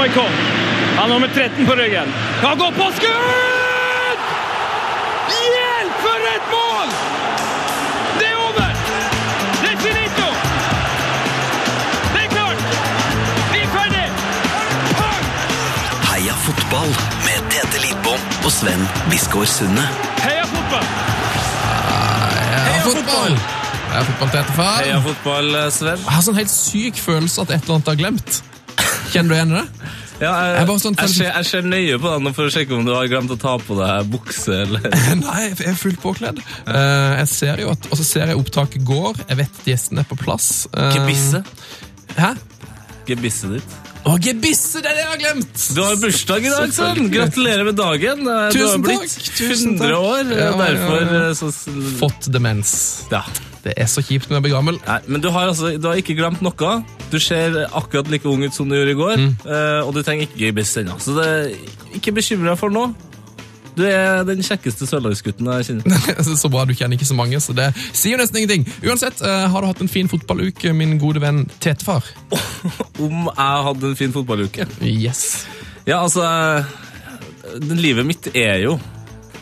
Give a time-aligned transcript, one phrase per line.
[0.00, 0.32] Maikon.
[0.96, 2.08] Han har nummer 13 på ryggen.
[2.40, 4.20] Kan gå på skudd!
[5.28, 6.88] Hjelp, for et mål!
[8.18, 8.70] Det er over!
[9.62, 10.28] Det er finito!
[12.14, 12.64] Det er klart!
[13.52, 14.06] Vi er ferdig!
[16.08, 16.90] Heia fotball
[17.28, 19.84] med Tete Lidbom og Sven Biskår Sunde.
[20.24, 20.92] Heia fotball!
[22.56, 23.40] Heia fotball!
[23.90, 24.76] Heia fotball, til far.
[24.84, 26.06] Heia fotball, Sven.
[26.06, 28.46] Jeg har sånn helt syk følelse at et eller annet har glemt.
[29.10, 29.90] Kjenner du igjen i det?
[30.20, 32.84] Ja, jeg, Jeg sånn- jeg, ser, jeg ser nøye på deg for å sjekke om
[32.84, 34.56] du har glemt å ta på deg bukse.
[34.66, 34.88] eller...
[35.24, 36.42] Nei, jeg er fullt påkledd.
[36.68, 39.22] Eh, jeg ser jo at, Og så ser jeg opptaket går.
[39.30, 40.66] Jeg vet at gjestene er på plass.
[40.76, 41.40] Eh, Gebisse.
[42.18, 42.34] Hæ?
[43.08, 43.78] Gebisset ditt.
[44.00, 44.80] Å, gebisse!
[44.80, 45.62] Det er det jeg har glemt!
[45.76, 47.10] Du har bursdag i dag, sånn.
[47.12, 48.22] Gratulerer med dagen.
[48.24, 49.98] Du har Tusen blitt takk, tusen 100 takk.
[49.98, 50.30] år.
[50.32, 51.18] Ja, ja, derfor ja.
[51.18, 51.50] eh, så
[52.00, 52.72] Fått demens.
[53.12, 53.20] Ja.
[53.64, 54.78] Det er så kjipt når jeg blir gammel.
[54.86, 56.72] Nei, men du har, altså, du har ikke glemt noe.
[57.12, 59.36] Du ser akkurat like ung ut som du gjorde i går, Mm.
[59.44, 60.96] eh, og du trenger ikke gebiss ennå.
[61.02, 61.58] Så det,
[61.98, 62.94] ikke bekymre deg for noe.
[63.76, 66.24] Du er den kjekkeste sørlandsgutten jeg kjenner.
[66.42, 68.64] så bra, du kjenner ikke så mange, så det sier jo nesten ingenting.
[68.82, 72.02] Uansett, eh, har du hatt en fin fotballuke, min gode venn Tetefar?
[73.04, 74.66] Om jeg hadde en fin fotballuke.
[74.82, 75.44] Yes.
[75.86, 76.64] Ja, altså eh,
[77.76, 78.78] Livet mitt er jo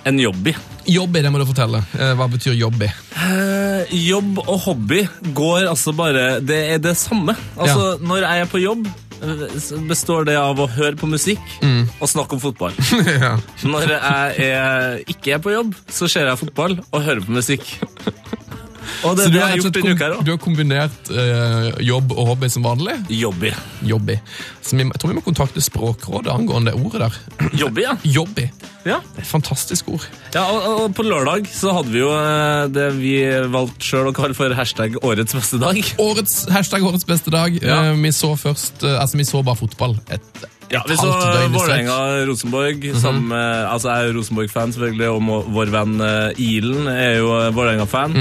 [0.08, 0.54] en jobby.
[0.88, 1.82] Jobby, det må du fortelle.
[1.98, 2.88] Eh, Hva betyr jobby?
[3.18, 5.02] Eh, jobb og hobby
[5.36, 7.34] går altså bare Det er det samme.
[7.58, 8.88] Altså, Når jeg er på jobb,
[9.20, 9.44] eh,
[9.90, 11.42] består det av å høre på musikk
[12.00, 12.72] og snakke om fotball.
[13.24, 13.34] ja.
[13.68, 17.66] Når jeg er, ikke er på jobb, så ser jeg fotball og hører på musikk.
[19.04, 22.12] Og det Så du det har, gjort denne uka her du har kombinert eh, jobb
[22.16, 22.96] og hobby som vanlig?
[23.14, 23.52] Jobby.
[23.86, 24.16] Jobby.
[24.62, 27.18] Så vi, jeg tror vi må kontakte Språkrådet angående ordet der.
[27.62, 27.94] Jobby, ja.
[28.04, 28.48] Jobby.
[28.88, 28.98] ja.
[29.14, 30.04] Det er et fantastisk ord.
[30.34, 33.14] ja og, og på lørdag så hadde vi jo eh, det vi
[33.54, 35.78] valgte sjøl å kalle for hashtag årets beste dag.
[36.02, 37.54] Årets, hashtag årets beste dag.
[37.62, 37.82] Ja.
[37.92, 39.98] Eh, vi så først eh, Altså, vi så bare fotball.
[40.10, 41.54] Et, Ja, vi så halvt døgn.
[41.54, 42.82] Vålerenga-Rosenborg.
[43.00, 47.30] sammen med- altså Jeg er jo Rosenborg-fan, selvfølgelig, og vår venn eh, Ilen er jo
[47.38, 48.12] eh, Vålerenga-fan.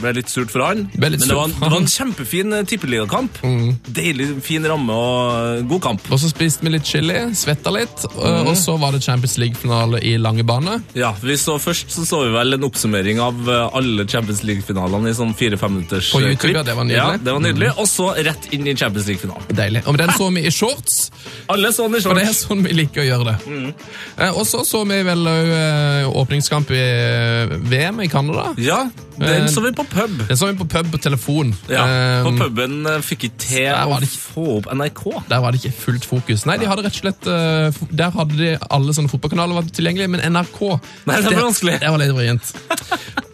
[0.00, 3.40] Ble litt surt for han, men det var, en, det var en kjempefin tippeligakamp.
[3.42, 3.72] Mm.
[3.96, 6.04] Deilig, fin ramme og eh, god kamp.
[6.14, 8.46] Og så spiste vi litt chili, svetta litt, Mhm.
[8.46, 10.76] og så var det Champions League-finale i lange bane.
[10.94, 15.10] Ja, vi så Først så, så vi vel en oppsummering av eh, alle Champions League-finalene
[15.10, 16.56] i sånn fire-fem minutters På eh, YouTube, klipp.
[16.60, 17.02] ja, det var nydelig.
[17.02, 17.72] Ja, det var nydelig.
[17.82, 19.50] Og så rett inn i Champions League-finalen.
[19.58, 19.82] Deilig.
[19.90, 21.10] Og den så vi i shorts,
[21.52, 22.14] Alle så den i shorts.
[22.14, 23.74] og det er sånn vi liker å gjøre det.
[24.22, 28.52] Eh, og så så vi vel òg åpningskamp i eh, VM i Canada.
[28.60, 28.84] Ja,
[29.20, 30.16] den så vi på pub.
[30.28, 31.54] Den så vi på pub på telefon.
[31.68, 31.84] Ja,
[32.24, 35.04] På Eh, puben eh, fikk vi til å det få opp NRK.
[35.30, 36.46] Der var det ikke fullt fokus.
[36.48, 40.12] Nei, de hadde rett og slett eh, Der hadde de alle sånne fotballkanaler var tilgjengelige,
[40.16, 40.60] men NRK
[41.08, 41.78] Nei, det var vanskelig.
[41.82, 42.54] Det var litt vrient.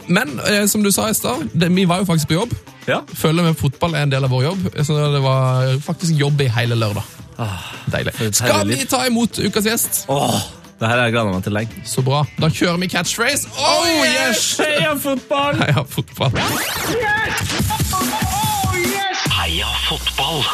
[0.06, 2.56] Men eh, som du sa i stad, vi var jo faktisk på jobb.
[2.86, 3.00] Ja.
[3.14, 6.50] Følger med fotball er en del av vår jobb, så det var faktisk jobb i
[6.54, 7.14] hele lørdag.
[7.92, 8.14] Deilig.
[8.32, 10.04] Skal vi ta imot ukas gjest?
[10.08, 10.38] Åh,
[10.80, 11.82] det her har jeg gleda meg til lenge.
[11.88, 12.24] Så bra.
[12.40, 13.48] Da kjører vi catchphrase.
[13.56, 14.60] Oh, yes!
[14.60, 15.56] Heia fotball!
[15.62, 16.32] Heia fotball.
[19.36, 20.44] Heia fotball!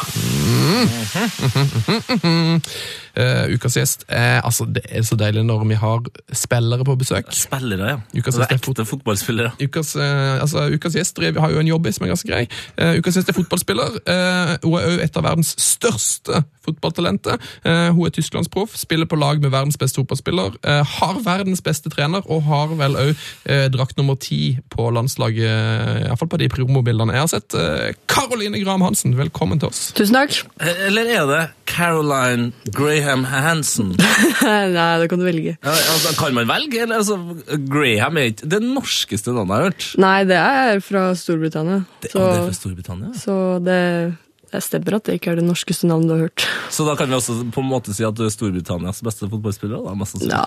[3.13, 6.01] Eh, ukas gjest er altså, Det er så deilig når vi har
[6.33, 7.29] spillere på besøk.
[7.29, 7.97] Spillere, ja.
[8.17, 9.51] Ukas det er siste fot fotballspillere.
[9.61, 12.47] Ukas, uh, altså, ukas gjest driver, har jo en jobb i som er ganske grei.
[12.77, 13.99] Eh, ukas gjest er fotballspiller.
[14.09, 17.39] Eh, hun er òg et av verdens største fotballtalenter.
[17.63, 20.55] Eh, hun er tysklandsproff, spiller på lag med verdens beste fotballspiller.
[20.63, 23.13] Eh, har verdens beste trener, og har vel òg
[23.45, 27.53] eh, drakt nummer ti på landslaget, iallfall på de promobildene jeg har sett.
[27.57, 29.91] Eh, Caroline Graham Hansen, velkommen til oss.
[29.97, 30.39] Tusen takk.
[30.87, 33.93] Eller er det Caroline Graham Hansen?
[34.43, 35.55] Nei, det kan du velge.
[35.63, 36.81] Ja, altså, kan man velge?
[36.83, 37.17] Eller, altså,
[37.69, 39.87] Graham er ikke det norskeste navnet jeg har hørt.
[40.03, 41.81] Nei, det er fra Storbritannia.
[42.03, 43.13] Det, Så, det er fra Storbritannia.
[43.19, 43.79] så det,
[44.53, 46.45] det stemmer at det ikke er det norskeste navnet du har hørt.
[46.73, 49.81] Så da kan vi også på en måte si at du er Storbritannias beste fotballspiller?
[49.83, 50.21] Da, mest.
[50.29, 50.43] Ja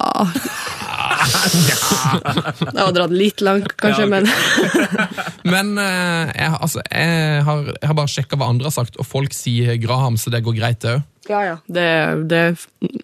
[2.71, 4.12] Det var dratt litt langt, kanskje, Ja, okay.
[4.15, 4.27] men
[5.56, 8.97] Men eh, jeg, har- altså, jeg, har, jeg har bare sjekka hva andre har sagt,
[9.03, 11.05] og folk sier Graham, så det går greit, det òg.
[11.27, 11.55] Ja, ja.
[11.66, 12.43] Det er det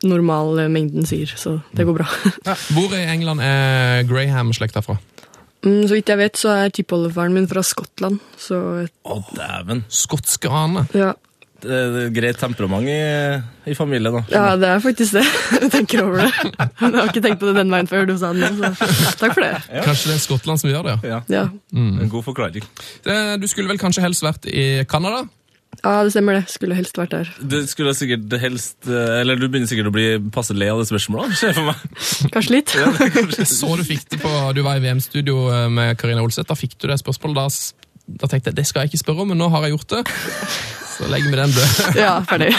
[0.07, 2.07] normalmengden sier, så det går bra.
[2.71, 4.99] Hvor i England er Graham-slekta fra?
[5.65, 8.57] Mm, Så vidt jeg vet, så er tippoldefaren min fra Skottland, så
[9.07, 9.85] Å, dæven.
[9.89, 10.87] Skotske hane.
[10.95, 11.13] ja.
[11.63, 14.23] Det er greit temperament i, i familien, da.
[14.35, 15.23] ja, det er faktisk det.
[15.63, 16.33] Jeg tenker over det.
[16.59, 18.89] Jeg har ikke tenkt på det den veien før du sa det nå, så
[19.21, 19.53] takk for det.
[19.85, 20.97] Kanskje det er Skottland som gjør det?
[21.07, 21.21] ja.
[21.31, 22.67] Ja, Ja, En god forklaring.
[23.07, 25.23] Det- Du skulle vel kanskje helst vært i Canada?
[25.83, 26.43] Ja det stemmer det.
[26.53, 27.31] Skulle helst vært der.
[27.43, 30.87] Du skulle sikkert helst eh, Eller du begynner sikkert å bli passe lei av det
[30.91, 31.81] spørsmålet, ser jeg for meg.
[32.35, 32.75] Kanskje litt.
[33.43, 36.47] Jeg så du fikk det på Du var i VM-studio eh, med Karina Olseth.
[36.51, 37.41] Da fikk du det spørsmålet.
[37.43, 39.97] Da, da tenkte jeg det skal jeg ikke spørre om, men nå har jeg gjort
[39.97, 40.03] det.
[40.93, 41.99] Så legger vi den død.
[41.99, 42.53] Ja, ferdig.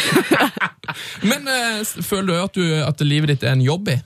[1.24, 4.00] Men eh, føler du at, du at livet ditt er en jobb i?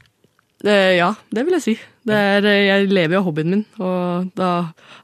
[0.67, 1.77] Ja, det vil jeg si.
[2.07, 4.51] Det er, eh, jeg lever jo av hobbyen min, og da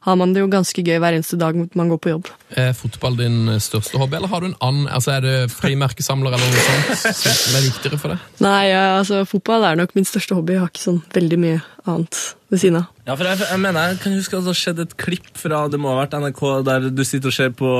[0.06, 2.30] har man det jo ganske gøy hver eneste dag man går på jobb.
[2.56, 4.88] Er fotball din eh, største hobby, eller har du en annen?
[4.88, 8.24] Altså Er det frimerkesamler eller noe sånt som er viktigere for deg?
[8.44, 10.56] Nei, altså fotball er nok min største hobby.
[10.56, 12.86] Jeg har ikke sånn veldig mye annet ved siden av.
[13.04, 15.64] Ja, for jeg, jeg mener, jeg kan huske at det har skjedd et klipp fra
[15.68, 17.72] det må ha vært NRK, der du sitter og ser på,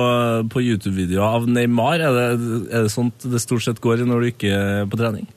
[0.52, 2.02] på YouTube-videoer av Neymar.
[2.04, 2.26] Er det,
[2.68, 5.28] er det sånt det stort sett går i når du ikke er på trening?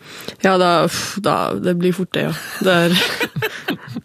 [0.44, 0.72] Ja, da,
[1.24, 2.34] da Det blir fort det, ja.
[2.66, 2.98] Det er,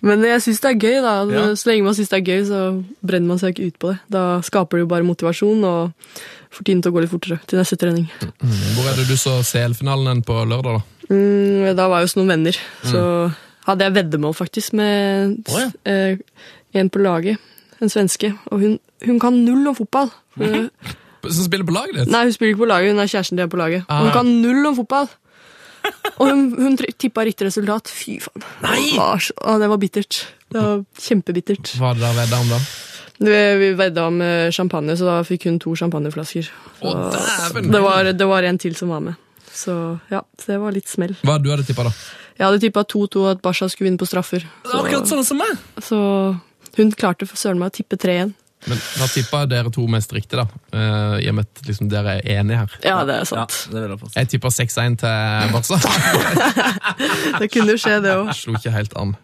[0.03, 1.15] men jeg syns det er gøy, da.
[1.31, 1.43] Ja.
[1.59, 2.61] Så lenge man syns det er gøy, så
[3.07, 3.99] brenner man seg ikke ut på det.
[4.11, 6.17] Da skaper det jo bare motivasjon og
[6.53, 8.09] får tiden til å gå litt fortere til neste trening.
[8.43, 11.07] Hvor er det du så CL-finalen på lørdag, da?
[11.13, 12.59] Mm, da var jeg hos noen venner,
[12.89, 13.05] så
[13.69, 15.71] hadde jeg veddemål faktisk med oh, ja.
[15.87, 16.19] eh,
[16.79, 17.39] en på laget,
[17.83, 18.77] en svenske, og hun,
[19.07, 20.11] hun kan null om fotball.
[21.23, 22.11] Som spiller på laget ditt?
[22.11, 23.85] Nei, hun spiller ikke på laget, hun er kjæresten til på laget.
[23.87, 24.03] Ah.
[24.03, 25.07] Hun kan null om fotball.
[26.19, 27.91] Og hun, hun tippa riktig resultat.
[27.91, 28.45] Fy faen.
[28.63, 28.93] Nei!
[28.93, 30.23] Det var, å, det var bittert.
[30.53, 31.75] Det var kjempebittert.
[31.81, 32.63] Hva det dere vedda om da?
[33.23, 34.23] Vi, vedda om
[34.55, 36.49] champagne, så da fikk hun to champagneflasker.
[36.81, 39.19] Så, Å, det, var, det var en til som var med.
[39.53, 39.75] Så
[40.11, 41.15] ja, det var litt smell.
[41.27, 41.93] Hva du hadde tippa, da?
[42.39, 44.47] Jeg hadde tippa 2-2 at Basha skulle vinne på straffer.
[44.65, 45.61] Det er akkurat sånn som meg!
[45.85, 45.99] så
[46.79, 48.33] hun klarte for søren meg å tippe 3-1.
[48.71, 50.45] Men Da tippa dere to mest riktig, da.
[50.73, 52.77] eh, I og med at liksom, dere er enige her.
[52.87, 53.57] Ja, det er Ja, sant.
[53.73, 54.13] det vil jeg.
[54.15, 55.79] Jeg tippa 6-1 til Barca.
[57.43, 58.31] Det kunne jo skje, det òg.
[58.37, 59.15] Slo ikke helt an.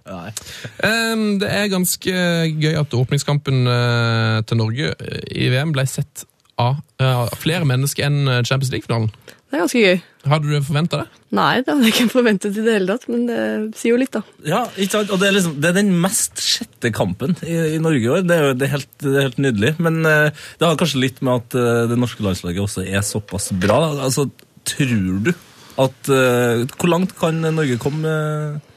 [0.83, 2.13] Um, det er ganske
[2.59, 6.25] gøy at åpningskampen eh, til Norge eh, i VM ble sett
[6.59, 9.13] av uh, flere mennesker enn Champions League-finalen.
[9.49, 10.01] Det er ganske gøy.
[10.31, 11.21] Hadde du forventa det?
[11.37, 13.41] Nei, det hadde jeg ikke forventet i det hele tatt, men det
[13.79, 14.23] sier jo litt, da.
[14.47, 15.13] Ja, ikke sant?
[15.15, 18.25] Og det er, liksom, det er den mest sjette kampen i, i Norge i år.
[18.27, 19.75] Det er jo det er helt, det er helt nydelig.
[19.85, 23.51] Men uh, det har kanskje litt med at uh, det norske landslaget også er såpass
[23.61, 23.81] bra.
[24.09, 24.29] Altså,
[24.69, 25.33] tror du
[25.79, 28.13] at uh, Hvor langt kan Norge komme,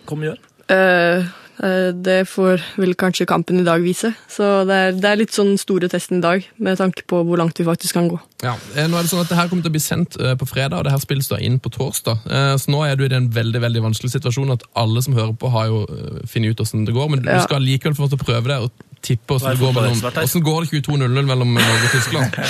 [0.09, 0.41] komme i år?
[0.71, 1.25] Eh,
[1.61, 4.09] det får vel kanskje kampen i dag vise.
[4.31, 7.37] Så det er, det er litt sånn store testen i dag, med tanke på hvor
[7.37, 8.17] langt vi faktisk kan gå.
[8.41, 10.33] Ja, eh, nå er det sånn at det her kommer til å bli sendt eh,
[10.41, 12.23] på fredag, og det her spilles da inn på torsdag.
[12.25, 15.35] Eh, Så nå er du i den veldig veldig vanskelige situasjonen at alle som hører
[15.37, 17.43] på, har jo eh, funnet ut hvordan det går, men du Ja.
[17.45, 18.71] skal likevel få lov til å prøve det og
[19.01, 20.01] tippe hvordan det går mellom.
[20.01, 22.37] Hvordan går det 22-0 mellom Norge og Tyskland?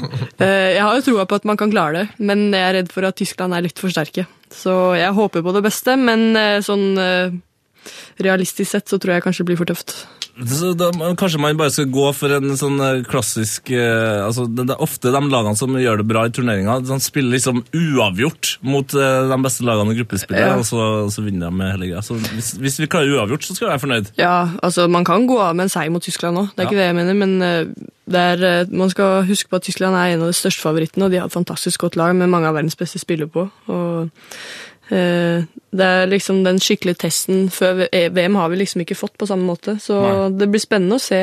[0.40, 2.88] Eh, jeg har jo troa på at man kan klare det, men jeg er redd
[2.94, 4.24] for at Tyskland er litt for sterke.
[4.50, 7.34] Så jeg håper på det beste, men eh, sånn eh,
[8.20, 9.94] realistisk sett så tror jeg kanskje det blir for tøft.
[10.46, 10.86] Så da,
[11.20, 14.84] kanskje man bare skal gå for en sånn eh, klassisk eh, altså det, det er
[14.86, 19.26] Ofte de lagene som gjør det bra i turneringa, de spiller liksom uavgjort mot eh,
[19.28, 20.54] de beste lagene i gruppespillet, Ja.
[20.56, 22.04] og så, så vinner de med hele greia.
[22.06, 24.12] Så hvis, hvis vi klarer uavgjort, så skal jeg være fornøyd.
[24.22, 26.80] Ja, altså Man kan gå av med en seier mot Tyskland òg, det er ikke
[26.80, 27.20] det jeg mener.
[27.20, 27.90] Men eh,
[28.22, 31.12] er, eh, man skal huske på at Tyskland er en av de største favorittene, og
[31.12, 33.50] de har et fantastisk godt lag med mange av verdens beste spillere på.
[33.68, 34.08] og
[34.90, 39.28] Det er liksom den skikkelige testen før eh, VM har vi liksom ikke fått på
[39.30, 39.76] samme måte.
[39.82, 40.30] Så Nei.
[40.40, 41.20] det blir spennende å se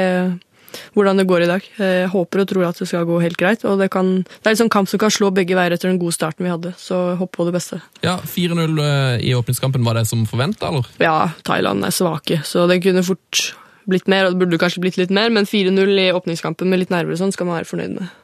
[0.96, 1.68] hvordan det går i dag.
[1.80, 3.66] Eh, Jeg håper og tror at det skal gå helt greit.
[3.66, 6.00] og Det, kan, det er en sånn kamp som kan slå begge veier etter den
[6.02, 6.74] gode starten vi hadde.
[6.80, 7.82] Så hopp på det beste.
[8.06, 10.88] Ja, 4-0 eh, i åpningskampen, var det som forventa, eller?
[11.04, 11.18] Ja,
[11.48, 13.50] Thailand er svake, så det kunne fort
[13.88, 16.92] blitt mer, og det burde kanskje blitt litt mer, men 4-0 i åpningskampen med litt
[16.92, 18.16] nerver og sånn skal man være fornøyd med.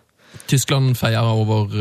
[0.49, 1.71] Tyskland feia over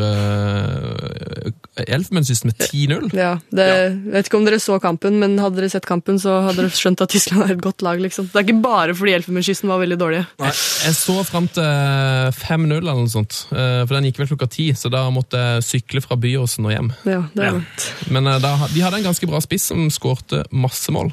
[1.81, 3.07] Elfenbenskysten med 10-0.
[3.17, 6.35] Ja, det, jeg vet ikke om dere så kampen, men hadde dere sett kampen, så
[6.45, 8.01] hadde dere skjønt at Tyskland er et godt lag.
[8.03, 8.29] liksom.
[8.29, 10.27] Det er ikke bare fordi Elfenbenskysten var veldig dårlige.
[10.43, 11.65] Jeg så fram til
[12.43, 15.67] 5-0 eller noe sånt, eh, for den gikk vel klokka ti, så da måtte jeg
[15.71, 16.93] sykle fra Byåsen og hjem.
[17.09, 17.61] Ja, det er Ja.
[18.13, 21.13] Men eh, da, de hadde en ganske bra spiss som skårte masse mål.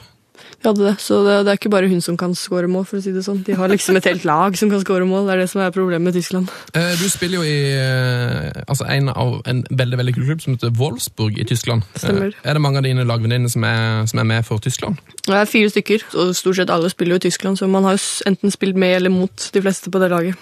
[0.61, 2.99] Vi hadde det, så det, det er ikke bare hun som kan skåre mål, for
[2.99, 3.37] å si det sånn.
[3.47, 5.29] De har liksom et helt lag som kan skåre mål.
[5.29, 6.49] Det er det som er problemet med Tyskland.
[6.75, 10.57] Eh, Du spiller jo i eh, altså en av en veldig veldig kul klubb som
[10.57, 11.87] heter Wolfsburg i Tyskland.
[11.95, 12.33] Stemmer.
[12.35, 14.99] Eh, Er det mange av dine lagvenninner som, er- som er med for Tyskland?
[15.25, 17.95] Det er fire stykker, og stort sett alle spiller jo i Tyskland, så man har
[17.95, 20.35] jo enten spilt med eller mot de fleste på det laget.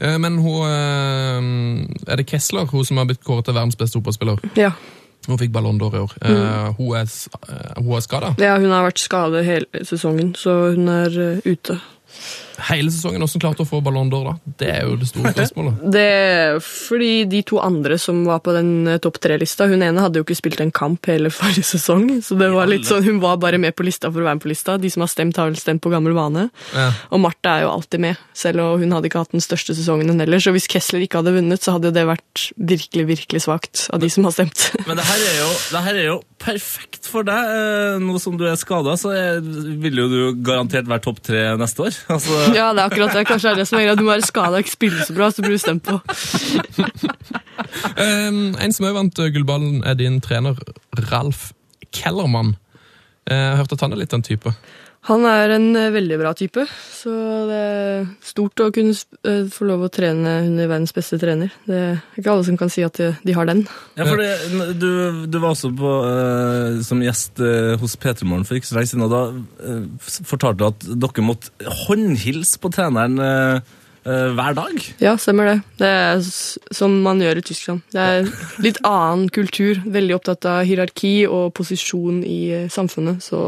[0.00, 0.66] Men hun
[2.06, 4.40] Er det Kessler, hun som har blitt kåret til verdens beste fotballspiller?
[4.58, 4.72] Ja,
[5.26, 6.12] Hun fikk Ballon d'Or i år.
[6.22, 10.34] Eh, Hun er, s- eh, hun er skada ja hun har vært skadet hele sesongen,
[10.36, 11.78] så hun er uh, ute.
[12.68, 13.22] Hele sesongen.
[13.22, 14.52] Hvordan klarte å få Ballon d'Or, da?
[14.60, 15.84] Det er jo det store spørsmålet.
[15.94, 20.02] Det er fordi de to andre som var på den eh, topp tre-lista Hun ene
[20.04, 23.20] hadde jo ikke spilt en kamp hele forrige sesong, så det var litt sånn, hun
[23.22, 24.76] var bare med på lista for å være med på lista.
[24.80, 26.48] De som har stemt, har vel stemt på gammel vane.
[26.74, 26.90] Ja.
[27.14, 30.12] Og Martha er jo alltid med, selv om hun hadde ikke hatt den største sesongen
[30.12, 30.42] hun heller.
[30.42, 34.12] Så hvis Kessler ikke hadde vunnet, så hadde det vært virkelig, virkelig svakt av de
[34.12, 34.68] som har stemt.
[34.88, 37.54] Men det her er jo, det her er jo perfekt for deg.
[37.56, 39.14] Eh, Nå som du er skada, så
[39.80, 41.98] ville vil jo du garantert være topp tre neste år.
[42.12, 43.24] Altså, Ja, det er akkurat det.
[43.28, 43.96] Kanskje det er det som er greia.
[43.98, 46.00] Du må være skada og ikke spille så bra, så blir du stemt på.
[47.94, 50.58] Um, en som også vant uh, gullballen, er din trener
[51.10, 51.52] Ralf
[51.94, 52.56] Kellermann.
[53.24, 54.50] Eh, Jeg har hørt at han er litt den type.
[55.04, 57.12] Han er en eh, veldig bra type, så
[57.50, 58.94] det er stort å kunne
[59.28, 61.52] eh, få lov å trene under verdens beste trener.
[61.68, 63.66] Det er ikke alle som kan si at de, har den.
[63.98, 68.48] Ja, for det, du, du var også på, eh, som gjest eh, hos P3 Morgen
[68.48, 69.22] for ikke så lenge siden, og da
[69.68, 74.82] eh, fortalte du at dere måtte håndhilse på treneren eh, hver dag.
[75.00, 75.60] Ja, stemmer det.
[75.80, 77.84] Det er sånn som man gjør i Tyskland.
[77.92, 78.26] Det er
[78.60, 79.80] litt annen kultur.
[79.84, 83.24] Veldig opptatt av hierarki og posisjon i samfunnet.
[83.24, 83.46] Så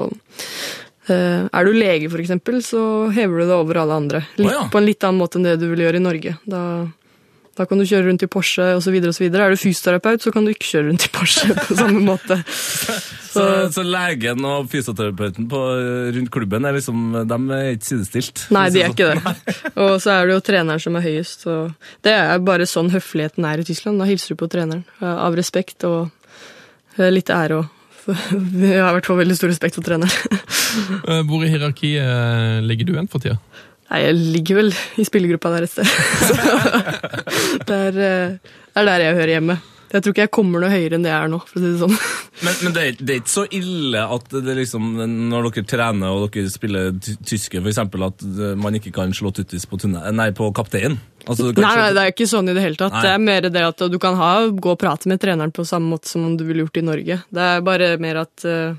[1.15, 4.23] er du lege, eksempel, så hever du det over alle andre.
[4.37, 4.69] Litt, oh, ja.
[4.73, 6.37] På en litt annen måte enn det du vil gjøre i Norge.
[6.49, 6.63] Da,
[7.57, 8.97] da kan du kjøre rundt i Porsche osv.
[9.01, 12.41] Er du fysioterapeut, så kan du ikke kjøre rundt i Porsche på samme måte.
[13.37, 18.47] Så, så legen og fysioterapeuten på, eh, rundt klubben er liksom, de er ikke sidestilt?
[18.57, 19.35] Nei, de er ikke det.
[19.75, 21.45] Og så er det jo treneren som er høyest.
[22.07, 24.01] Det er bare sånn høfligheten er i Tyskland.
[24.01, 26.09] Da hilser du på treneren eh, av respekt og
[26.97, 27.61] eh, litt ære.
[27.61, 27.76] Og
[28.61, 30.13] vi har i hvert fall veldig stor respekt for treneren.
[30.77, 33.39] Eh, Hvor i hierarkiet eh, ligger du igjen for tida?
[33.89, 35.89] Nei, jeg ligger vel i spillergruppa der et sted.
[36.27, 36.35] Så
[37.71, 38.35] det er, eh,
[38.75, 39.57] det er der jeg hører hjemme.
[39.95, 41.71] Jeg tror ikke jeg kommer noe høyere enn det jeg er nå, for å si
[41.71, 41.97] det sånn.
[42.43, 44.91] Men, men det, er, det er ikke så ille at det liksom,
[45.31, 48.27] når dere trener og dere spiller tyske, eksempel, at
[48.61, 50.99] man ikke kan slå tuttis på, tunne, nei, på kapteinen?
[51.27, 52.95] Altså, Nei, nei, det er ikke sånn i det hele tatt.
[52.95, 53.03] Nei.
[53.03, 55.91] Det er mer det at du kan ha, gå og prate med treneren på samme
[55.97, 57.21] måte som om du ville gjort i Norge.
[57.35, 58.77] Det er bare mer at uh,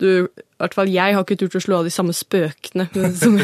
[0.00, 3.16] du I hvert fall jeg har ikke turt å slå av de samme spøkene med,
[3.20, 3.34] som,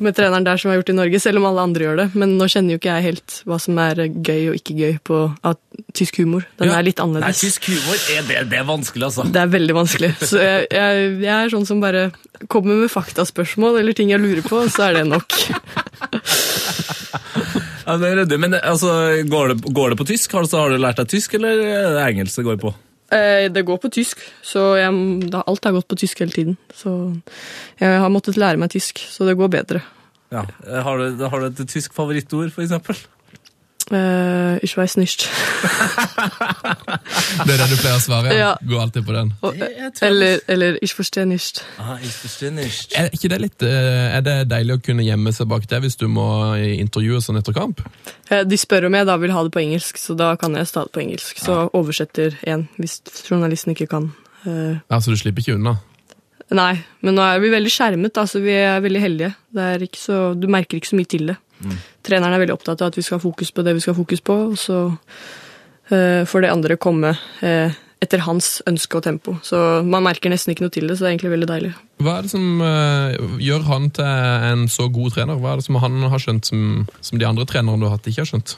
[0.00, 2.06] med treneren der som jeg har gjort i Norge, selv om alle andre gjør det.
[2.20, 5.18] Men nå kjenner jo ikke jeg helt hva som er gøy og ikke gøy på
[5.50, 5.60] at,
[5.96, 6.46] tysk humor.
[6.60, 6.78] Den Ja.
[6.78, 7.40] er litt Nei, annerledes.
[7.42, 9.26] tysk humor er, det, det er vanskelig, altså.
[9.34, 10.12] Det er veldig vanskelig.
[10.22, 12.06] Så jeg, jeg, jeg er sånn som bare
[12.52, 15.32] kommer med faktaspørsmål eller ting jeg lurer på, så er det nok.
[17.84, 18.38] Ja, det er ryddig.
[18.40, 18.90] Men altså,
[19.28, 20.34] går, det, går det på tysk?
[20.40, 22.74] Altså, har du lært deg tysk, eller er det engelsk det går på?
[23.14, 24.90] Eh, Det går på tysk, så jeg,
[25.30, 26.56] da, alt har gått på tysk hele tiden.
[26.74, 26.94] Så
[27.80, 29.82] jeg har måttet lære meg tysk, så det går bedre.
[30.32, 30.46] Ja.
[30.82, 32.96] Har, du, har du et tysk favorittord, for eksempel?
[33.92, 35.26] Eh, ich weiß nicht.
[37.44, 38.32] Det er det du pleier å svare?
[38.36, 38.52] Ja.
[38.64, 39.32] Går alltid på den.
[39.44, 41.60] Og, tror- eller, eller ich verstehe nicht.
[41.78, 42.94] Ah, ich verstehe nicht.
[42.96, 45.98] Er ikke det litt eh, Er det deilig å kunne gjemme seg bak det hvis
[46.00, 46.26] du må
[46.56, 47.82] intervjue sånn etter kamp?
[48.30, 50.70] Eh, De spør om jeg da vil ha det på engelsk, så da kan jeg
[50.72, 51.42] ta det på engelsk.
[51.44, 54.12] Så oversetter en, hvis journalisten ikke kan.
[54.44, 54.54] Så
[54.88, 55.76] Altså, du slipper ikke unna?
[56.54, 59.30] Nei, men nå er vi veldig skjermet, da, så vi er veldig heldige.
[59.54, 61.36] Det er ikke så, du merker ikke så mye til det.
[62.04, 64.00] Treneren er veldig opptatt av at vi skal ha fokus på det vi skal ha
[64.02, 64.82] fokus på, og så
[65.90, 69.36] eh, får det andre komme eh, etter hans ønske og tempo.
[69.46, 71.72] Så man merker nesten ikke noe til det, så det er egentlig veldig deilig.
[72.04, 73.16] Hva er det som eh,
[73.46, 74.12] gjør han til
[74.50, 75.40] en så god trener?
[75.40, 78.08] Hva er det som han har skjønt som, som de andre trenerne du har hatt,
[78.10, 78.56] ikke har skjønt?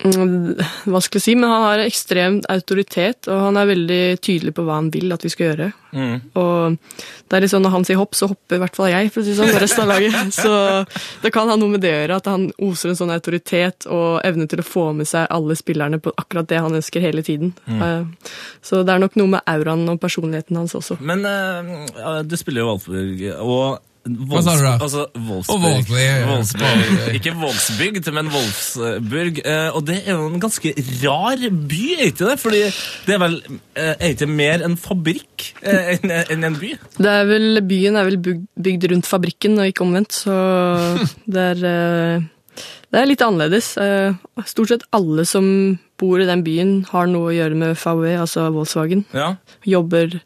[0.00, 0.56] Mm,
[0.88, 4.78] Vanskelig å si, men han har ekstremt autoritet, og han er veldig tydelig på hva
[4.78, 5.68] han vil at vi skal gjøre.
[5.92, 6.14] Mm.
[6.38, 6.76] Og
[7.26, 9.22] det er litt sånn Når han sier hopp, så hopper i hvert fall jeg, for
[9.22, 10.34] å si sånn, resten av laget.
[10.40, 10.52] Så
[11.24, 14.22] det kan ha noe med det å gjøre, at han oser en sånn autoritet og
[14.26, 17.52] evne til å få med seg alle spillerne på akkurat det han ønsker hele tiden.
[17.66, 18.14] Mm.
[18.64, 21.00] Så det er nok noe med auraen og personligheten hans også.
[21.02, 24.72] Men uh, du spiller jo Wolfsburg, og Hva sa du da?
[24.80, 25.52] Altså, Wolfsburg.
[25.52, 26.22] Og Wolfsburg.
[26.30, 27.02] Wolfsburg.
[27.18, 29.40] Ikke Wolfsbygd, men Wolfsburg.
[29.44, 32.36] Eh, og det er jo en ganske rar by, er ikke det?
[32.40, 32.62] Fordi
[33.06, 36.72] det er vel eh, Er ikke mer en fabrikk eh, enn en by?
[36.96, 40.36] Det er vel, byen er vel bygd, rundt fabrikken og ikke omvendt, så
[41.34, 42.24] det er,
[42.88, 43.74] det er litt annerledes.
[44.48, 45.44] Stort sett alle som
[46.00, 49.04] bor i den byen har noe å gjøre med VW, altså Volkswagen.
[49.12, 49.34] Ja.
[49.68, 50.16] Jobber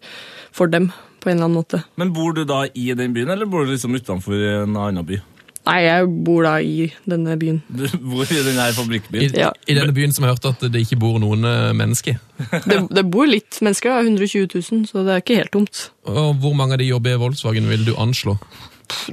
[0.54, 0.92] for dem
[1.24, 1.82] på en eller annen måte.
[2.00, 5.20] Men bor du da i den byen, eller bor du liksom utenfor en annen by?
[5.64, 7.62] Nei, jeg bor da i denne byen.
[7.72, 9.32] Du bor i denne fabrikkbyen?
[9.32, 9.44] I?
[9.46, 9.48] Ja.
[9.64, 12.20] I denne byen som har hørt at det ikke bor noen eh, mennesker.
[12.68, 15.88] Det, det bor litt mennesker, da, 120 000, så det er ikke helt tomt.
[16.10, 18.36] Og Hvor mange av de jobber i Volkswagen, vil du anslå?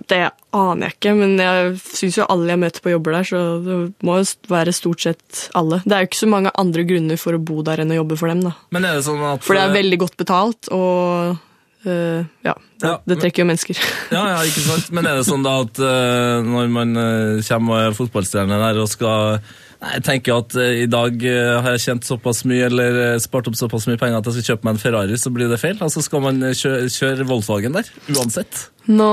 [0.09, 0.19] Det
[0.51, 3.77] aner jeg ikke, men jeg syns jo alle jeg møter på jobber der, så det
[4.03, 5.79] må jo være stort sett alle.
[5.85, 8.17] Det er jo ikke så mange andre grunner for å bo der enn å jobbe
[8.19, 8.51] for dem, da.
[8.75, 11.39] Men er det sånn at For det er veldig godt betalt, og
[11.85, 13.81] øh, ja, det, Ja, det trekker jo mennesker.
[14.13, 14.91] Ja, ja, ikke sant?
[14.93, 18.79] Men er det sånn da at uh, når man uh, kommer og er fotballstjerne der
[18.83, 19.41] og skal
[19.81, 21.23] Nei, jeg tenker at i dag
[21.65, 24.67] har jeg tjent såpass mye eller spart opp såpass mye penger at jeg skal kjøpe
[24.67, 25.79] meg en Ferrari, så blir det feil?
[25.81, 28.59] Altså skal man eh, kjøre, Volkswagen der, uansett?
[28.93, 29.07] Nå,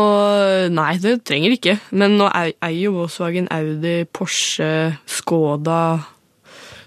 [0.76, 1.78] nei, det trenger ikke.
[1.96, 4.68] Men nå ei- eier jo Volkswagen Audi, Porsche,
[5.08, 5.80] Skoda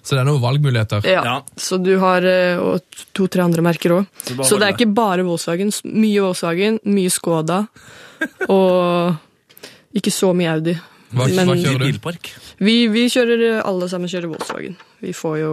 [0.03, 1.03] Så det er noen valgmuligheter.
[1.05, 1.21] ja.
[1.23, 1.35] Ja.
[1.57, 2.81] Så du har øh, og
[3.13, 4.07] to-tre andre merker òg.
[4.25, 5.69] Så Så det er ikke bare Volkswagen.
[5.85, 7.67] Mye Volkswagen, mye Skoda,
[8.49, 9.15] og
[9.93, 10.73] ikke så mye Audi.
[11.11, 11.85] Hva, Men- hva kjører du?
[11.91, 12.29] bilpark.
[12.59, 14.75] Vi, vi kjører, alle sammen kjører Volkswagen.
[15.01, 15.51] Vi får jo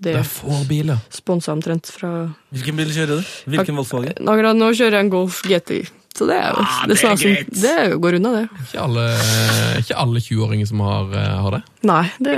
[0.00, 0.96] det Det er få biler.
[1.12, 3.24] sponsa omtrent fra Hvilken bil kjører du?
[3.52, 4.14] Hvilken Volkswagen?
[4.24, 5.82] Akkurat nå kjører jeg en Golf GTI.
[6.20, 8.64] Så det er Ah, det, det er som, det går unna, det.
[8.66, 9.04] Ikke alle,
[10.02, 11.60] alle 20-åringer som har, eh, har det.
[11.88, 12.34] Nei, det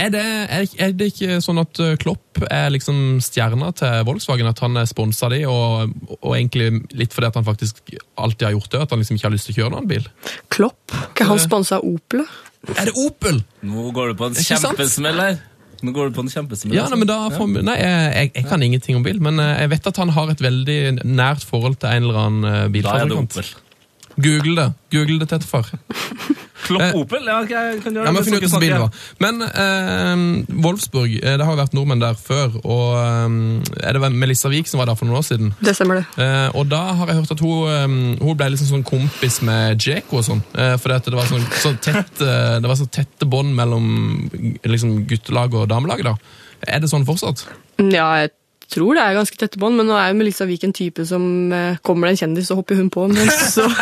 [0.00, 4.48] Er det, er, er det ikke sånn at eh, Klopp er liksom stjerna til Volkswagen?
[4.50, 8.56] At han er sponsa de, og, og egentlig litt fordi at han faktisk alltid har
[8.56, 8.82] gjort det?
[8.82, 10.08] At han liksom ikke har lyst til å kjøre noen bil?
[10.50, 10.96] Klopp.
[11.12, 12.74] Ikke han sponsa Opel, da?
[12.78, 13.42] Er det Opel?!
[13.66, 15.38] Nå går du på en kjempesmell her.
[15.82, 16.76] Nå går du på en kjempesmell.
[16.76, 19.64] Ja, nei, men da får, nei, jeg, jeg, jeg kan ingenting om bil, men eh,
[19.64, 23.40] jeg vet at han har et veldig nært forhold til en eller annen eh, bilfabrikant.
[24.22, 24.68] Google det.
[24.94, 25.72] Google det, Tettefar.
[26.62, 27.24] Klopp Eh, Opel?
[27.26, 28.14] Ja, jeg kan gjøre Ja, det.
[28.14, 28.90] men finne ut hvilken bil det var.
[29.24, 34.12] Men eh, Wolfsburg, eh, det har jo vært nordmenn der før, og eh, er det
[34.12, 35.52] Melissa Wiik som var der for noen år siden?
[35.60, 36.26] Det stemmer, det.
[36.26, 39.78] Eh, og da har jeg hørt at hun, eh, hun ble liksom sånn kompis med
[39.82, 40.42] Djeko og sånn.
[40.54, 44.30] Eh, fordi at det var sånn, sånn tett, det var så tette bånd mellom
[44.64, 46.04] liksom, guttelaget og damelaget.
[46.12, 46.16] da.
[46.68, 47.46] Er det sånn fortsatt?
[47.82, 48.30] Ja, jeg
[48.72, 51.52] tror det er ganske tette bånd, men nå er jo Melissa Wiik en type som
[51.52, 53.06] eh, kommer det en kjendis, så hopper hun på.
[53.12, 53.68] Men så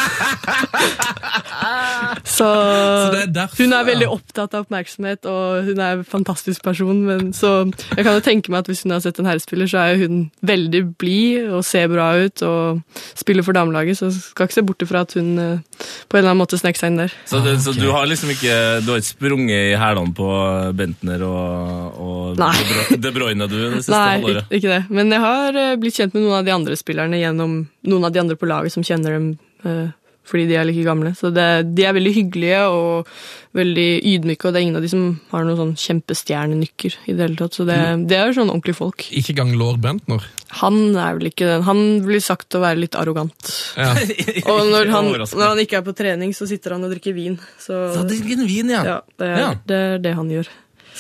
[2.24, 6.62] Så, så er derfor, hun er veldig opptatt av oppmerksomhet, og hun er en fantastisk
[6.64, 7.02] person.
[7.06, 7.52] Men, så
[7.96, 10.22] jeg kan jo tenke meg at hvis hun har sett en herrespiller, så er hun
[10.46, 12.80] veldig blid og ser bra ut og
[13.18, 15.69] spiller for damelaget, så skal ikke se bort ifra at hun eh,
[16.08, 17.12] på en eller annen måte snek seg inn der.
[17.26, 20.28] Så, det, så Ah, du har liksom ikke Du har ikke sprunget i hælene på
[20.76, 22.52] Bentner og, og Nei.
[22.58, 24.44] De Bru- De Bruyne du det siste Nei, halvåret?
[24.50, 24.82] ikke, ikke det.
[25.00, 27.56] Men jeg har eh, blitt kjent med noen av de andre spillerne gjennom
[27.90, 29.30] noen av de andre på laget som kjenner dem
[29.64, 29.88] eh,
[30.26, 31.10] fordi de er like gamle.
[31.18, 33.08] Så det, de er veldig hyggelige og
[33.56, 37.24] veldig ydmyke, og det er ingen av de som har noen sånn kjempestjernenykker i det
[37.24, 37.56] hele tatt.
[37.58, 37.78] Så det,
[38.10, 39.06] det er sånn ordentlige folk.
[39.16, 40.22] Ikke gang lord Bentner.
[40.60, 41.66] Han er vel ikke den.
[41.66, 43.50] Han blir sagt å være litt arrogant.
[43.80, 43.90] Ja.
[44.50, 47.38] Og når han, når han ikke er på trening, så sitter han og drikker vin.
[47.58, 48.82] Så Så drikker er vin, ja.
[48.86, 49.52] ja, det er, Ja.
[49.66, 50.50] det er det han gjør.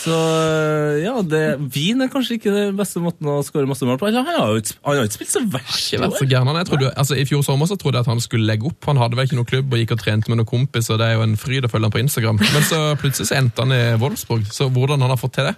[0.00, 0.16] Så
[1.02, 1.42] ja, det,
[1.74, 4.08] vin er kanskje ikke den beste måten å skåre masse mål på.
[4.08, 5.92] Eller han har jo ikke, spilt så verst.
[5.92, 6.00] Jeg
[6.70, 8.80] trodde, altså, I fjor sommer så trodde jeg at han skulle legge opp.
[8.88, 11.10] Han hadde vel ikke noen klubb og gikk og trente med noen kompis, og det
[11.10, 12.40] er jo en fryd å følge han på Instagram.
[12.40, 14.48] Men så plutselig så endte han i Wolfsburg.
[14.48, 15.56] Så hvordan han har fått til det,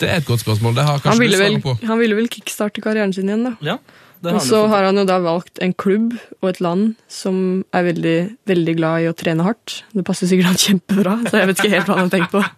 [0.00, 0.76] det er et godt spørsmål.
[0.76, 1.78] Det har kanskje vel, til på.
[1.88, 3.56] han ville vel kickstarte karrieren sin igjen, da.
[3.64, 3.80] Ja,
[4.24, 8.18] Og så har han jo da valgt en klubb og et land som er veldig,
[8.48, 9.68] veldig glad i å trene hardt.
[9.92, 12.40] Det passer sikkert han kjempebra, så jeg vet ikke helt hva han har tenkt på.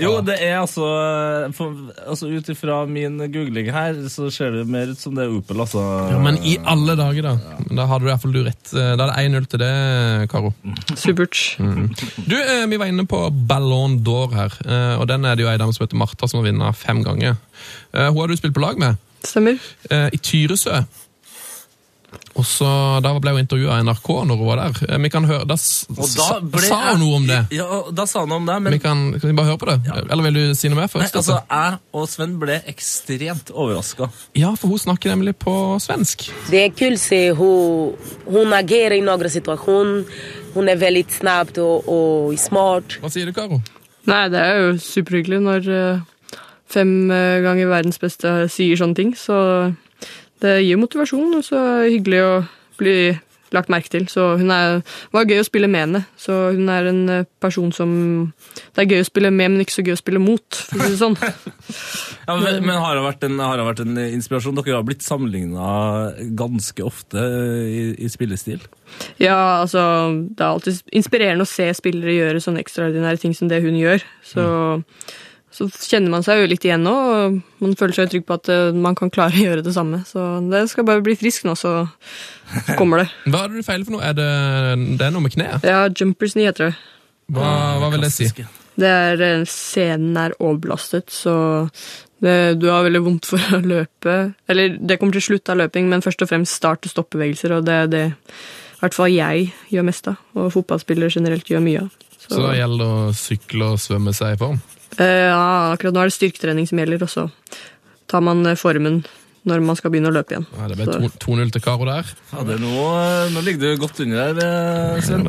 [0.00, 0.86] Jo, det er altså,
[1.56, 1.74] for,
[2.08, 5.60] altså Ut ifra min googling her, så ser det mer ut som det er Opel,
[5.60, 5.82] altså.
[6.12, 7.34] Ja, men i alle dager, da.
[7.36, 7.58] Ja.
[7.82, 8.72] Da hadde du i hvert fall du rett.
[8.72, 9.72] Da er det 1-0 til det,
[10.32, 10.54] Karo.
[10.96, 11.42] Supert.
[11.58, 15.50] Du, eh, Vi var inne på Ballon d'Or her, eh, og den er det jo
[15.52, 17.36] ei dame som heter Martha som har vunnet fem ganger.
[17.92, 19.58] Eh, Hun har du spilt på lag med Stemmer.
[19.90, 20.82] eh, i Tyresø.
[22.32, 22.68] Og så,
[23.04, 24.78] Da ble hun intervjua av NRK når hun var der.
[24.88, 27.40] Eh, Vi kan høre, Da, da ble sa hun noe om det.
[27.54, 29.70] Ja, da sa hun noe om det, men Vi kan, kan vi bare høre på
[29.70, 29.78] det?
[30.08, 31.12] Eller vil du si noe mer først?
[31.12, 31.38] Nei, altså?
[31.44, 34.08] jeg og Sven ble ekstremt overraska.
[34.38, 36.28] Ja, for hun snakker nemlig på svensk.
[36.50, 40.24] Det er kult å se hun agerer agerar i noen situasjoner.
[40.52, 42.98] Hun er veldig snabb og, og, smart.
[43.00, 43.60] Hva sier du, Karo?
[44.08, 46.02] Nei, det er jo superhyggelig når eh,
[46.72, 49.36] fem eh, ganger verdens beste sier sånne ting, så
[50.42, 52.32] det gir motivasjon, og så er det hyggelig å
[52.80, 52.96] bli
[53.52, 54.06] lagt merke til.
[54.10, 54.80] Så hun er,
[55.14, 57.92] var gøy å spille med henne, så hun er en eh, person som
[58.72, 60.86] Det er gøy å spille med, men ikke så gøy å spille mot, for å
[60.86, 61.18] si det sånn.
[62.22, 64.54] Ja, men, men har det vært en, det vært en inspirasjon?
[64.54, 67.24] Dere har blitt sammenligna ganske ofte
[67.66, 68.62] i, i spillestil.
[69.18, 69.82] Ja, altså,
[70.30, 74.04] det er alltid inspirerende å se spillere gjøre sånne ekstraordinære ting som det hun gjør.
[74.26, 74.46] Så,
[75.52, 78.48] så kjenner man seg jo litt igjen nå, og man føler seg trygg på at
[78.52, 80.02] eh, man kan klare å gjøre det samme.
[80.08, 81.74] Så det skal bare bli frisk nå, så
[82.80, 83.10] kommer det.
[83.28, 84.06] Hva er det du feiler for noe?
[84.08, 84.30] Er det,
[84.96, 85.68] det er noe med kneet?
[85.68, 86.74] Ja, jumpers knee heter det.
[87.32, 88.28] Hva, hva vil det si?
[88.80, 91.36] Det er eh, Scenen er overbelastet, så
[92.22, 94.16] det, du har veldig vondt for å løpe.
[94.50, 97.66] Eller det kommer til slutt av løping, men først og fremst start- og stoppbevegelser, og
[97.68, 101.84] det er det i hvert fall jeg gjør mest av, og fotballspillere generelt gjør mye
[101.84, 101.98] av.
[102.22, 104.60] Så da gjelder det å sykle og svømme seg i form?
[104.98, 107.28] Eh, ja, akkurat nå er det styrketrening som gjelder, og så
[108.10, 109.02] tar man eh, formen
[109.48, 110.44] når man skal begynne å løpe igjen.
[110.54, 112.06] Ja, det ble 2-0 til Karo der.
[112.30, 112.74] Ja, det er nå,
[113.34, 115.24] nå ligger du godt under der, eh, Sven.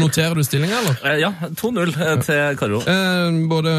[0.00, 0.96] Noterer du stillinga, eller?
[1.04, 2.80] Eh, Ja, 2-0 eh, til Karo.
[2.88, 3.74] Eh, både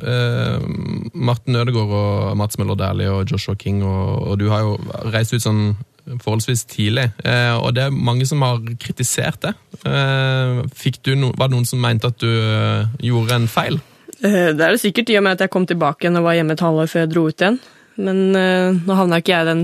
[0.00, 0.64] eh,
[1.12, 4.78] Martin Ødegaard og Mats Møller Dæhlie og Joshua King og, og du har jo
[5.12, 9.52] reist ut sånn forholdsvis tidlig, eh, og det er mange som har kritisert det.
[9.90, 13.80] Eh, fikk du no, var det noen som mente at du eh, gjorde en feil?
[14.24, 16.38] Eh, det er det sikkert, i og med at jeg kom tilbake igjen og var
[16.38, 17.58] hjemme et halvår før jeg dro ut igjen.
[17.96, 19.62] Men uh, nå havna ikke jeg i den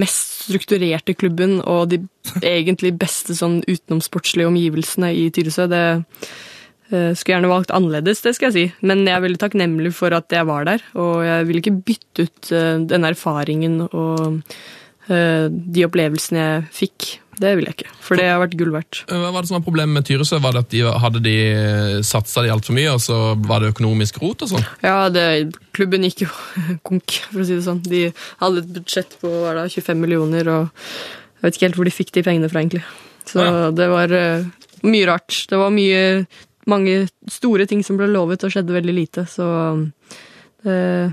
[0.00, 1.98] mest strukturerte klubben og de
[2.40, 5.66] egentlig beste sånn utenomsportslige omgivelsene i Tyresø.
[5.68, 5.82] Det,
[6.92, 8.86] uh, skulle gjerne valgt annerledes, det skal jeg si.
[8.88, 12.28] Men jeg er veldig takknemlig for at jeg var der, og jeg vil ikke bytte
[12.28, 14.42] ut uh, den erfaringen og
[15.04, 17.06] de opplevelsene jeg fikk.
[17.40, 19.00] Det vil jeg ikke, for det har vært gull verdt.
[19.10, 20.38] Hva var det som var problemet med Tyresø?
[20.44, 21.34] Var det at de hadde de
[22.06, 23.18] satsa de altfor mye, og så
[23.48, 24.66] var det økonomisk rot og sånn?
[24.84, 25.24] Ja, det,
[25.76, 26.30] klubben gikk jo
[26.88, 27.82] konk, for å si det sånn.
[27.86, 28.04] De
[28.42, 30.86] hadde et budsjett på da, 25 millioner, og
[31.40, 32.84] jeg vet ikke helt hvor de fikk de pengene fra, egentlig.
[33.28, 33.70] Så Ja.
[33.74, 34.46] det var uh,
[34.84, 35.42] mye rart.
[35.50, 36.00] Det var mye,
[36.70, 41.06] mange store ting som ble lovet, og skjedde veldig lite, så uh,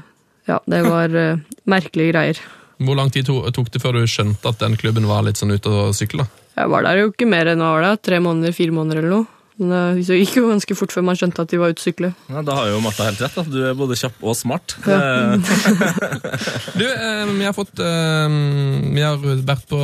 [0.47, 1.39] ja, det var uh,
[1.71, 2.41] merkelige greier.
[2.81, 5.69] Hvor lang tid tok det før du skjønte at den klubben var litt sånn ute
[5.69, 6.25] å sykle?
[6.57, 9.15] Jeg var der jo ikke mer enn hva var det, tre måneder, fire måneder eller
[9.19, 9.29] noe.
[9.61, 11.85] Men eh, det gikk jo ganske fort før man skjønte at de var ute å
[11.85, 12.11] sykle.
[12.31, 13.35] Ja, da har jo Martha helt rett.
[13.37, 13.43] Da.
[13.45, 14.77] Du er både kjapp og smart.
[14.87, 15.37] Ja.
[16.79, 18.33] Du, eh, vi har fått eh,
[18.95, 19.79] Vi har vært på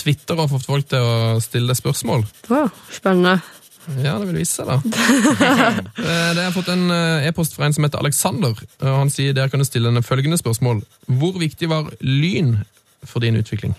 [0.00, 2.24] Twitter og fått folk til å stille deg spørsmål.
[2.50, 2.64] Å,
[2.96, 3.38] spennende.
[3.98, 4.76] Ja, det vil vise seg, da.
[6.00, 8.54] Eh, det har fått en eh, e-post fra en som heter Alexander.
[8.80, 10.82] og Han sier der kan du stille henne følgende spørsmål.
[11.20, 12.56] Hvor viktig var Lyn
[13.04, 13.74] for din utvikling?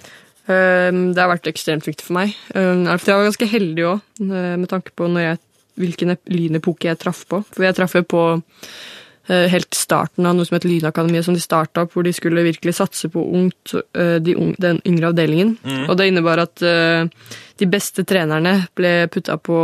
[0.49, 2.35] Um, Det har vært ekstremt viktig for meg.
[2.55, 5.37] Um, Jeg var ganske heldig òg, med tanke på jeg,
[5.79, 7.43] hvilken ep- lynepoke jeg traff på.
[7.53, 8.41] For jeg traff jo på eh,
[9.29, 12.73] helt starten av noe som het Lynakademiet, som de starta opp, hvor de skulle virkelig
[12.79, 15.57] satse på ungt, eh, de unge, den yngre avdelingen.
[15.87, 17.05] Og det innebar at eh,
[17.61, 19.59] de beste trenerne ble putta på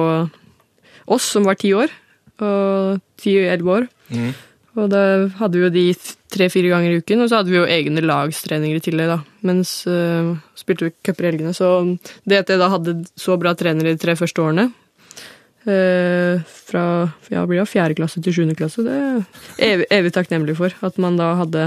[1.07, 1.89] oss, som var ti år,
[2.37, 3.87] og ti-elleve år.
[4.13, 4.33] Mm.
[4.77, 5.03] Og da
[5.39, 5.85] hadde vi jo de
[6.33, 9.17] tre-fire ganger i uken, og så hadde vi jo egne lagstreninger i tillegg, da.
[9.47, 11.53] Mens uh, spilte vi cuper i helgene.
[11.57, 11.71] Så
[12.29, 14.86] det at jeg da hadde så bra trenere de tre første årene, eh,
[15.65, 16.83] fra
[17.31, 19.17] ja, blir det fjerde klasse til sjuende klasse, det er
[19.67, 20.73] evig, evig takknemlig for.
[20.85, 21.65] At man da hadde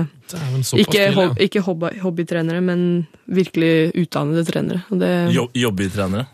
[0.78, 2.84] ikke, hob, ikke hobby, hobbytrenere, men
[3.26, 4.84] virkelig utdannede trenere.
[4.94, 6.26] Det, jo, Jobbytrenere.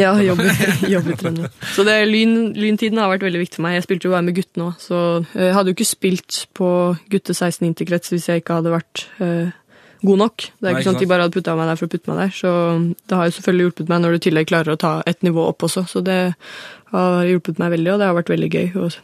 [0.00, 0.48] ja, jobby,
[0.94, 1.50] jobbytrenere.
[1.76, 3.76] Så det, lyn, lyntiden har vært veldig viktig for meg.
[3.78, 5.02] Jeg spilte jo bare med guttene òg, så
[5.36, 6.70] jeg hadde jo ikke spilt på
[7.12, 9.52] gutte 16 interkrets hvis jeg ikke hadde vært eh,
[10.06, 10.36] god nok.
[10.46, 11.92] Det er Nei, ikke ikke sånn at de bare hadde putta meg der for å
[11.96, 12.32] putte meg der.
[12.38, 12.52] Så
[13.10, 15.44] det har jo selvfølgelig hjulpet meg når du i tillegg klarer å ta et nivå
[15.50, 15.84] opp også.
[15.90, 16.20] Så det
[16.92, 18.66] har hjulpet meg veldig, og det har vært veldig gøy.
[18.80, 18.96] Og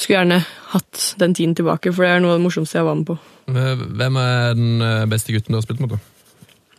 [0.00, 0.40] skulle gjerne
[0.72, 3.18] hatt den tiden tilbake, for det er noe av det morsomste jeg var med på.
[3.50, 5.96] Hvem er den eh, beste gutten du har spilt mot?
[5.96, 6.00] da?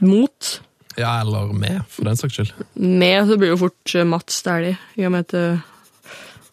[0.02, 0.52] Mot
[0.98, 2.54] Ja, eller med, for den saks skyld.
[2.76, 5.68] med så blir det jo fort eh, Mats Dæhlie, i og med at eh,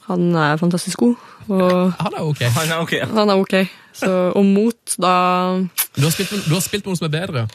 [0.08, 1.14] han er fantastisk god.
[1.48, 2.40] Og Han er ok.
[2.58, 2.92] Han er ok.
[3.14, 3.54] han er ok.
[3.98, 5.12] Så, og mot, da
[5.96, 7.46] Du har spilt, du har spilt noen som er bedre.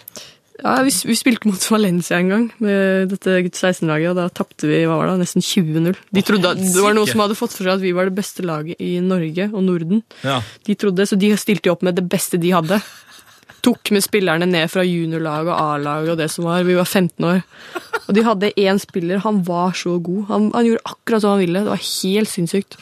[0.64, 4.70] Ja, vi, vi spilte mot Valencia en gang med dette gutt 16-laget, og da tapte
[4.70, 5.98] vi hva var det, nesten 20-0.
[6.14, 8.16] De trodde at Det var noen som hadde fått for seg at vi var det
[8.16, 10.04] beste laget i Norge og Norden.
[10.24, 10.38] Ja.
[10.68, 12.80] De trodde, Så de stilte jo opp med det beste de hadde.
[13.64, 16.66] Tok med spillerne ned fra juniorlag og A-lag og det som var.
[16.68, 17.42] Vi var 15 år.
[18.04, 20.26] Og de hadde én spiller, han var så god.
[20.28, 21.64] Han, han gjorde akkurat som han ville.
[21.64, 22.78] Det var helt sinnssykt.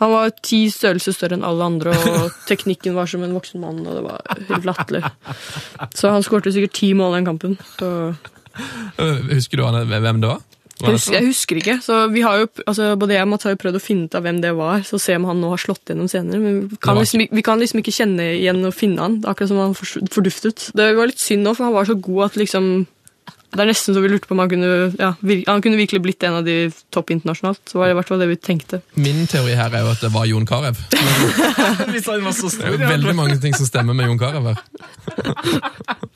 [0.00, 3.84] Han var ti størrelser større enn alle andre, og teknikken var som en voksen mann.
[3.86, 5.04] og det var helt latterlig.
[5.94, 7.58] Så han skårte sikkert ti mål den kampen.
[7.76, 7.92] Så
[9.30, 10.40] Husker du hvem det var?
[10.82, 11.76] Jeg, husker, jeg husker ikke.
[11.84, 14.16] så vi har jo, altså Både jeg og Mats har jo prøvd å finne ut
[14.18, 16.40] av hvem det var, så se om han nå har slått gjennom senere.
[16.42, 19.20] Men vi kan, liksom, vi kan liksom ikke kjenne igjen og finne han.
[19.22, 20.70] Det akkurat som han forduftet.
[20.76, 22.72] Det var litt synd nå, for han var så god at liksom
[23.52, 26.00] Det er nesten så vi lurte på om han kunne ja, vir, Han kunne virkelig
[26.00, 27.60] blitt en av de topp internasjonalt.
[27.68, 28.80] Så var det i hvert fall det vi tenkte.
[28.96, 30.72] Min teori her er jo at det var Jon Carew.
[31.92, 34.52] Hvis han var så Det er jo veldig mange ting som stemmer med Jon Carew
[34.52, 34.62] her.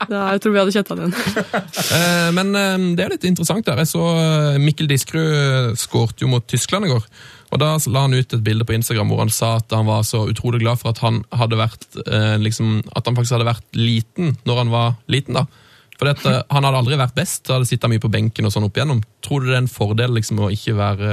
[0.07, 1.11] Ja, jeg tror vi hadde kjetta den.
[1.11, 3.81] Eh, Men eh, det er litt interessant der.
[3.81, 7.03] Jeg så eh, Mikkel Diskerud skårte jo mot Tyskland i går.
[7.51, 10.05] Og Da la han ut et bilde på Instagram hvor han sa at han var
[10.07, 13.67] så utrolig glad for at han hadde vært eh, liksom, at han faktisk hadde vært
[13.79, 15.41] liten når han var liten.
[15.41, 15.45] da.
[15.97, 18.77] For dette, Han hadde aldri vært best, hadde sittet mye på benken og sånn opp
[18.77, 18.99] igjennom.
[19.25, 21.11] Tror du det er en fordel liksom, å ikke være,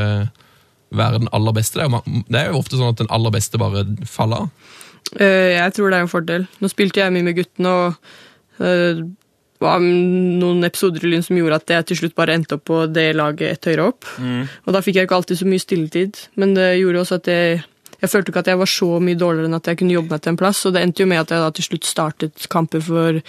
[0.92, 1.80] være den aller beste?
[1.80, 4.70] Det er, jo, det er jo ofte sånn at den aller beste bare faller av.
[5.18, 6.46] Eh, Jeg tror det er en fordel.
[6.60, 11.36] Nå spilte jeg mye med guttene, og eh, det var noen episoder i Lyn som
[11.38, 14.04] gjorde at jeg til slutt bare endte opp på det laget ett høyere opp.
[14.20, 17.62] Og da fikk jeg ikke alltid så mye stilletid, men det gjorde også at jeg
[18.04, 20.24] jeg følte ikke at jeg var så mye dårligere enn at jeg kunne jobbe meg
[20.24, 22.84] til en plass, og det endte jo med at jeg da til slutt startet kamper
[22.84, 23.20] for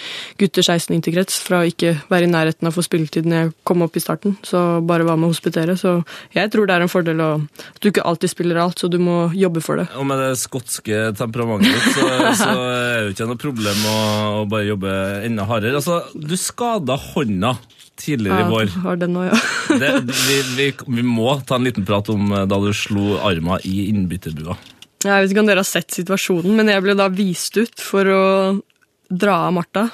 [0.41, 3.53] gutter 16 interkrets, fra å ikke være i nærheten av å få spilletid når jeg
[3.67, 5.77] kom opp i starten, så bare var med å hospitere.
[5.79, 5.97] Så
[6.35, 7.29] jeg tror det er en fordel å,
[7.75, 9.87] at du ikke alltid spiller alt, så du må jobbe for det.
[9.99, 12.09] Og med det skotske temperamentet ditt, så,
[12.43, 13.97] så er det jo ikke noe problem å,
[14.41, 15.79] å bare jobbe enda hardere.
[15.79, 17.55] Altså, du skada hånda
[17.99, 18.71] tidligere i vår.
[18.83, 19.77] har den også, ja.
[19.81, 19.91] Det,
[20.27, 20.67] vi, vi,
[20.99, 24.57] vi må ta en liten prat om eh, da du slo arma i innbytterbua.
[25.05, 28.09] Jeg vet ikke om dere har sett situasjonen, men jeg ble da vist ut for
[28.09, 28.23] å
[29.09, 29.87] dra av Martha.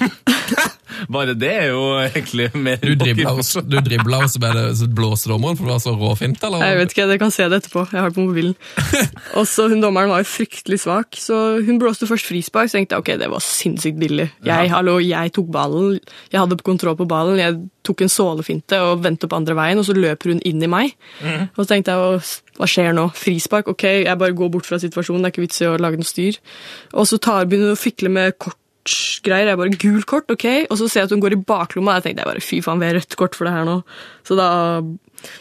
[1.10, 4.64] Bare det er jo egentlig mer Du dribla og, du dribla, og så ble det
[4.78, 6.62] så blåste dommeren for du var så råfint, eller?
[6.66, 7.84] Jeg vet ikke, jeg kan se det etterpå.
[7.92, 8.54] Jeg har det på mobilen.
[9.38, 12.68] Og så hun Dommeren var jo fryktelig svak, så hun blåste først frispark.
[12.70, 14.28] Så tenkte jeg ok, det var sinnssykt billig.
[14.46, 15.98] Jeg, hallo, jeg tok ballen,
[16.32, 19.86] jeg hadde kontroll på ballen, jeg tok en sålefinte og vendte opp andre veien, og
[19.88, 20.92] så løper hun inn i meg.
[21.56, 23.06] Og så tenkte jeg «Hva- hva skjer nå?
[23.16, 23.70] Frispark?
[23.72, 26.06] Ok, jeg bare går bort fra situasjonen, det er ikke vits i å lage noe
[26.06, 26.36] styr.
[26.92, 28.36] Og så tar, begynner hun å fikle med
[28.82, 29.52] kortgreier.
[29.52, 30.46] Jeg bare gul kort, ok?
[30.70, 31.96] Og så ser jeg at hun går i baklomma.
[31.98, 33.78] Jeg tenkte jeg bare fy faen, vi har rødt kort for det her nå.
[34.26, 34.48] Så da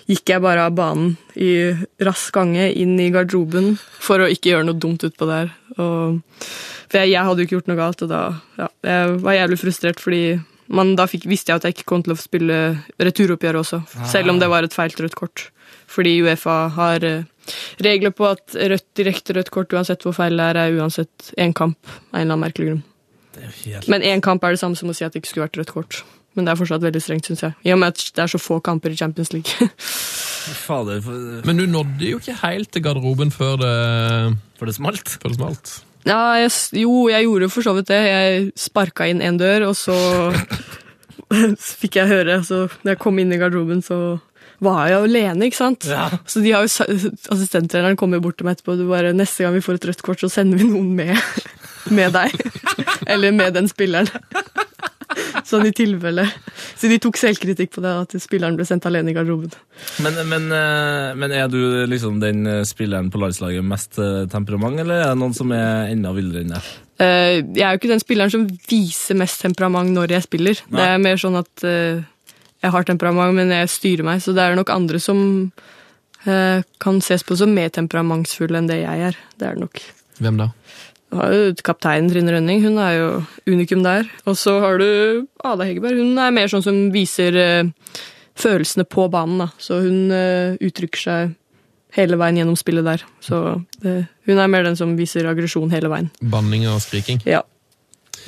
[0.10, 1.74] gikk jeg bare av banen i
[2.06, 5.50] rask gange inn i garderoben for å ikke gjøre noe dumt utpå der.
[5.78, 6.22] Og,
[6.86, 8.22] for jeg, jeg hadde jo ikke gjort noe galt, og da
[8.60, 10.24] ja, jeg var jævlig frustrert fordi
[10.72, 12.58] men da fikk, visste jeg at jeg ikke kom til å spille
[13.04, 15.50] returoppgjør også, selv om det var et feilt rødt kort.
[15.92, 17.26] Fordi Uefa har eh,
[17.84, 21.52] regler på at rødt, direkte rødt kort, uansett hvor feil det er, er uansett én
[21.58, 22.86] kamp en eller annen merkelig grunn.
[23.40, 23.88] Helt...
[23.92, 25.76] Men én kamp er det samme som å si at det ikke skulle vært rødt
[25.76, 26.02] kort.
[26.36, 27.56] Men det er fortsatt veldig strengt, syns jeg.
[27.68, 29.68] I og med at det er så få kamper i Champions League.
[30.66, 33.74] Fader, for, Men du nådde jo ikke helt til garderoben før det,
[34.60, 35.18] for det smalt.
[35.22, 35.74] før det smalt.
[36.08, 38.00] ja, jeg, jo, jeg gjorde for så vidt det.
[38.08, 39.98] Jeg sparka inn en dør, og så
[41.82, 44.18] fikk jeg høre altså, når jeg kom inn i garderoben, så
[44.62, 45.88] var jeg alene, ikke sant?
[45.90, 46.08] Ja.
[46.30, 46.70] Så de har jo,
[47.34, 49.88] assistenttreneren kommer jo bort til meg etterpå og du bare, neste gang vi får et
[49.90, 51.18] rødt kort, så sender vi noen med,
[51.90, 52.36] med deg.
[53.10, 54.10] Eller med den spilleren.
[55.48, 56.28] Sånn i tilfelle.
[56.80, 59.52] Så de tok selvkritikk på det, at spilleren ble sendt alene i garderoben.
[60.06, 64.24] Men, men, eh, men er du liksom den eh, spilleren på landslaget med mest eh,
[64.32, 66.72] temperament, eller er det noen som er enda villere enn deg?
[67.02, 70.64] Eh, jeg er jo ikke den spilleren som viser mest temperament når jeg spiller.
[70.72, 71.68] Det er mer sånn at
[72.62, 74.22] jeg har temperament, men jeg styrer meg.
[74.22, 75.22] Så det er nok andre som
[76.30, 79.18] eh, kan ses på som mer temperamentsfulle enn det jeg er.
[79.38, 79.82] Det er det nok.
[80.22, 80.52] Hvem da?
[81.12, 83.08] Du har jo kapteinen Trine Rønning, hun er jo
[83.52, 84.08] unikum der.
[84.24, 88.00] Og så har du Ada Hegerberg, hun er mer sånn som viser eh,
[88.40, 89.44] følelsene på banen.
[89.44, 89.50] da.
[89.60, 91.38] Så hun eh, uttrykker seg
[91.98, 93.04] hele veien gjennom spillet der.
[93.20, 93.42] Så
[93.84, 96.08] det, hun er mer den som viser aggresjon hele veien.
[96.32, 97.20] Banning og skriking?
[97.28, 97.44] Ja.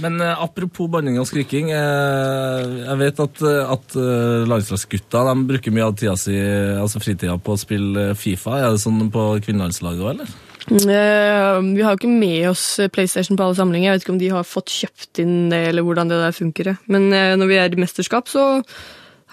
[0.03, 1.71] Men eh, apropos banning og skriking.
[1.71, 7.37] Eh, jeg vet at, eh, at eh, landslagsgutta bruker mye av tida si, altså fritida
[7.39, 8.59] på å spille Fifa.
[8.59, 10.35] Er det sånn på kvinnelandslaget òg, eller?
[10.71, 13.89] Eh, vi har jo ikke med oss PlayStation på alle samlinger.
[13.89, 16.73] Jeg vet ikke om de har fått kjøpt inn det, eller hvordan det der funker.
[16.87, 18.63] Men uh, når vi er i mesterskap, så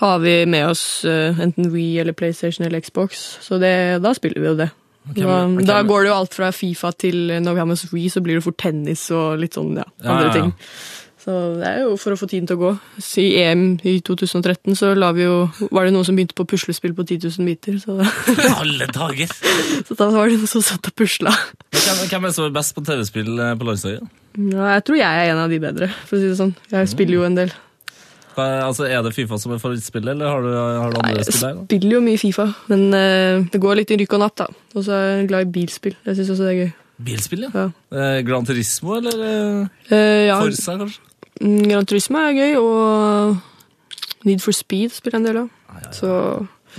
[0.03, 3.23] har vi med oss uh, enten Wii eller PlayStation eller Xbox.
[3.45, 4.71] Så det, da spiller vi jo det.
[5.11, 7.79] Okay, da, okay, da går det jo alt fra Fifa til når vi har med
[7.79, 10.35] oss Wii, så blir det fort tennis og litt sånn, ja, Ja, andre ja, ja.
[10.37, 10.53] ting.
[11.21, 12.71] Så det er jo for å få tiden til å gå.
[13.21, 16.95] I EM i 2013 så la vi jo, var det noen som begynte på puslespill
[16.97, 17.77] på 10 000 biter.
[17.83, 17.97] Så,
[18.55, 19.35] Alle dager!
[19.87, 21.35] så da var det noen som satt og pusla.
[21.77, 24.17] Hvem, hvem er det som er best på TV-spill eh, på landslaget?
[24.39, 26.55] Ja, jeg tror jeg er en av de bedre, for å si det sånn.
[26.73, 27.53] Jeg spiller jo en del.
[28.41, 31.57] Altså, er det Fifa som er favorittspillet, eller har du, har du andre spill der?
[31.59, 34.47] Jeg spiller jo mye Fifa, men uh, det går litt i rykk og napp, da.
[34.73, 35.99] Og så er jeg glad i bilspill.
[36.07, 36.71] Jeg syns også det er gøy.
[37.01, 37.51] Bilspill, ja.
[37.55, 37.69] Ja.
[37.97, 41.10] Eh, Gran Turismo, eller eh, Eh, ja, Forza, kanskje?
[41.41, 43.37] Mm, Gran Turisme er gøy, og
[44.29, 45.51] Need for Speed spiller en del av.
[45.97, 46.11] Så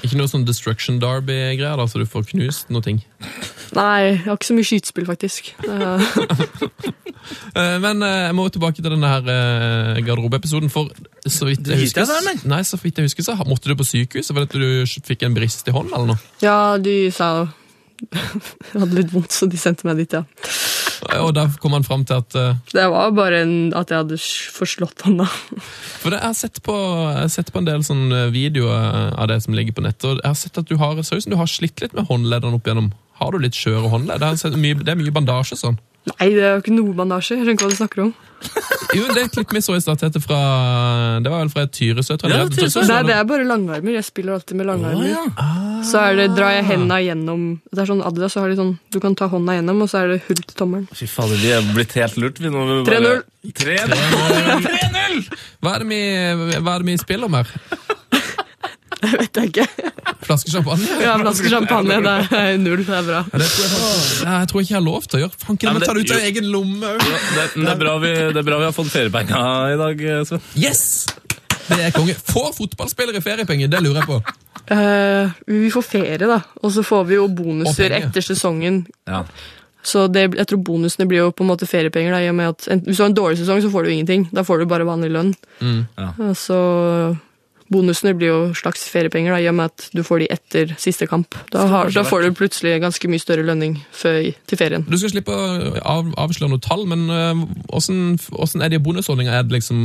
[0.06, 3.02] Ikke noe sånn Destruction Derby-greier, da, så du får knust noe ting?
[3.76, 5.54] Nei, jeg har ikke så mye skytespill, faktisk.
[5.62, 6.92] Eh,
[7.56, 10.90] Eh, Men eh, jeg må tilbake til denne her garderobeepisoden, for
[11.28, 14.34] så vidt jeg husker, der, nei, så vidt jeg husker så måtte du på sykehuset
[14.36, 16.32] fordi du fikk en brist i hånden, eller noe?
[16.42, 17.48] ja, de sa
[18.10, 20.24] Jeg hadde litt vondt, så de sendte meg dit, ja.
[21.22, 24.18] Og da kom han fram til at uh, Det var bare en, at jeg hadde
[24.54, 25.28] forslått han, da.
[26.02, 27.86] For det, jeg, har sett på, jeg har sett på en del
[28.34, 31.06] videoer av det som ligger på nettet, og jeg har sett at du har, ut
[31.08, 32.92] som du har slitt litt med håndleddene opp igjennom.
[33.22, 34.24] Har du litt skjøre håndledd?
[34.24, 35.78] Det er mye, det er mye bandasje sånn.
[36.10, 37.36] Nei, det er jo ikke noe bandasje.
[37.38, 38.14] Jeg skjønner ikke hva du snakker om.
[38.92, 42.18] Jo, det klippet vi så i stad, Det var vel fra Tyresø.
[42.28, 42.82] Ja, Tyresø.
[42.90, 43.94] Nei, det er bare langarmer.
[43.96, 45.30] Jeg spiller alltid med langarmer.
[45.88, 48.74] Så er det, drar jeg henda gjennom Det er sånn Adidas, så har de sånn
[48.94, 50.90] Du kan ta hånda gjennom, og så er det hull til tommelen.
[50.92, 52.42] Fy fader, vi er blitt helt lurt.
[52.44, 52.66] vi nå.
[52.82, 53.24] Vi 3-0.
[53.62, 55.24] 3-0!
[55.64, 55.88] Hva er,
[56.60, 57.56] hva er det vi spiller om her?
[59.02, 59.66] Det vet jeg ikke.
[60.28, 60.88] Flaske champagne?
[61.06, 61.98] Ja, flaske champagne.
[62.06, 62.84] Det er null.
[62.86, 63.24] Det er bra.
[63.32, 65.40] Ja, det tror jeg, faktisk- jeg tror ikke jeg har lov til å gjøre.
[65.46, 66.92] Fanken, jeg må ta det ut av egen lomme.
[66.92, 67.08] òg.
[67.08, 70.44] det, det, er bra vi, det er bra vi har fått feriepenger i dag, Sven.
[70.60, 70.84] Yes!
[71.72, 72.14] Det er konge.
[72.28, 73.70] Får fotballspillere feriepenger?
[73.72, 74.22] Det lurer jeg på.
[74.72, 76.42] Uh, vi får ferie, da.
[76.62, 78.84] Og så får vi jo bonuser etter sesongen.
[79.10, 79.24] Ja.
[79.82, 82.14] Så det, jeg tror bonusene blir jo på en måte feriepenger.
[82.14, 83.94] Da, i og med at en, Hvis du har en dårlig sesong, så får du
[83.96, 84.28] ingenting.
[84.36, 85.32] Da får du bare vanlig lønn.
[85.62, 85.80] Mm.
[85.98, 86.12] Ja.
[86.38, 86.60] Så
[87.72, 91.08] bonusene blir jo slags feriepenger, da, i og med at du får de etter siste
[91.08, 91.38] kamp.
[91.54, 94.84] Da, har, da får du plutselig ganske mye større lønning før, til ferien.
[94.90, 99.40] Du skal slippe å av, avsløre noe tall, men øh, hvordan, hvordan er de bonusordningene?
[99.40, 99.80] Er liksom,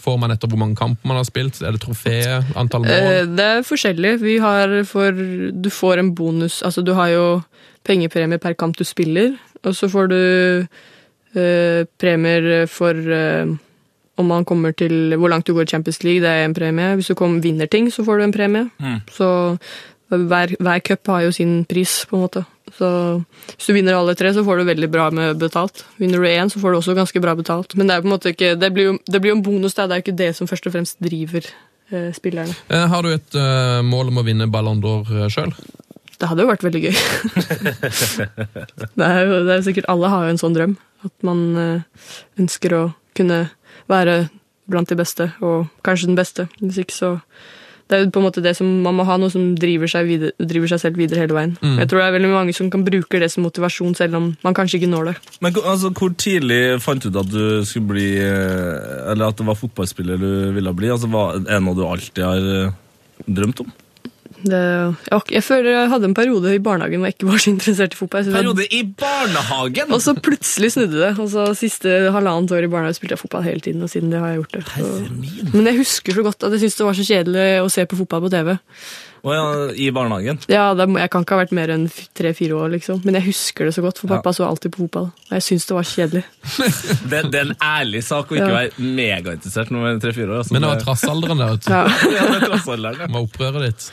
[0.00, 1.60] får man etter hvor mange kamper man har spilt?
[1.60, 2.16] Er det trofé?
[2.56, 2.96] Antall mål?
[2.96, 4.16] Eh, Det er forskjellig.
[4.22, 5.12] Vi har for
[5.52, 7.26] Du får en bonus Altså, du har jo
[7.86, 10.18] pengepremie per kamp du spiller, og så får du
[11.36, 13.52] øh, premier for eh,
[14.16, 16.94] om man kommer til hvor langt du går i Champions League, det er en premie.
[16.96, 18.94] Hvis du kommer, vinner ting, så får du en premie.
[19.12, 19.28] Så
[20.08, 22.44] hver, hver cup har jo sin pris, på en måte.
[22.76, 22.88] Så
[23.54, 25.84] hvis du vinner alle tre, så får du veldig bra med betalt.
[26.00, 27.76] Vinner du én, så får du også ganske bra betalt.
[27.76, 29.76] Men det er på en måte ikke, det blir jo, det blir jo en bonus,
[29.76, 31.46] det er jo ikke det som først og fremst driver
[31.90, 32.54] eh, spillerne.
[32.68, 35.54] Eh, har du et eh, mål om å vinne Ballon d'Or sjøl?
[36.16, 36.94] Det hadde jo vært veldig gøy.
[38.96, 40.76] det, er jo, det er sikkert Alle har jo en sånn drøm.
[41.04, 42.06] At man eh,
[42.40, 42.84] ønsker å
[43.16, 43.46] kunne
[43.88, 44.26] være
[44.70, 46.48] blant de beste, og kanskje den beste.
[46.60, 47.18] Hvis ikke så
[47.86, 50.08] Det er jo på en måte det som Man må ha noe som driver seg,
[50.08, 51.52] videre, driver seg selv videre hele veien.
[51.62, 54.54] Jeg tror det er veldig mange som kan bruke det som motivasjon, selv om man
[54.58, 55.14] kanskje ikke når det.
[55.40, 59.46] Men altså, hvor tidlig fant du ut at du skulle bli eh, Eller at det
[59.46, 60.90] var fotballspiller du ville bli?
[60.90, 62.74] Altså, er det noe du alltid har eh,
[63.28, 63.70] drømt om?
[64.44, 64.60] Det
[65.10, 67.96] jeg, jeg føler jeg hadde en periode i barnehagen hvor jeg ikke var så interessert
[67.96, 68.30] i fotball.
[68.34, 69.92] Periode i barnehagen!
[69.94, 71.12] Og så plutselig snudde det.
[71.22, 73.82] Og så Siste halvannet år i barnehagen spilte jeg fotball hele tiden.
[73.82, 74.64] og siden det har jeg gjort det.
[74.74, 75.52] Så.
[75.54, 78.00] Men jeg husker så godt at jeg syntes det var så kjedelig å se på
[78.02, 78.56] fotball på TV.
[79.26, 80.38] Å ja, I barnehagen?
[80.52, 83.00] Ja, det, Jeg kan ikke ha vært mer enn tre-fire år, liksom.
[83.02, 85.08] Men jeg husker det så godt, for pappa så alltid på fotball.
[85.26, 86.22] Og jeg syns det var kjedelig.
[87.10, 88.54] Det, det er en ærlig sak å ikke Ja.
[88.60, 90.38] være megainteressert når man er tre-fire år.
[90.44, 91.70] Altså, Men det var trassalderen der, vet.
[91.74, 91.82] Ja,
[92.16, 93.06] ja, det var trassalderen, ja.
[93.10, 93.88] Det var opprøret ditt.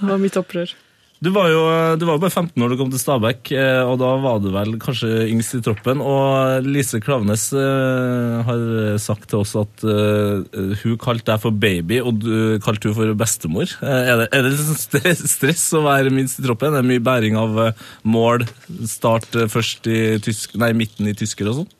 [0.00, 0.74] Det var mitt opprør.
[1.24, 1.60] Du var jo
[1.96, 4.74] du var bare 15 når du kom til Stabæk, eh, og da var du vel
[4.80, 6.02] kanskje yngst i troppen.
[6.04, 12.02] Og Lise Klavenes eh, har sagt til oss at eh, hun kalte deg for baby,
[12.04, 13.72] og du kalte hun for bestemor.
[13.80, 16.76] Er det, er det sånn stress, å være minst i troppen?
[16.76, 17.62] Er det mye bæring av
[18.04, 18.44] mål?
[18.84, 21.72] Start først i tysk, nei, midten i tysker og sånn?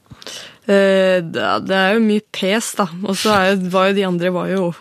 [0.67, 2.89] Det er jo mye pes, da.
[3.05, 3.37] Og så
[3.71, 4.73] var jo de andre var jo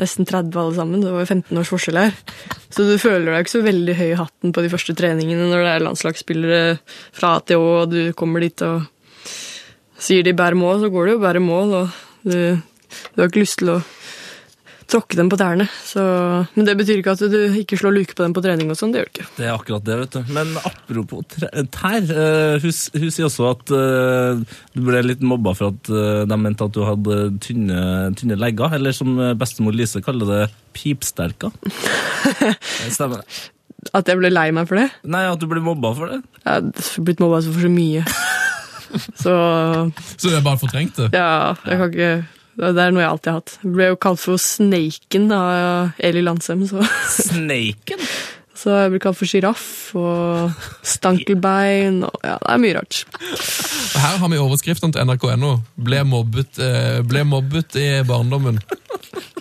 [0.00, 1.02] nesten 30 alle sammen.
[1.04, 2.16] Det var 15 års forskjell her.
[2.74, 5.62] Så du føler deg ikke så veldig høy i hatten på de første treningene når
[5.62, 6.62] det er landslagsspillere
[7.14, 8.88] fra A til Å, og du kommer dit og
[10.04, 12.38] sier de bærer mål, så går det jo bare mål, og du,
[13.14, 13.78] du har ikke lyst til å
[14.90, 15.66] tråkke dem på tærne.
[15.86, 16.02] Så,
[16.54, 18.92] men det betyr ikke at du ikke slår luke på dem på trening og sånn.
[18.94, 19.28] Det gjør du ikke.
[19.38, 20.34] Det er akkurat det, vet du.
[20.36, 21.24] Men apropos
[21.74, 24.44] tær, eh, hun, hun sier også at uh,
[24.74, 27.80] du ble litt mobba for at uh, de mente at du hadde tynne,
[28.18, 30.44] tynne legger, eller som bestemor Lise kaller det,
[30.76, 31.54] pipsterker.
[32.24, 33.42] Det Stemmer det?
[33.94, 34.86] At jeg ble lei meg for det.
[35.12, 36.22] Nei, at du ble mobba for det?
[36.40, 38.04] Jeg har blitt mobba for så mye.
[39.18, 39.34] Så
[40.16, 41.10] Så du har bare fortrengt det?
[41.12, 42.10] Ja, jeg kan ikke
[42.54, 43.56] Det er noe jeg alltid har hatt.
[43.62, 48.04] Jeg ble jo kalt for Snaken av Eli Landsem, så, Snaken?
[48.60, 49.66] så jeg blir kalt for sjiraff
[49.98, 50.54] og
[50.86, 53.02] stankelbein og Ja, det er mye rart.
[53.94, 55.56] Her har vi overskriftene til nrk.no.
[55.74, 58.62] Ble, mobbet, eh, ble mobbet i barndommen.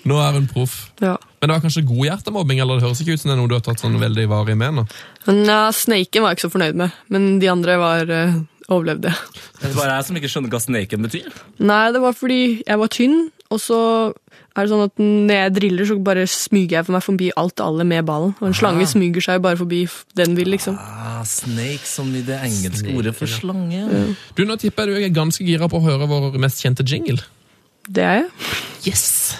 [0.04, 0.89] Nå er hun proff.
[0.99, 1.15] Ja.
[1.39, 3.56] Men det var kanskje godhjertemobbing, eller det høres ikke ut som det er noe du
[3.56, 4.84] har tatt sånn veldig varig med nå?
[5.30, 8.36] Nei, ja, Snaken var jeg ikke så fornøyd med, men de andre var eh,
[8.71, 9.12] overlevde.
[9.60, 11.30] Det er bare jeg som ikke skjønner hva snaken betyr.
[11.63, 13.17] Nei, det var fordi jeg var tynn,
[13.54, 13.80] og så
[14.54, 17.63] er det sånn at når jeg driller, så bare smyger jeg for meg forbi alt
[17.65, 18.36] alle med ballen.
[18.39, 19.84] Og en slange smyger seg bare forbi
[20.19, 20.78] den vil, liksom.
[20.78, 23.82] Ah, snake som i det engelske ordet for slange.
[24.38, 27.21] Du, Nå tipper jeg du er ganske gira på å høre vår mest kjente jingle.
[27.89, 28.30] Det er jeg.
[28.93, 29.34] Yes!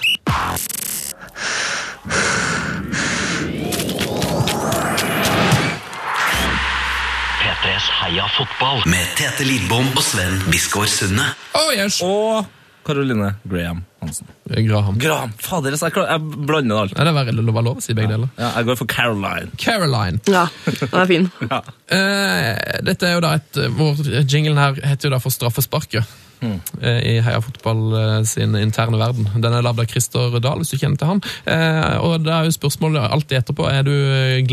[7.64, 11.24] P3s Heia fotball med Tete Lidbom og Sven Biskår Sunde.
[11.56, 11.96] Oh, yes.
[12.04, 12.44] Og
[12.84, 14.28] Caroline Graham Hansen.
[14.66, 14.98] Graham.
[15.00, 15.32] Graham!
[15.40, 16.92] Fader, jeg, jeg blander alt.
[16.98, 18.28] Nei, det var det var lov å si begge deler.
[18.36, 19.48] Ja, jeg går for Caroline.
[19.56, 20.20] Caroline.
[20.28, 21.30] Ja, den er fin.
[21.40, 21.62] Ja.
[21.64, 22.50] uh,
[22.90, 26.12] dette er jo da et, vår Jinglen her heter jo da for straffesparket.
[26.44, 29.30] eh, I Heia Fotball eh, sin interne verden.
[29.40, 31.24] Den er lagd av Christer Dahl, hvis du kjenner til han.
[31.48, 33.94] Eh, og det er jo spørsmålet alltid etterpå er du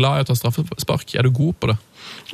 [0.00, 1.12] glad i å ta straffespark.
[1.18, 1.76] Er du god på det?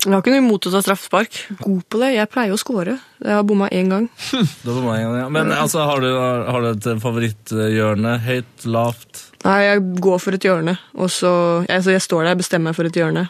[0.05, 1.39] Jeg har ikke noe imot å ta straffespark.
[1.63, 2.13] God på det.
[2.15, 2.99] Jeg pleier å score.
[3.25, 4.07] Jeg har bomma én gang.
[4.31, 5.27] Det var meg, ja.
[5.33, 8.15] Men altså, har du, har du et favoritthjørne?
[8.27, 9.25] Høyt, lavt?
[9.45, 11.31] Nei, jeg går for et hjørne, og så
[11.63, 13.29] altså Jeg står der, jeg bestemmer meg for et hjørne.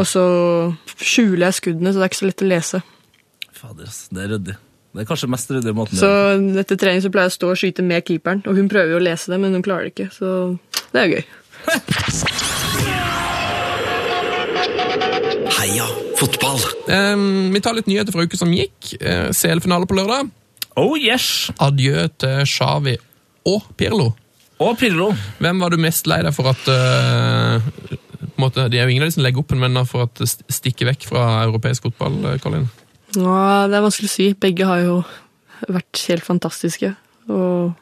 [0.00, 0.24] Og så
[0.96, 2.82] skjuler jeg skuddene, så det er ikke så lett å lese.
[3.60, 4.56] Fader, det er ryddig.
[4.90, 6.00] Det er kanskje mest ryddige måten.
[6.00, 6.10] Så
[6.62, 9.02] etter trening så pleier jeg å stå og skyte med keeperen, og hun prøver jo
[9.02, 10.08] å lese det, men hun klarer det ikke.
[10.16, 10.32] Så
[10.90, 11.22] det er gøy.
[15.58, 15.86] Heia
[16.18, 16.60] fotball.
[16.86, 18.94] Um, vi tar litt nyheter fra uka som gikk.
[19.00, 20.30] Uh, CL-finale på lørdag.
[20.80, 21.50] Oh yes!
[21.60, 22.96] Adjø til Xavi
[23.50, 24.12] og Pirlo.
[24.60, 25.10] Og Pirlo.
[25.40, 27.96] Hvem var du mest lei deg for at uh,
[28.40, 30.06] på en måte, De er jo ingen av de som legger opp en, men for
[30.06, 32.70] at det stikker vekk fra europeisk fotball, eh, Colin?
[33.16, 34.28] Ja, det er vanskelig å si.
[34.38, 35.00] Begge har jo
[35.68, 36.94] vært helt fantastiske.
[37.28, 37.74] Og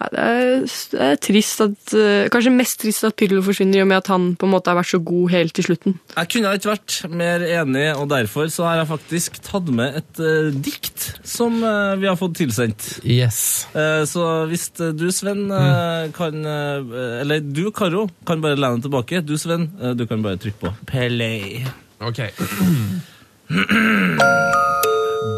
[0.00, 3.90] det, er, det er trist at eh, Kanskje mest trist at Pirlo forsvinner, i og
[3.90, 5.96] med at han på en måte har vært så god helt til slutten.
[6.14, 10.22] Jeg kunne ikke vært mer enig, og derfor så har jeg faktisk tatt med et
[10.22, 12.88] uh, dikt som uh, vi har fått tilsendt.
[13.04, 13.68] Yes.
[13.74, 19.20] Uh, så hvis du, Sven, eh, kan Eller du, Karo, kan bare lene deg tilbake.
[19.26, 21.66] Du, Sven, du kan bare trykke på play.
[22.00, 22.22] Ok.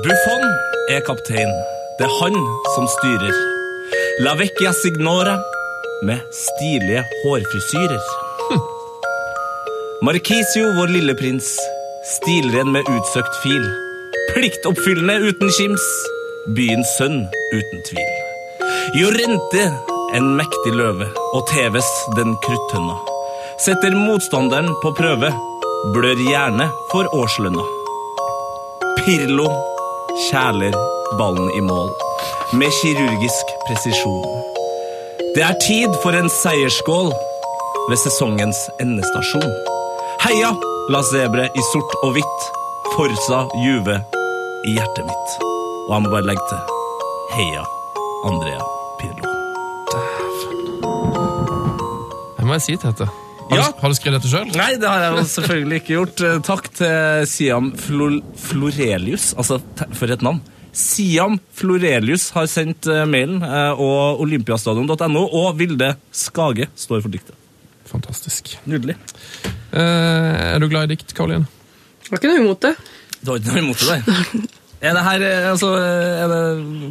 [0.02, 0.44] Buffon
[0.92, 1.52] er kaptein.
[1.98, 2.38] Det er han
[2.76, 3.51] som styrer.
[4.20, 5.38] La vecchia signora
[6.02, 8.00] med stilige hårfrisyrer.
[10.02, 11.48] Markisio, vår lille prins.
[12.16, 13.64] Stilren med utsøkt fil.
[14.34, 15.86] Pliktoppfyllende uten kims.
[16.56, 17.24] Byens sønn
[17.56, 18.12] uten tvil.
[19.00, 19.64] Jorente,
[20.14, 23.00] en mektig løve, og Teves, den kruttønna.
[23.64, 25.32] Setter motstanderen på prøve.
[25.96, 27.64] Blør gjerne for årslønna.
[29.00, 29.48] Pirlo
[30.28, 30.76] kjæler
[31.18, 32.11] ballen i mål
[32.58, 34.26] med kirurgisk presisjon.
[35.36, 37.12] Det er tid for en seiersskål
[37.90, 39.48] ved sesongens endestasjon.
[40.26, 40.52] Heia
[40.92, 42.48] La Zebre i sort og hvitt,
[42.92, 43.96] Forsa Juve
[44.68, 45.36] i hjertet mitt.
[45.88, 46.76] Og jeg må bare legge til
[47.36, 47.64] Heia
[48.28, 48.60] Andrea
[49.00, 49.32] Pirlo.
[52.36, 53.08] Det må jeg si, Tete.
[53.52, 53.64] Har, Ja.
[53.68, 54.46] du, har du skrevet dette sjøl?
[54.56, 56.22] Nei, det har jeg jo selvfølgelig ikke gjort.
[56.50, 59.32] Takk til Siam Flor Florelius.
[59.36, 59.58] Altså,
[59.98, 60.40] for et navn.
[60.72, 67.36] Siam Florelius har sendt eh, mailen, eh, og olympiastadion.no og Vilde Skage står for diktet.
[67.92, 68.54] Fantastisk.
[68.64, 68.96] Nydelig.
[69.44, 71.44] Eh, er du glad i dikt, Karoline?
[72.08, 72.72] Var ikke noe imot det.
[73.20, 74.48] Du har ikke noe imot det der?
[74.82, 76.38] Er det her, eh, altså, er det,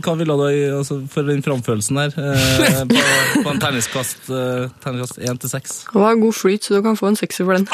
[0.05, 2.13] Hva ville du altså, for den framførelsen her?
[2.15, 3.01] Eh, på,
[3.43, 5.73] på en terningkast eh, terningskast 1 til 6.
[5.91, 7.67] Det var god flyt, så du kan få en sekser for den.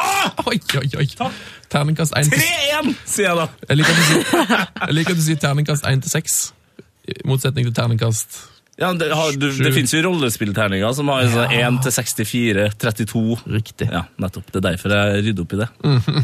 [0.49, 1.29] Oi, oi, oi.
[1.69, 3.45] Terningkast én til 3-1, sier jeg da!
[3.69, 6.37] Jeg liker at du sier, jeg liker at du sier terningkast 1 til 6.
[7.07, 8.39] I motsetning til terningkast
[8.81, 13.37] Ja, det, har, du, det finnes jo rollespillterninger som har sånn 1 til 64, 32
[13.53, 13.89] Riktig.
[13.93, 14.49] Ja, nettopp.
[14.49, 15.69] Det er derfor jeg rydder opp i det.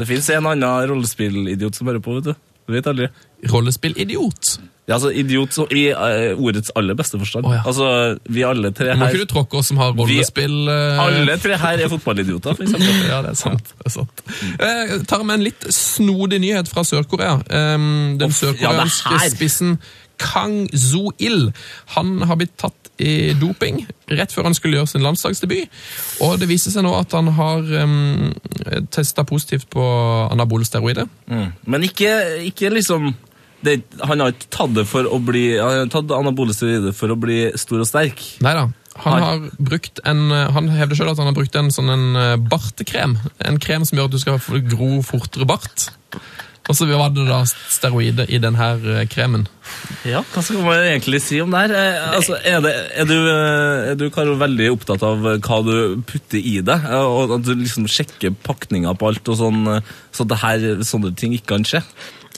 [0.02, 2.50] Det fins en annen rollespillidiot som hører på, vet du.
[2.64, 3.12] Du vet aldri.
[3.52, 4.60] Rollespillidiot.
[4.84, 7.46] Ja, altså Idiot så, i uh, ordets aller beste forstand.
[7.48, 7.62] Oh, ja.
[7.66, 9.00] Altså, Vi alle tre her...
[9.00, 11.00] Må ikke du tråkke oss som har rollespill Uh...
[11.00, 12.92] Alle tre her er fotballidioter, for eksempel.
[13.14, 13.72] Ja, det er sant.
[13.80, 14.24] Det er sant.
[14.60, 17.40] Uh, tar med en litt snodig nyhet fra Sør-Korea.
[17.48, 19.78] Um, den oh, ja, sørkoreanske ja, spissen
[20.20, 21.50] Kang Zoo-il
[21.96, 23.82] Han har blitt tatt i doping
[24.14, 25.72] rett før han skulle gjøre sin landslagsdebut.
[26.28, 28.34] Og det viser seg nå at han har um,
[28.94, 29.84] testa positivt på
[30.28, 31.08] anabole steroider.
[31.32, 31.54] Mm.
[31.66, 32.12] Men ikke,
[32.52, 33.14] ikke liksom
[33.64, 37.14] det, Han har ikke tatt det for å bli Han har tatt anabole steroider for
[37.14, 38.22] å bli stor og sterk.
[38.44, 38.68] Nei da.
[39.04, 42.36] Han Har- brukt en, han hevder selv at han har brukt en sånn en eh,
[42.38, 43.16] bartekrem.
[43.42, 44.38] En krem som gjør at du skal
[44.70, 45.88] gro fortere bart.
[46.72, 48.68] Og så var det da steroider i denne
[49.12, 49.44] kremen.
[50.08, 51.74] Ja, Hva skal man egentlig si om det her?
[51.76, 55.58] Eh, altså, er, det, er, du, eh, er du Karo, veldig opptatt av eh, hva
[55.68, 56.78] du putter i det?
[56.88, 60.68] Eh, Og at du liksom sjekker pakninga på alt, og sånn, eh, så det her,
[60.88, 61.84] sånne ting ikke kan skje?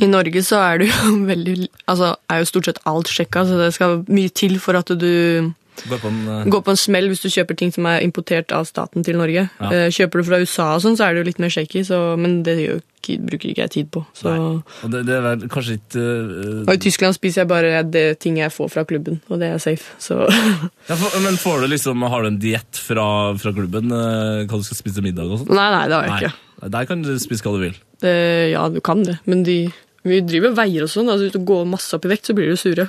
[0.01, 3.61] I Norge så er det jo veldig Altså er jo stort sett alt sjekka, så
[3.61, 5.53] det skal mye til for at du
[5.85, 8.53] Går på en, eh, går på en smell hvis du kjøper ting som er importert
[8.55, 9.49] av staten til Norge.
[9.59, 9.69] Ja.
[9.75, 11.99] Eh, Kjøper du fra USA og sånn, så er det jo litt mer shaky, så,
[12.17, 14.01] men det gjør ikke, bruker ikke jeg tid på.
[14.17, 14.33] Så.
[14.33, 18.05] og det, det er vel kanskje ikke uh, Og i Tyskland spiser jeg bare det
[18.23, 19.95] ting jeg får fra klubben, og det er safe.
[20.01, 23.07] Så ja, for, Men får du liksom, har du en diett fra,
[23.39, 23.93] fra klubben?
[23.93, 25.53] Uh, Hva du skal spise til middag og sånn?
[25.55, 26.69] Nei, nei, det har jeg ikke.
[26.75, 27.81] Der kan du spise hva du vil.
[28.01, 28.15] Det,
[28.51, 29.59] ja, du kan det, men de
[30.05, 31.09] vi driver veier og sånn.
[31.09, 32.87] Altså, hvis du går masse opp i vekt, så blir du sure.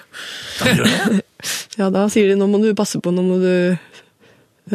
[1.80, 3.52] ja, da sier de nå må du passe på, nå må du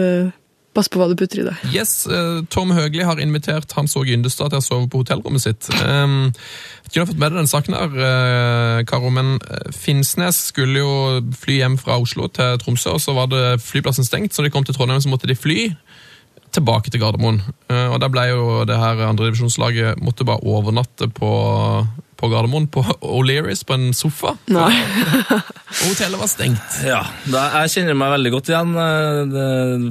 [0.01, 0.31] eh,
[0.75, 1.63] passe på hva du putter i deg.
[1.75, 5.67] Yes, eh, Tom Høgli har invitert Hans Åge Yndestad til å sove på hotellrommet sitt.
[5.83, 9.33] Um, vet ikke om du har fått med deg den saken her, eh, Karo, men
[9.41, 10.93] eh, Finnsnes skulle jo
[11.43, 14.67] fly hjem fra Oslo til Tromsø, og så var det flyplassen stengt, så de kom
[14.67, 15.71] til Trondheim, så måtte de fly
[16.55, 17.41] tilbake til Gardermoen.
[17.71, 21.31] Eh, og der ble jo det her andredivisjonslaget måtte bare overnatte på,
[22.19, 24.35] på Gardermoen, på O'Learys, på en sofa.
[24.51, 24.71] Nei.
[25.71, 26.81] Og hotellet var stengt.
[26.83, 26.99] Ja,
[27.31, 29.45] jeg kjenner meg veldig godt igjen eh, det,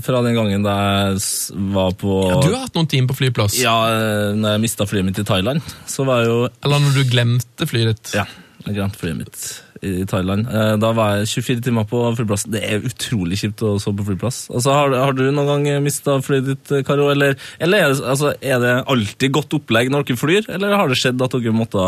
[0.05, 1.25] fra den gangen da jeg
[1.73, 3.57] var på ja, Du har hatt noen timer på flyplass.
[3.63, 7.01] Ja, eh, når jeg mista flyet mitt i Thailand, så var jeg jo Eller når
[7.01, 8.15] du glemte flyet ditt.
[8.21, 8.29] Ja,
[8.67, 9.51] jeg glemte flyet mitt
[9.83, 10.47] i Thailand.
[10.49, 12.53] Eh, Da var jeg 24 timer på flyplassen.
[12.53, 14.43] Det er utrolig kjipt å sove på flyplass.
[14.53, 17.09] Altså, har, har du noen gang mista flyet ditt, eh, Karo?
[17.13, 20.89] Eller, eller er, det, altså, er det alltid godt opplegg når dere flyr, eller har
[20.93, 21.87] det skjedd at dere måtte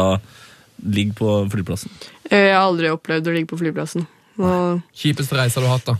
[0.82, 1.92] ligge på flyplassen?
[2.30, 4.06] Eh, Jeg har aldri opplevd å ligge på flyplassen.
[4.40, 5.98] Og, Kjipeste reisa du har hatt, da?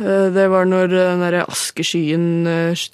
[0.00, 2.86] Eh, Det var når den der askeskyen eh,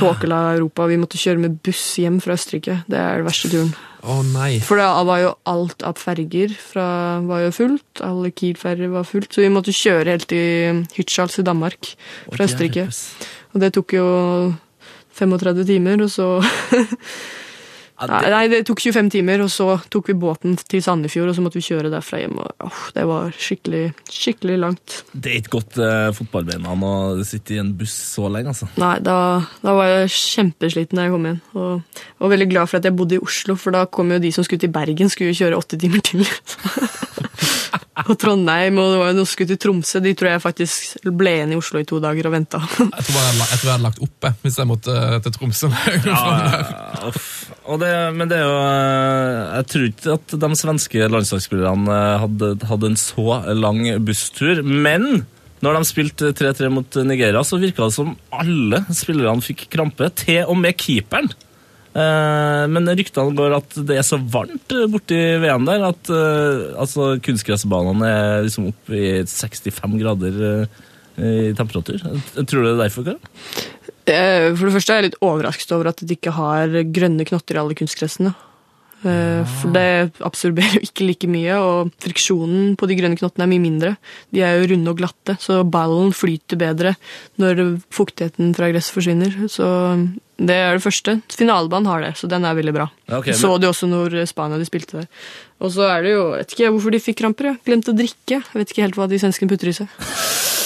[0.00, 0.88] tåkela Europa.
[0.90, 2.80] Vi måtte kjøre med buss hjem fra Østerrike.
[2.88, 3.74] Det er den verste turen.
[4.00, 4.60] Å nei.
[4.64, 6.86] For da var jo alt av ferger fra,
[7.28, 8.00] var jo fullt.
[8.04, 9.34] Alle Kiel-ferger var fullt.
[9.34, 11.92] Så vi måtte kjøre helt til Hirtshals i Danmark
[12.30, 12.86] fra Østerrike.
[13.52, 14.06] Og det tok jo
[15.20, 16.30] 35 timer, og så
[18.08, 21.44] Nei, nei, det tok 25 timer, og så tok vi båten til Sandefjord, og så
[21.44, 22.38] måtte vi kjøre derfra hjem.
[22.40, 24.96] Og, oh, det var skikkelig, skikkelig langt.
[25.12, 26.94] Det er ikke godt eh, fotballbeina å
[27.26, 28.70] sitte i en buss så lenge, altså.
[28.80, 29.18] Nei, da,
[29.60, 31.40] da var jeg kjempesliten da jeg kom inn.
[31.58, 34.32] Og, og veldig glad for at jeg bodde i Oslo, for da kom jo de
[34.32, 36.24] som skulle til Bergen, skulle kjøre åtte timer til.
[38.08, 40.00] og Trondheim, og det var jo noen som skulle til Tromsø.
[40.04, 42.60] De tror jeg faktisk ble igjen i Oslo i to dager og venta.
[42.78, 45.70] Jeg tror jeg, hadde lagt oppe hvis jeg måtte eh, til Tromsø.
[46.06, 46.20] Ja,
[47.78, 52.48] det, men det er jo eh, Jeg tror ikke at de svenske landslagsspillerne eh, hadde,
[52.70, 54.62] hadde en så lang busstur.
[54.64, 55.26] Men
[55.60, 60.08] når de spilte 3-3 mot Nigeria, så virka det som alle spillerne fikk krampe.
[60.22, 61.30] Til og med keeperen.
[61.90, 67.16] Eh, men ryktene går at det er så varmt borti VM der at eh, altså,
[67.22, 70.40] kunstgressbanene er liksom opp i 65 grader
[71.20, 72.00] i temperatur.
[72.48, 73.04] Tror du det er derfor?
[73.10, 73.68] Karen?
[74.10, 77.58] Eh, For det første er jeg litt overrasket over at de ikke har grønne knotter
[77.58, 78.32] i alle kunstgressene.
[79.00, 83.52] Eh, For det absorberer jo ikke like mye, og friksjonen på de grønne knottene er
[83.52, 83.94] mye mindre.
[84.34, 86.96] De er jo runde og glatte, så ballen flyter bedre
[87.40, 89.38] når fuktigheten fra gresset forsvinner.
[89.48, 89.64] Så
[90.40, 91.18] det er det første.
[91.32, 92.90] Finalebanen har det, så den er veldig bra.
[93.08, 95.08] Okay, ok, Det så de også når Spania de spilte der.
[95.60, 97.50] Og så er det jo, jeg vet ikke hvorfor de fikk kramper.
[97.52, 97.60] Jeg.
[97.68, 98.40] Glemte å drikke.
[98.40, 99.88] Jeg vet ikke helt hva de svenskene putter i seg.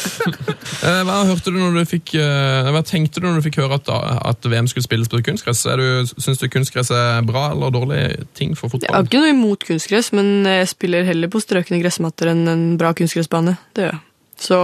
[0.80, 3.76] Eh, Hva hørte du når du fikk eh, Hva tenkte du når du fikk høre
[3.76, 3.88] at,
[4.30, 5.60] at VM skulle spilles på kunstgress?
[5.76, 8.00] Du, Syns du kunstgress er bra eller dårlig
[8.38, 12.32] ting for Jeg har ikke noe imot kunstgress, men jeg spiller heller på strøkne gressmatter
[12.32, 13.58] enn en bra kunstgressbane.
[13.76, 14.02] Det gjør jeg.
[14.40, 14.58] Så,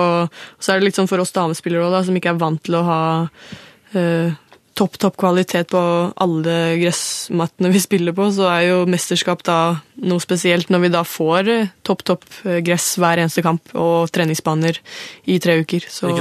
[0.56, 2.78] så er det litt sånn for oss damespillere også, da, som ikke er vant til
[2.78, 3.00] å ha
[3.92, 4.32] eh,
[4.76, 5.80] topp, topp kvalitet på
[6.22, 9.58] alle gressmattene vi spiller på, så er jo mesterskap da
[10.04, 14.12] noe spesielt når vi da får eh, topp, topp eh, gress hver eneste kamp og
[14.14, 14.80] treningsbaner
[15.32, 15.88] i tre uker.
[15.90, 16.12] Så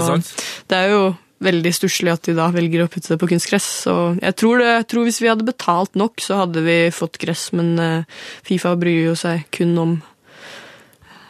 [0.72, 1.04] det er jo
[1.46, 3.68] veldig stusslig at de da velger å putte det på kunstgress.
[3.86, 7.20] Så jeg tror, det, jeg tror hvis vi hadde betalt nok, så hadde vi fått
[7.22, 9.98] gress, men eh, Fifa bryr jo seg kun om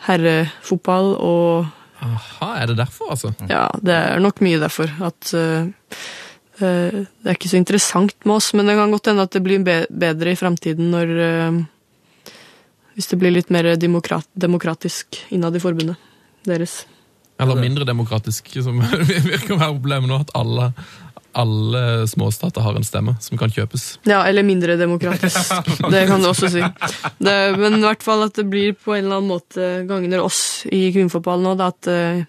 [0.05, 1.73] herrefotball og
[2.05, 3.31] Aha, er det derfor, altså?
[3.49, 5.71] ja, det er nok mye derfor at eh,
[6.59, 9.63] det er ikke så interessant med oss, men det kan godt hende at det blir
[9.63, 11.63] bedre i framtiden når eh,
[12.95, 15.99] Hvis det blir litt mer demokrat demokratisk innad i forbundet
[16.47, 16.85] deres.
[17.41, 18.79] Eller mindre demokratisk, som
[19.31, 20.69] virker å være problemet nå, at alle,
[21.35, 23.97] alle småstater har en stemme som kan kjøpes.
[24.07, 25.51] Ja, eller mindre demokratisk.
[25.91, 26.63] Det kan du også si.
[27.19, 30.63] Det, men i hvert fall at det blir på en eller annen måte gagner oss
[30.71, 32.23] i kvinnefotball nå, at eh,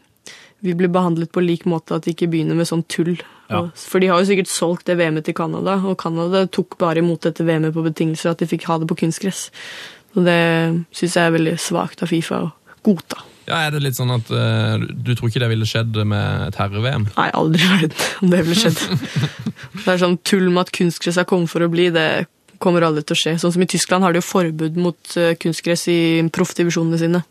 [0.66, 3.14] vi blir behandlet på lik måte, at de ikke begynner med sånn tull.
[3.50, 3.62] Ja.
[3.78, 7.28] For de har jo sikkert solgt det VM-et til Canada, og Canada tok bare imot
[7.28, 9.48] dette VM-et på betingelser at de fikk ha det på kunstgress.
[10.16, 10.40] Og det
[10.96, 12.52] syns jeg er veldig svakt av Fifa å
[12.86, 13.22] godta.
[13.46, 16.56] Ja, Er det litt sånn at uh, du tror ikke det ville skjedd med et
[16.58, 17.06] herre-VM?
[17.14, 18.80] Nei, aldri i verden om det ville skjedd.
[19.84, 22.26] det er sånn tull med at kunstgress har kommet for å bli, det
[22.62, 23.34] kommer aldri til å skje.
[23.42, 25.98] Sånn som I Tyskland har de jo forbud mot eh, kunstgress i
[26.34, 27.22] proffdivisjonene sine.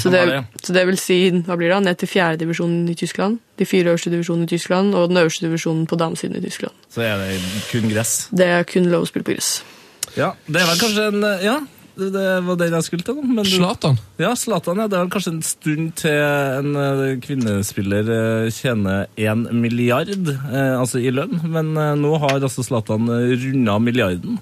[0.00, 3.38] så, det, det, så det vil si hva blir det, ned til fjerdedivisjonen i Tyskland,
[3.58, 6.74] de fire øverste divisjonene i Tyskland og den øverste divisjonen på damesiden i Tyskland.
[6.92, 7.40] Så er det
[7.72, 8.28] kun gress.
[8.30, 9.58] Det er kun lov å spille på gress.
[10.16, 11.58] Ja, det er vel kanskje en Ja,
[11.98, 13.16] det var det jeg skulle til.
[13.18, 13.96] nå, men du- Zlatan?
[14.22, 14.86] Ja, Zlatan, ja.
[14.86, 18.06] Det er vel kanskje en stund til en eh, kvinnespiller
[18.46, 21.40] eh, tjener én milliard, eh, altså i lønn.
[21.50, 24.38] Men nå har altså Zlatan runda milliarden.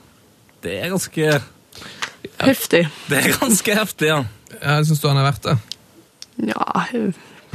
[0.66, 1.28] Det er ganske
[2.42, 2.82] Heftig.
[3.08, 4.18] Det er ganske heftig, ja.
[4.56, 5.54] Jeg syns du han er verdt det.
[6.50, 6.82] Ja,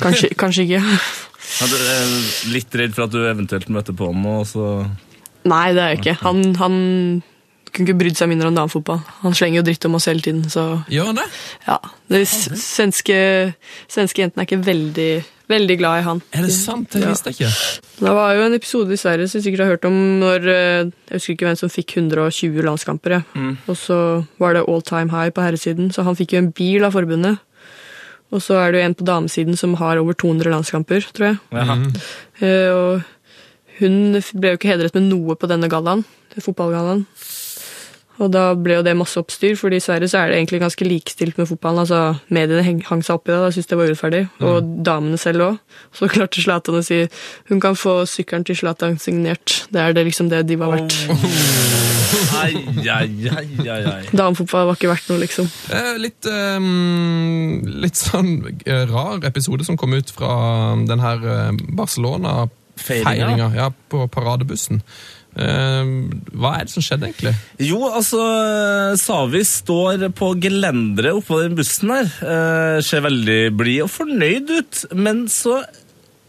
[0.01, 0.79] kanskje, kanskje ikke.
[0.81, 2.13] ja du er
[2.53, 4.69] litt redd for at du eventuelt møter på ham, og så
[5.49, 6.15] Nei, det er jeg ikke.
[6.21, 6.75] Han, han
[7.73, 8.99] kunne ikke brydd seg mindre om damefotball.
[9.23, 11.27] Han slenger jo dritt om oss hele tiden, så Gjør han det?
[11.67, 11.77] ja.
[12.13, 13.17] De svenske,
[13.89, 15.09] svenske jentene er ikke veldig,
[15.51, 16.21] veldig glad i han.
[16.33, 16.89] Er det sant?
[16.95, 17.51] Det visste jeg ikke.
[18.01, 20.89] Det var jo en episode i Sverige som jeg sikkert har hørt om når eh,
[21.11, 23.17] Jeg husker ikke hvem som fikk 120 landskamper.
[23.19, 23.21] Ja.
[23.35, 23.53] Mm.
[23.69, 23.97] Og så
[24.41, 27.39] var det all time high på herresiden, så han fikk jo en bil av forbundet.
[28.31, 31.39] Og så er det jo en på damesiden som har over 200 landskamper, tror jeg.
[31.51, 31.79] Jaha.
[32.39, 33.01] Eh, Og
[33.81, 36.03] hun ble jo ikke hedret med noe på denne gallaen,
[36.39, 37.05] fotballgallaen.
[38.19, 40.85] Og da ble jo det masse oppstyr, fordi i Sverige så er det egentlig ganske
[40.85, 41.83] likestilt med fotballen.
[41.85, 42.01] altså
[42.33, 44.23] Mediene hang seg opp i det, og syntes det var urettferdig.
[44.43, 45.61] Og damene selv òg.
[45.95, 46.99] Så klarte Zlatan å si
[47.49, 49.61] hun kan få sykkelen til Zlatan signert.
[49.71, 50.97] Det er det liksom det de var verdt.
[51.09, 51.25] Oh.
[52.41, 52.53] ai,
[52.91, 54.03] ai, ai, ai.
[54.11, 55.47] Damefotball var ikke verdt noe, liksom.
[55.73, 58.33] Eh, litt, um, litt sånn
[58.65, 60.33] eh, rar episode som kom ut fra
[60.87, 63.49] den her eh, Barcelona-feiringa Feiringa?
[63.55, 64.81] ja, på paradebussen.
[65.31, 65.91] Eh,
[66.35, 67.33] hva er det som skjedde, egentlig?
[67.63, 68.23] Jo, altså
[68.99, 72.09] Savi står på gelenderet oppå den bussen her.
[72.25, 75.61] Eh, ser veldig blid og fornøyd ut, men så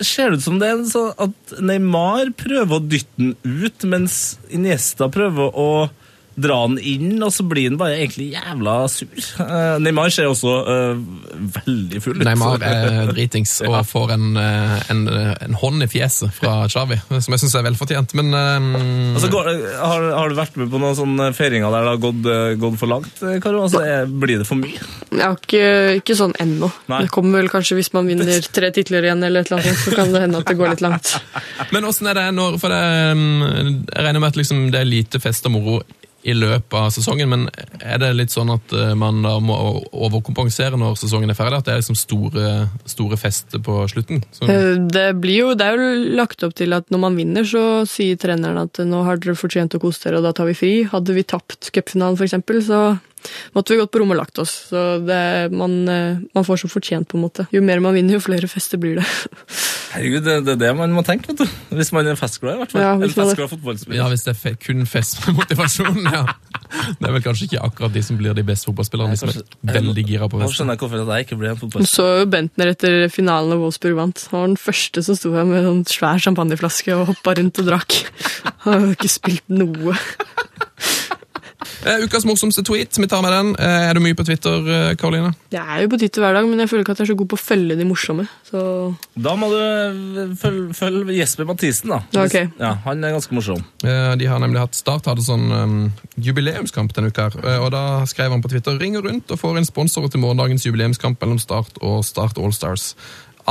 [0.03, 4.23] ser det ut som det er sånn at Neymar prøver å dytte den ut, mens
[4.55, 5.69] Iniesta prøver å
[6.35, 9.25] dra den inn, og så blir han bare egentlig jævla sur.
[9.43, 11.03] Eh, Neymar ser også uh,
[11.59, 12.25] veldig full ut.
[12.27, 13.83] Neymar er dritings og Ja.
[13.87, 18.15] får en, eh, en, en hånd i fjeset fra Xavi, som jeg syns er velfortjent.
[18.19, 18.71] Men um...
[19.17, 22.31] Altså, går, har, har du vært med på noen sånne feiringer der det har gått,
[22.63, 23.65] gått for langt, Karo?
[23.67, 24.81] Altså, er, blir det for mye?
[25.13, 25.65] Ja, ikke,
[26.01, 26.71] ikke sånn ennå.
[26.93, 27.03] Nei.
[27.05, 29.97] Det kommer vel kanskje hvis man vinner tre titler igjen, eller et eller annet så
[29.97, 31.13] kan det hende at det går litt langt.
[31.75, 33.43] Men åssen er det når For det, um,
[33.85, 35.83] jeg regner med at liksom det er lite fest og moro
[36.23, 37.47] i løpet av sesongen, men
[37.83, 39.57] er det litt sånn at uh, man da må
[39.91, 41.59] overkompensere når sesongen er ferdig?
[41.59, 42.53] At det er liksom store,
[42.89, 44.23] store fester på slutten?
[44.47, 47.83] Eh, Det, blir jo, det er jo lagt opp til at når man vinner, så
[47.91, 50.75] sier treneren at nå har dere fortjent å kose dere, og da tar vi fri.
[50.89, 52.83] Hadde vi tapt cupfinalen, eksempel, så
[53.55, 54.53] måtte vi gått på rommet og lagt oss.
[54.71, 55.21] Så det,
[55.53, 57.47] man, eh, man får så fortjent, på en måte.
[57.55, 59.07] Jo mer man vinner, jo flere fester blir det.
[59.93, 61.77] Herregud, det, det er det man må tenke, vet du.
[61.77, 62.81] Hvis man er festglad, i hvert fall.
[62.85, 63.99] Ja, Eller hvis er- festglad fotballspiller.
[64.01, 66.25] ja, Hvis det er fe kun fest med motivasjon, ja.
[66.73, 69.75] Det er vel kanskje ikke akkurat de som blir de beste fotballspillerne, de som er
[69.77, 70.57] veldig gira på Nå fest.
[70.57, 71.93] skjønner jeg hvorfor jeg ikke ble en fotballspiller.
[71.93, 74.23] så jo Bentner etter finalen og Wolfsburg vant.
[74.33, 77.69] Han var den første som sto her med en svær champagneflaske og hoppa rundt og
[77.69, 77.99] drakk.
[78.65, 79.93] Han har jo ikke spilt noe.
[81.83, 83.49] Eh, ukas morsomste tweet, vi tar med den.
[83.59, 85.33] Uh, er du mye på Twitter, eh, Karoline?
[85.51, 87.17] Jeg er jo på Twitter hver dag, men jeg føler ikke at jeg er så
[87.19, 88.27] god på å følge de morsomme.
[88.47, 88.61] Så
[89.19, 91.99] Da må du følge, følge Jesper Mathisen, da.
[92.15, 92.37] Ja, ok.
[92.61, 93.65] Ja, Han er ganske morsom.
[93.83, 98.31] Eh, De har nemlig hatt Start hadde sånn um, jubileumskamp denne uka, og da skrev
[98.31, 102.05] han på Twitter ringer rundt og får inn sponsorer til morgendagens jubileumskamp mellom Start og
[102.07, 102.93] Start Allstars.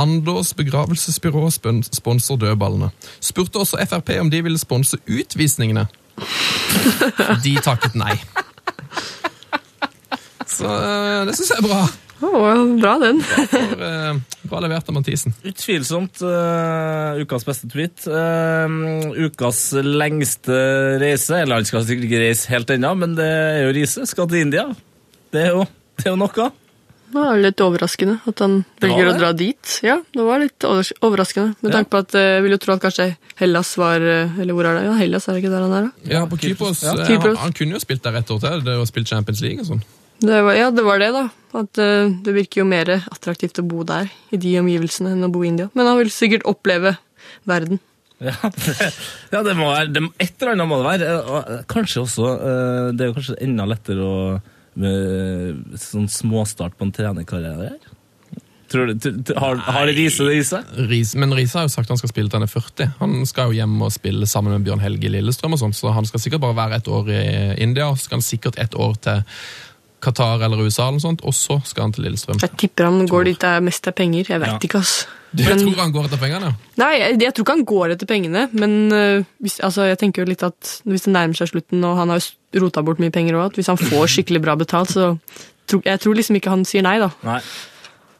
[0.00, 2.88] Andås begravelsesbyrå spon- sponser dødballene.
[3.20, 5.84] Spurte også Frp om de ville sponse utvisningene.
[7.44, 8.16] De takket nei.
[10.52, 10.68] Så
[11.26, 11.82] det syns jeg er bra.
[12.22, 13.18] Oh, bra den.
[13.22, 15.34] For, eh, bra levert av Mathisen.
[15.48, 18.04] Utvilsomt uh, ukas beste tweet.
[18.06, 20.58] Uh, ukas lengste
[21.02, 21.40] reise.
[21.42, 24.06] Eller han skal sikkert ikke reise helt ennå, men det er jo Riise.
[24.06, 24.68] Skal til India.
[25.34, 25.66] Det er jo,
[25.98, 26.50] det er jo noe.
[27.12, 29.72] Det var litt overraskende at han velger å dra dit.
[29.84, 31.54] Ja, det var litt overraskende.
[31.60, 31.74] Med Ja.
[31.78, 34.64] tanke på at eh, jeg ville jo tro at kanskje Hellas var eh, Eller hvor
[34.70, 34.84] er det?
[34.88, 36.12] Ja, Hellas er det ikke der han er, da?
[36.14, 36.80] Ja, på Kypros.
[36.86, 36.94] Ja.
[36.96, 37.36] eh, Kypros.
[37.36, 39.68] Han, han kunne jo spilt der et år til det var spilt Champions League og
[39.74, 39.82] sånn.
[40.22, 41.24] Det var, ja, det var det, da.
[41.58, 45.30] At uh, det virker jo mer attraktivt å bo der, i de omgivelsene, enn å
[45.34, 45.66] bo i India.
[45.74, 46.94] Men han vil sikkert oppleve
[47.44, 47.80] verden.
[48.22, 48.92] Ja, det,
[49.34, 51.64] ja, det må være det, Et eller annet må det være.
[51.66, 52.28] Kanskje også
[52.94, 54.14] Det er jo kanskje enda lettere å
[54.80, 57.74] med sånn småstart på en trenerkarriere.
[58.72, 60.70] Tror du, har, har Riise det i seg?
[61.20, 62.94] Men Riise har jo sagt han skal spille til han er 40.
[63.02, 66.08] Han skal jo hjem og spille sammen med Bjørn Helge Lillestrøm, og sånt, så han
[66.08, 67.20] skal sikkert bare være et år i
[67.66, 69.20] India, og så skal han sikkert et år til
[70.02, 72.40] Qatar eller USA, eller noe sånt, og så skal han til Lillestrøm.
[72.42, 74.26] Jeg tipper han går dit det er mest er penger.
[74.34, 74.58] Jeg vet Ja.
[74.58, 75.06] ikke, ass.
[75.34, 76.50] Du Men- tror han går etter pengene?
[76.76, 80.22] Nei, jeg, jeg tror ikke han går etter pengene, men uh, hvis, altså, jeg tenker
[80.22, 82.20] jo litt at hvis det nærmer seg slutten, og han har
[82.60, 85.14] rota bort mye penger òg, at hvis han får skikkelig bra betalt, så
[85.66, 87.08] tro, Jeg tror liksom ikke han sier nei, da.
[87.24, 87.40] Nei.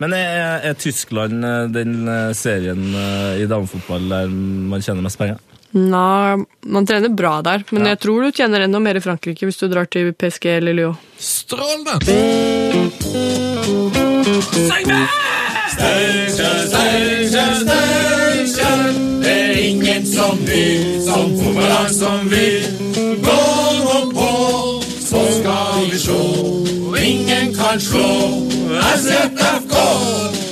[0.00, 2.88] Men er, er Tyskland eh, den eh, serien
[3.38, 5.36] i damefotball der man tjener mest penger?
[5.72, 7.94] Nei, man trener bra der, men Ja.
[7.94, 10.96] jeg tror du tjener enda mer i Frankrike hvis du drar til PSG eller Lyon.
[11.18, 11.98] Strålende!
[24.14, 26.20] på så skal vi sjå.
[27.02, 28.08] Ingen kan slå
[28.70, 30.51] Lars.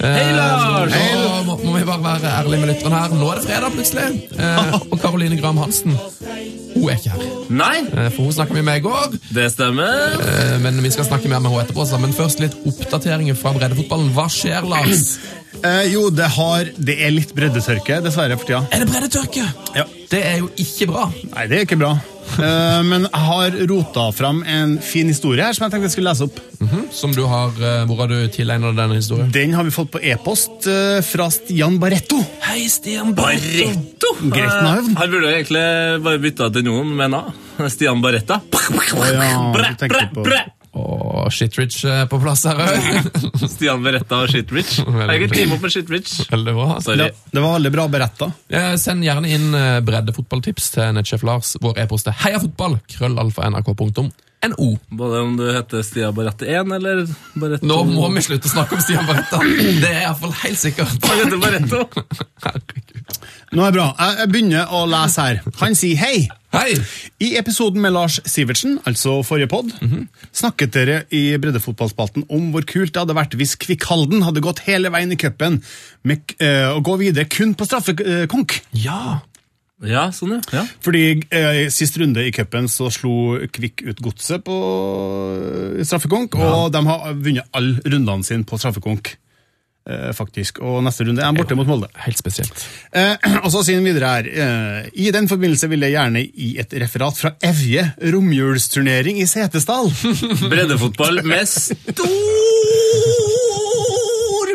[0.00, 0.92] Hei, Lars!
[0.92, 3.14] Nå må, må vi bare være ærlige med lytterne her.
[3.18, 4.06] Nå er det fredag, plutselig.
[4.38, 5.96] Eh, og Karoline Graham Hansen
[6.78, 7.22] hun er ikke her.
[7.50, 9.16] Nei, Eh, for hun snakka vi med i går.
[9.34, 10.18] det stemmer.
[10.22, 11.86] Eh, men vi skal snakke mer med henne etterpå.
[11.86, 14.12] så- Men først litt oppdateringer fra breddefotballen.
[14.14, 15.18] Hva skjer, Lars?
[15.64, 18.66] Eh, jo, det, har, det er litt breddetørke, dessverre, for tida.
[18.70, 19.44] Er det breddetørke?
[19.74, 19.84] Ja.
[20.10, 21.10] Det er jo ikke bra.
[21.34, 21.98] Nei, det er ikke bra.
[22.38, 26.12] Eh, men jeg har rota fram en fin historie her som jeg tenkte jeg skulle
[26.12, 26.38] lese opp.
[26.60, 29.30] Mhm, Som du har, eh, Hvor har du tilegnet denne historien?
[29.34, 32.20] Den har vi fått på e-post eh, fra Stian Barretto.
[32.46, 34.12] Hei, Stian Barretto!
[34.20, 34.94] Greit navn.
[34.96, 35.64] Her Han burde egentlig
[36.04, 37.68] bare bytta til noen med en A.
[37.68, 38.40] Stian Barretta.
[38.42, 39.74] ja, du bre,
[40.14, 43.10] på- Åh, Og Shitrich eh, på plass her òg.
[43.54, 44.78] Stian Beretta og Shitrich.
[44.80, 46.14] Jeg kan teame opp med Shitrich.
[46.30, 46.68] Veldig bra.
[46.84, 47.10] Sorry.
[47.32, 48.30] Det, var veldig bra beretta.
[48.80, 51.56] Send gjerne inn eh, breddefotballtips til nettsjef Lars.
[51.62, 52.78] Vår e-post er heiafotball.
[52.94, 54.08] Krøllalfa.nrk.no.
[54.88, 57.02] Både om du heter Stian Barrette 1 eller
[57.34, 59.40] Barrette Nå må vi slutte å snakke om Stian Barretta.
[59.42, 60.94] Det er iallfall helt sikkert.
[61.10, 61.82] Han heter Barretto.
[62.46, 62.94] Herregud.
[63.52, 63.88] Nå er det bra.
[63.98, 65.40] Jeg begynner å lese her.
[65.62, 66.28] Han sier hei.
[66.54, 66.76] Hei!
[67.20, 69.72] I episoden med Lars Sivertsen, altså forrige pod,
[70.32, 74.92] snakket dere i breddefotballspalten om hvor kult det hadde vært hvis Kvikkhalden hadde gått hele
[74.94, 78.60] veien i cupen uh, og gå videre kun på straffekonk.
[78.76, 79.20] Ja.
[79.86, 80.40] Ja, sånn, ja.
[80.58, 80.64] ja.
[80.82, 84.56] Fordi eh, sist runde i cupen så slo Kvikk ut godset på
[85.86, 89.12] straffekonk, straffekonk, og de har vunnet alle rundene sine på straffekonk.
[89.88, 90.58] Eh, faktisk.
[90.60, 91.86] Og neste runde er han borte mot Molde.
[92.04, 92.52] Helt spesielt.
[92.92, 93.14] Eh,
[93.44, 96.74] og så sier han videre her eh, I den forbindelse vil jeg gjerne gi et
[96.82, 99.88] referat fra Evje romjulsturnering i Setesdal.
[100.52, 102.12] Breddefotball med stor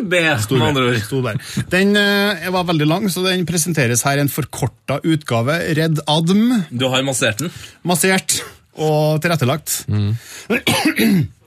[0.04, 1.02] B, med andre ord.
[1.08, 1.34] Stor B.
[1.74, 5.58] Den eh, var veldig lang, så den presenteres her i en forkorta utgave.
[5.80, 7.50] Redd Adm, Du har massert den.
[7.88, 8.44] massert
[8.78, 9.86] og tilrettelagt.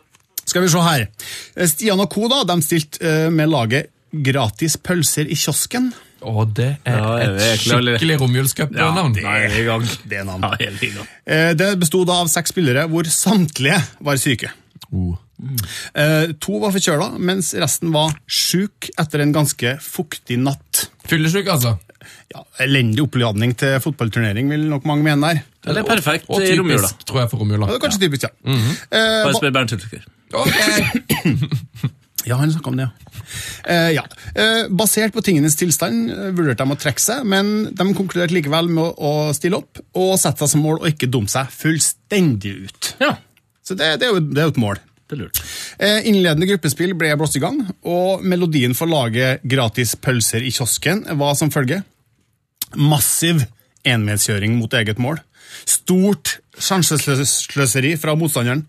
[0.47, 1.07] Skal vi se her.
[1.67, 2.29] Stian og co.
[2.31, 5.91] da, de stilte eh, med laget Gratis pølser i kiosken.
[6.27, 9.13] Og det er Ja, et ikke, eller- skikkelig romjulscupnavn.
[9.21, 9.85] Ja, det- gang.
[10.09, 10.47] Det er navn.
[10.61, 11.05] Ja.
[11.27, 14.51] Eh, Det bestod av seks spillere, hvor samtlige var syke.
[14.93, 15.17] Oh.
[15.37, 15.59] Mm.
[16.41, 20.87] To var forkjøla, mens resten var sjuk etter en ganske fuktig natt.
[21.11, 21.75] Fyllesyk, altså.
[22.33, 25.43] Ja, Elendig oppladning til fotballturnering, vil nok mange mene der.
[25.67, 26.79] Det er perfekt Og i romjula.
[26.89, 27.67] typisk, tror jeg, for romjula.
[27.67, 28.33] Ja, det er kanskje typisk, ja.
[28.47, 30.05] Eh, Bare ba- spør Bernt Hultker.
[30.35, 31.47] Ok.
[32.27, 33.20] Ja, han snakka om det, ja.
[33.70, 34.03] Eh, ja.
[34.35, 38.66] Eh, basert på tingenes tilstand eh, vurderte de å trekke seg, men de konkluderte likevel
[38.66, 42.55] med å, å stille opp og sette seg som mål å ikke dumme seg fullstendig
[42.64, 42.89] ut.
[42.99, 43.12] Ja,
[43.62, 44.81] Så det, det, er, jo, det er jo et mål.
[45.07, 45.43] det er lurt.
[45.79, 51.05] Eh, Innledende gruppespill ble blåst i gang, og melodien for laget Gratis pølser i kiosken
[51.22, 51.85] var som følge.
[52.74, 53.45] Massiv
[53.87, 55.22] enveiskjøring mot eget mål.
[55.66, 58.64] Stort sjansesløseri fra motstanderen.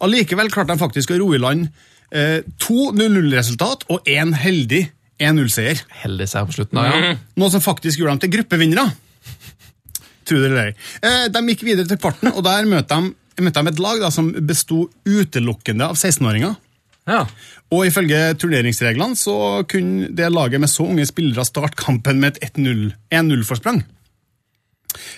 [0.00, 1.66] Allikevel klarte de faktisk å roe i land
[2.10, 4.86] eh, to 0-0-resultat og én heldig
[5.20, 5.82] 1-0-seier.
[6.02, 6.78] Heldig seier på slutten.
[6.80, 7.16] da, ja.
[7.40, 8.86] Noe som faktisk gjorde dem til gruppevinnere.
[10.26, 10.76] Tro det eller ei.
[11.06, 13.12] Eh, De gikk videre til kvarten, og der møtte de,
[13.46, 16.56] møtte de et lag da, som besto utelukkende av 16-åringer.
[17.06, 17.20] Ja.
[17.70, 22.56] Og ifølge turneringsreglene så kunne det laget med så unge spillere starte kampen med et
[22.58, 23.84] 1-0-forsprang.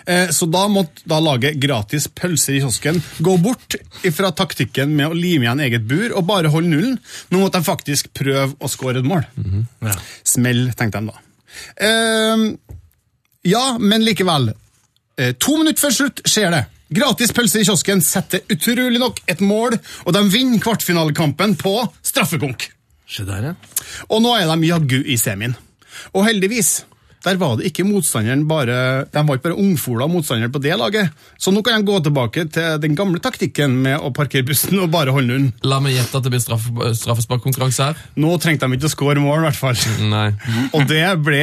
[0.06, 3.76] Eh, Så da måtte da laget gratis pølser i kiosken gå bort
[4.14, 6.96] fra taktikken med å lime igjen eget bur og bare holde nullen.
[7.30, 9.24] Nå måtte de faktisk prøve å skåre et mål.
[9.82, 9.94] ja.
[10.24, 11.20] Smell, tenkte de da.
[11.76, 12.48] Eh,
[13.52, 14.50] ja, men likevel.
[15.18, 16.64] Eh, to minutter før slutt skjer det.
[16.90, 19.74] Gratis pølse i kiosken setter utrolig nok et mål,
[20.06, 22.70] og de vinner kvartfinalekampen på straffekonk.
[23.28, 23.54] Der, ja.
[24.08, 25.54] Og nå er de jaggu i semien.
[26.14, 26.84] Og heldigvis,
[27.24, 28.74] der var det ikke motstanderen bare
[29.10, 31.10] De var ikke bare ungfola motstandere på det laget.
[31.40, 34.90] Så nå kan de gå tilbake til den gamle taktikken med å parkere bussen og
[34.94, 35.48] bare holde nullen.
[35.66, 36.68] La meg gjette at det blir straff,
[37.02, 38.04] straffesparkkonkurranse her.
[38.22, 39.82] Nå trengte de ikke å skåre mål, i hvert fall.
[40.12, 40.28] Nei.
[40.78, 41.42] Og det ble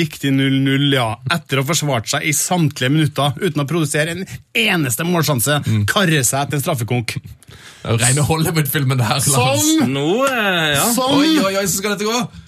[0.00, 1.08] riktig 0-0, ja.
[1.34, 5.60] Etter å ha forsvart seg i samtlige minutter uten å produsere en eneste målsjanse.
[5.90, 7.16] Karre seg til en straffekonk.
[7.18, 9.20] Det er jo rene Hollywood-filmen, det her.
[9.24, 10.86] Som, Nå, eh, ja.
[10.96, 12.42] som, Oi, oi, oi, så skal dette gå!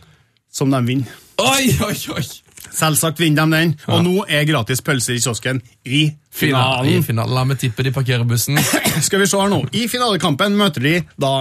[0.57, 1.16] som de vinner.
[1.37, 2.24] Oi, oi, oi!
[2.73, 6.07] Selvsagt vinner de den, og nå er gratis pølser i kiosken i
[6.37, 6.85] Finale.
[6.87, 7.03] I finalen.
[7.07, 7.35] finalen.
[7.35, 8.59] La meg tippe de parkerer bussen.
[9.07, 9.62] Skal vi se her nå.
[9.73, 11.35] I finalekampen møter de da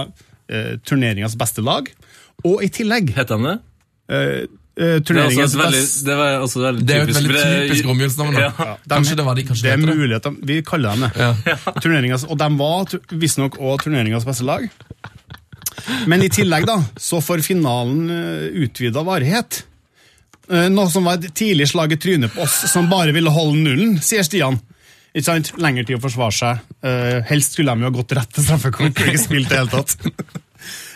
[0.48, 1.90] eh, turneringas beste lag,
[2.44, 3.56] og i tillegg Heter de det?
[4.08, 4.46] eh, eh,
[4.76, 7.86] Det er, også turneringens veldig, det var også veldig Det er jo et veldig typisk
[7.90, 8.34] romjulsnavn.
[8.40, 8.50] Ja.
[8.58, 8.76] Ja.
[8.88, 10.00] Kanskje det var de, kanskje det er det heter det.
[10.02, 11.12] mulig at de, Vi kaller dem det.
[11.20, 12.16] Ja.
[12.30, 14.68] Og de var visstnok òg turneringas beste lag.
[16.08, 19.64] Men i tillegg da, så får finalen uh, utvida varighet.
[20.46, 23.62] Eh, noe som var et tidlig slag i trynet på oss som bare ville holde
[23.64, 24.60] nullen, sier Stian.
[25.16, 25.54] Ikke sant?
[25.58, 26.66] Lenger tid å forsvare seg.
[26.84, 29.62] Uh, helst skulle de jo ha gått rett til straffekonk og ikke spilt i det
[29.62, 29.94] hele tatt.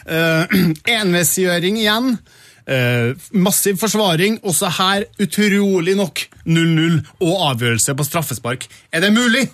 [0.04, 0.58] Uh,
[1.00, 2.10] Enveisgjøring igjen.
[2.68, 4.36] Uh, massiv forsvaring.
[4.44, 8.68] Også her utrolig nok 0-0 og avgjørelse på straffespark.
[8.92, 9.46] Er det mulig?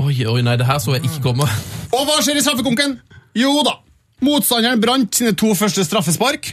[0.00, 1.48] Oi, oi, nei, det her så jeg ikke komme.
[1.88, 2.98] Og hva skjer i straffekonken?
[3.40, 3.78] Jo da,
[4.24, 6.52] motstanderen brant sine to første straffespark.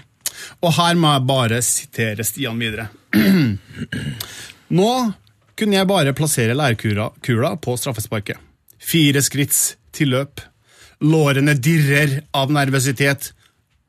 [0.62, 2.90] Og her må jeg bare sitere Stian videre.
[4.80, 4.92] Nå
[5.58, 7.10] kunne jeg bare plassere lærkula
[7.62, 8.38] på straffesparket.
[8.78, 10.44] Fire skritts tilløp.
[11.02, 13.32] Lårene dirrer av nervøsitet.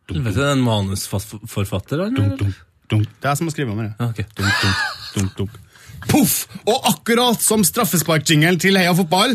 [0.08, 2.16] Vet du, den manusforfatteren?
[2.16, 3.08] Dunk, dunk, dunk.
[3.20, 3.90] Det er som å skrive om det.
[3.98, 4.22] Ja, ok.
[4.38, 4.84] Dunk, dunk,
[5.14, 5.58] dunk, dunk.
[6.08, 6.34] Poff!
[6.68, 9.34] Og akkurat som straffesparkjingelen til Heia Fotball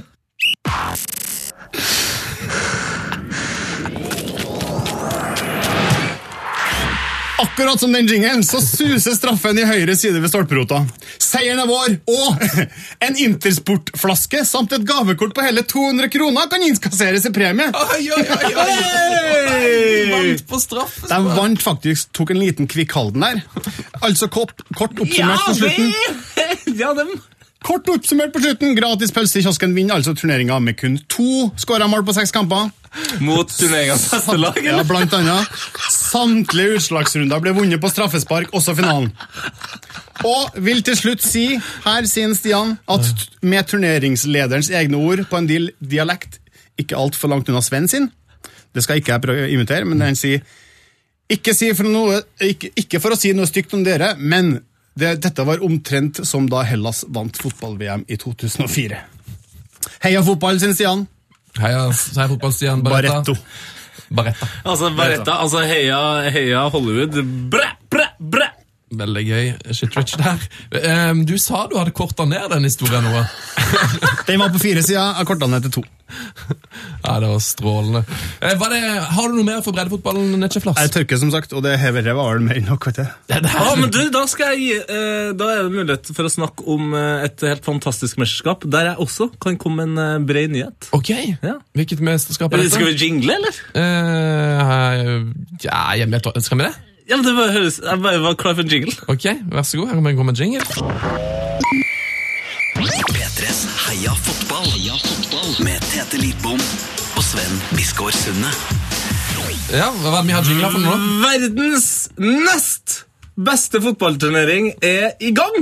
[7.53, 10.79] Akkurat som den jingelen, så suser straffen i høyre side ved stolperota.
[11.21, 12.45] Seieren er vår, og
[13.05, 17.67] en Intersport-flaske samt et gavekort på hele 200 kroner kan innkasseres i premie.
[17.69, 18.65] Oi, oi, oi, oi.
[19.53, 20.09] Hey!
[20.09, 20.95] Vant på straff.
[21.11, 23.43] De vant faktisk, tok en liten Kvikk Halden der.
[24.01, 25.93] Altså kort, kort oppsummert på slutten.
[26.79, 27.11] Ja, dem.
[27.63, 31.85] Kort oppsummert på slutten, gratis pølse i kiosken vinner altså turneringa med kun to skåra
[31.91, 32.73] mål på seks kamper.
[33.21, 35.53] Mot turneringas beste lag, Ja, blant annet.
[36.13, 39.09] Samtlige utslagsrunder ble vunnet på straffespark, også finalen.
[40.23, 45.49] Og vil til slutt si, her sier Stian, at med turneringslederens egne ord på en
[45.49, 46.37] del dialekt,
[46.77, 48.11] ikke altfor langt unna Sven sin,
[48.73, 50.43] det skal ikke jeg prøve å imitere, men han sier
[51.33, 54.59] ikke, si for noe, ikke, ikke for å si noe stygt om dere, men
[54.93, 58.99] det, dette var omtrent som da Hellas vant fotball-VM i 2004.
[60.05, 61.07] Heia fotball, sin Stian.
[61.57, 63.21] Heia, heia fotballstian Barretta.
[63.21, 63.37] Barretto.
[64.09, 64.47] Barretta.
[64.65, 67.23] Altså, Baretta, altså heia, heia Hollywood.
[67.51, 68.62] Bræ, bræ, bræ!
[68.99, 69.49] Veldig gøy.
[69.73, 70.43] shitrich der.
[70.77, 73.25] Eh, Du sa du hadde korta ned den historien noe.
[74.27, 75.83] Den var på fire sider, jeg korta ned til to.
[77.03, 78.01] Ja, det var strålende.
[78.43, 78.79] Eh, Var det,
[79.15, 82.35] har du noe mer for breddefotballen, Netchef Jeg tørker, som sagt, og det heverre var
[82.35, 82.85] vel mer enn nok.
[82.91, 86.33] vet er Ja, men du, da, skal jeg, eh, da er det mulighet for å
[86.35, 90.27] snakke om eh, et helt fantastisk mesterskap, der jeg også kan komme med en eh,
[90.29, 90.91] bred nyhet.
[90.95, 91.09] Ok.
[91.41, 91.57] Ja.
[91.73, 92.77] Hvilket mesterskap er dette?
[92.77, 93.61] Skal vi jingle, eller?
[93.73, 95.31] Uh,
[95.65, 96.75] ja, jeg vet, skal vi det?
[97.09, 98.93] Ja, men det bare høres, Jeg bare var klar for en jingle.
[99.11, 99.87] Ok, vær så god.
[99.91, 100.61] Her kommer en jingle.
[103.13, 104.67] P3s Heia fotball.
[104.75, 105.51] Heia fotball.
[105.65, 106.61] Med Tete Lidbom
[107.17, 108.51] og Sven Biskår Sunde.
[109.73, 110.95] Ja, Hva er det vi har jingla for nå?
[111.23, 111.87] Verdens
[112.21, 112.97] nest
[113.35, 115.55] beste fotballturnering er i gang!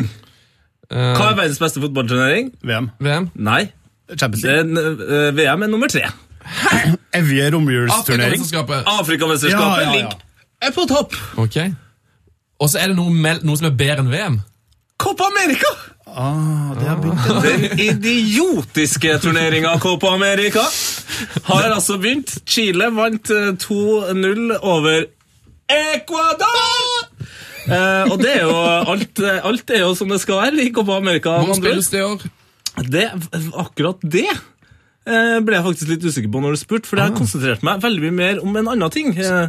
[0.91, 2.49] Uh, Hva er verdens beste fotballturnering?
[2.67, 2.89] VM.
[2.99, 3.29] VM?
[3.39, 3.61] Nei,
[4.19, 4.65] Champions League.
[4.65, 6.03] er, uh, VM er nummer tre.
[7.15, 8.41] Evige romjulsturnering.
[8.41, 8.83] Afrikamesterskapet.
[8.99, 9.95] Afrikamesterskapet Ja, ja, ja.
[9.95, 10.19] ligger
[10.61, 11.15] er på topp.
[11.41, 11.57] Ok.
[12.61, 14.39] Og så er det noe, mel- noe som er bedre enn VM.
[15.01, 15.71] Copa America!
[16.11, 17.43] Ah, det har begynt.
[17.45, 20.61] Den idiotiske turneringa Copa America
[21.47, 22.35] har altså begynt.
[22.45, 25.05] Chile vant eh, 2-0 over
[25.71, 27.07] Ecuador!
[27.71, 28.55] Eh, og det er jo
[28.91, 31.29] alt, eh, alt er jo som det skal være i Copa America.
[31.37, 31.61] Hvor andre ord.
[31.63, 32.27] spilles det i år?
[32.91, 33.07] Det,
[33.61, 34.27] akkurat det
[35.01, 38.03] ble jeg faktisk litt usikker på når du spurte, for jeg har konsentrert meg veldig
[38.03, 39.09] mye mer om en annen ting.
[39.17, 39.39] Så,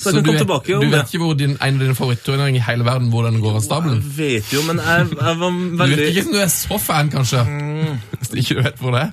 [0.00, 2.86] Så kan du, vet, du vet ikke hvor din, en av dine favoritturneringer i hele
[2.88, 4.00] verden hvor den går av stabelen?
[4.00, 7.12] Jeg vet jo, men jeg, jeg var Du vet ikke om du er så fan,
[7.12, 7.44] kanskje?
[8.16, 9.12] Hvis du ikke vet hvor det er?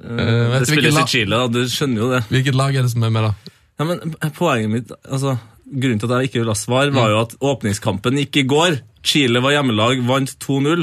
[0.00, 1.46] Uh, Det du spilles i Chile, da.
[1.52, 2.20] Du skjønner jo det.
[2.32, 3.56] hvilket lag er det som er med, da?
[3.80, 5.38] Ja, men poenget mitt, altså
[5.70, 8.80] Grunnen til at jeg ikke ville ha svar, var jo at åpningskampen gikk i går.
[9.06, 10.82] Chile var hjemmelag, vant 2-0.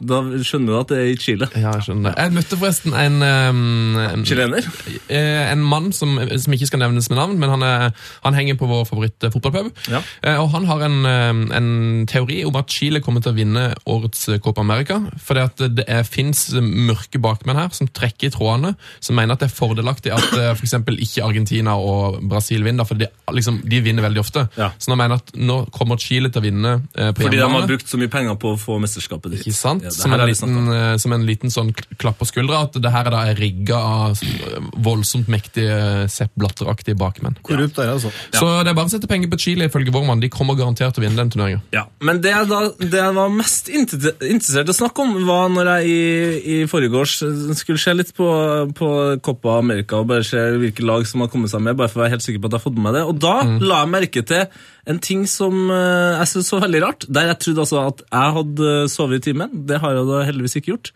[0.00, 1.46] Da skjønner du at det er i Chile.
[1.54, 2.14] Ja, jeg skjønner.
[2.14, 2.22] det.
[2.24, 4.64] Jeg møtte forresten en, um, en, Chilener?
[5.12, 7.90] eh, en mann som, som ikke skal nevnes med navn, men han, er,
[8.24, 9.68] han henger på vår favoritt-fotballpub.
[9.92, 10.00] Ja.
[10.24, 13.66] Eh, Og han har en, eh, en teori om at Chile kommer til å vinne
[13.84, 15.00] årets eh, Copa America.
[15.20, 18.72] Fordi at det er, finnes mørke bakmenn her som trekker i trådene,
[19.04, 22.88] som mener at det er fordelaktig at eh, for eksempel ikke Argentina og Brasil vinner,
[22.88, 24.46] for de, liksom, de vinner veldig ofte.
[24.56, 24.72] Ja.
[24.80, 27.48] Så han mener at nå kommer Chile til å vinne eh, på Fordi de har
[27.50, 27.68] hjemmebane.
[27.74, 29.44] brukt så mye penger på å få mesterskapet ditt.
[29.46, 29.89] Ikke sant?
[29.90, 33.08] Ja, som, en liten, eh, som en liten sånn klapp på skuldra, at det her
[33.08, 37.36] er da rigga av eh, voldsomt mektige Sepp Blatter-aktige bakmenn.
[37.46, 38.12] Korrupt er det, altså.
[38.34, 40.22] Så det er bare å sette penger på Chile, ifølge vår mann.
[40.22, 41.62] De kommer garantert til å vinne den turneringen.
[41.74, 45.50] Ja, Men det jeg, da, det jeg var mest interessert i å snakke om, var
[45.52, 46.00] når jeg i,
[46.54, 47.18] i forgårs
[47.58, 48.28] skulle se litt på,
[48.76, 48.90] på
[49.24, 52.06] Copa America og bare se hvilke lag som har kommet seg med, bare for å
[52.06, 53.06] være helt sikker på at jeg har fått med meg det.
[53.10, 54.46] Og da la jeg merke til
[54.88, 57.02] en ting som eh, jeg syntes var veldig rart.
[57.08, 59.50] Der jeg trodde altså at jeg hadde sovet i timen.
[59.68, 60.88] Det har jeg da heldigvis ikke gjort.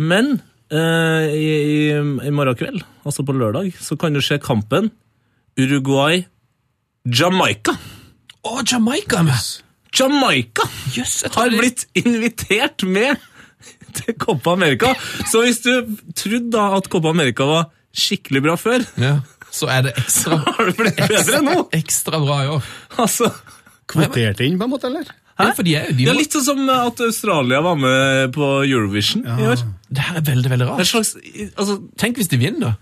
[0.00, 0.26] Men
[0.72, 4.84] eh, i, i, i morgen kveld, altså på lørdag, så kan du se kampen
[5.60, 7.72] Uruguay-Jamaica.
[8.42, 9.42] Å, Jamaica er med!
[9.92, 10.64] Jamaica
[10.96, 13.20] yes, har blitt invitert med
[13.98, 14.94] til Copa America.
[15.28, 15.72] Så hvis du
[16.16, 19.18] trodde da at Copa America var skikkelig bra før, ja,
[19.52, 20.38] Så er det ekstra,
[21.44, 21.56] nå.
[21.76, 22.70] ekstra bra i år.
[23.02, 23.28] Altså,
[23.92, 25.10] Kvotert inn, på en måte, eller?
[25.40, 28.48] Ja, for de er de det er litt sånn som at Australia var med på
[28.66, 29.62] Eurovision i år.
[29.92, 30.86] Det her er veldig, veldig rart.
[30.88, 31.14] slags,
[31.56, 32.74] altså, Tenk hvis de vinner, da.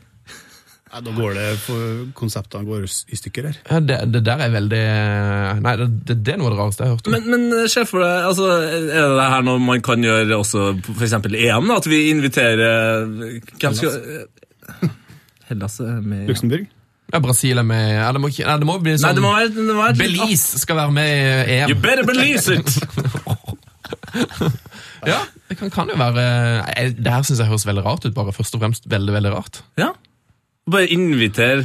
[0.91, 1.83] Ja, da går det for
[2.19, 3.59] konseptene går i stykker her.
[3.71, 4.81] Ja, det, det der er veldig
[5.63, 7.07] Nei, det, det, det er noe av det rareste jeg har hørt.
[7.07, 7.15] om.
[7.15, 8.49] men, men se for deg, altså,
[8.99, 10.65] er det her noe man kan gjøre også
[10.97, 11.15] f.eks.
[11.31, 11.71] EM?
[11.71, 13.07] da, At vi inviterer
[13.55, 14.01] Hvem skal
[15.51, 16.69] Hellas er med Luxembourg?
[17.11, 19.23] Ja, Brasil er med ja, det, må ikke, nei, det må bli Nei, sånn det
[19.25, 21.73] må være, det må være et litt- Belize skal være med i EM.
[21.73, 22.71] You better believe it!
[25.07, 25.17] Ja,
[25.49, 26.23] det kan, kan jo være
[26.61, 28.13] nei, Det her syns jeg høres veldig rart ut.
[28.15, 29.63] bare Først og fremst veldig, veldig rart.
[29.81, 29.91] Ja.
[30.71, 31.65] Bare inviter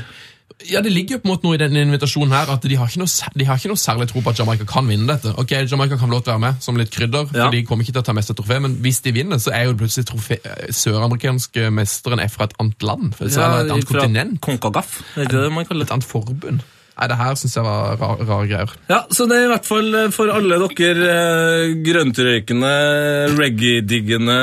[0.71, 2.87] Ja, Det ligger jo på en måte noe i denne invitasjonen her at de har
[2.87, 5.33] ikke noe, de har ikke noe særlig tro på at Jamaica kan vinne dette.
[5.37, 7.43] Ok, Jamaica kan få lov til å være med som litt krydder, Ja.
[7.45, 9.51] for de kommer ikke til å ta mest av trofé, men hvis de vinner, så
[9.53, 10.37] er jo plutselig trofé,
[10.71, 13.11] søramerikanske mesteren er fra et annet land.
[13.17, 14.39] For, eller et annet kontinent.
[14.41, 16.63] Konkagaf, er det det man kaller Et annet forbund.
[16.95, 18.69] Nei, det her syns jeg var rare rar greier.
[18.87, 22.69] Ja, så det er i hvert fall eh, for alle dere eh, grøntrøykende,
[23.39, 24.37] reggae-diggende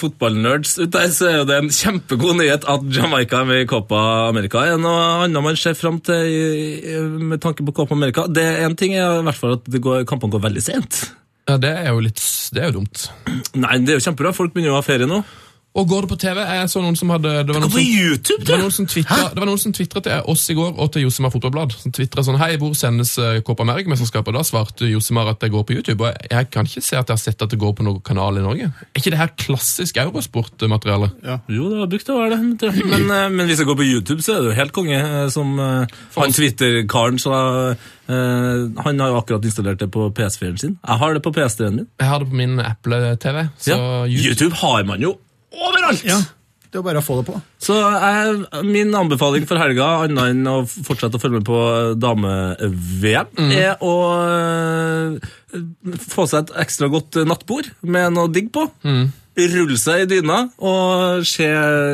[0.00, 4.00] fotballnerds ut der, så er det en kjempegod nyhet at Jamaica er med i Copa
[4.30, 4.64] America.
[4.72, 7.02] Er noe annet man ser fram til i- i-
[7.32, 8.26] med tanke på Copa America?
[8.26, 11.02] Det En ting er i hvert fall at går, kampene går veldig sent.
[11.48, 12.20] Ja, Det er jo litt
[12.52, 13.10] Det er jo dumt.
[13.54, 14.34] Nei, det er jo kjempebra.
[14.34, 15.22] Folk begynner jo å ha ferie nå.
[15.78, 16.40] Og går det på TV?
[16.42, 19.28] Jeg så noen som hadde Det var noen som, YouTube, det var noen som twittra-
[19.34, 21.76] det var noen som twitret til oss i går og til Josimar Fotballblad.
[21.78, 24.34] Som twitret sånn Hei, hvor sendes eh, Copa America-mesterskapet?
[24.34, 26.02] Da svarte Josimar at det går på YouTube.
[26.08, 28.40] Og jeg kan ikke se at jeg har sett at det går på noen kanal
[28.40, 28.72] i Norge.
[28.74, 31.12] Er ikke det her klassisk eurosportmateriale?
[31.46, 32.72] Jo, det har brukt å være det.
[32.88, 34.98] Men, eh, men hvis jeg går på YouTube, så er det jo helt konge.
[34.98, 37.38] eh, Som han Twitter-karen sa
[38.08, 40.78] Uh, Han har jo akkurat installert det på PS4-en sin.
[40.80, 41.86] Jeg har det på PS3-en min.
[42.00, 43.42] Jeg har det på min Apple-TV.
[43.68, 43.76] Ja.
[44.08, 44.24] YouTube.
[44.24, 45.10] YouTube har man jo
[45.54, 46.02] overalt!
[46.06, 46.18] Ja,
[46.68, 47.38] det er bare å få det på.
[47.64, 48.32] Så jeg,
[48.68, 51.60] min anbefaling for helga, annet enn å fortsette å følge med på
[52.00, 53.94] dame-VM, er å
[54.26, 55.30] eh,
[56.12, 58.66] få seg et ekstra godt nattbord med noe digg på.
[59.38, 61.46] Rulle seg i dyna og se,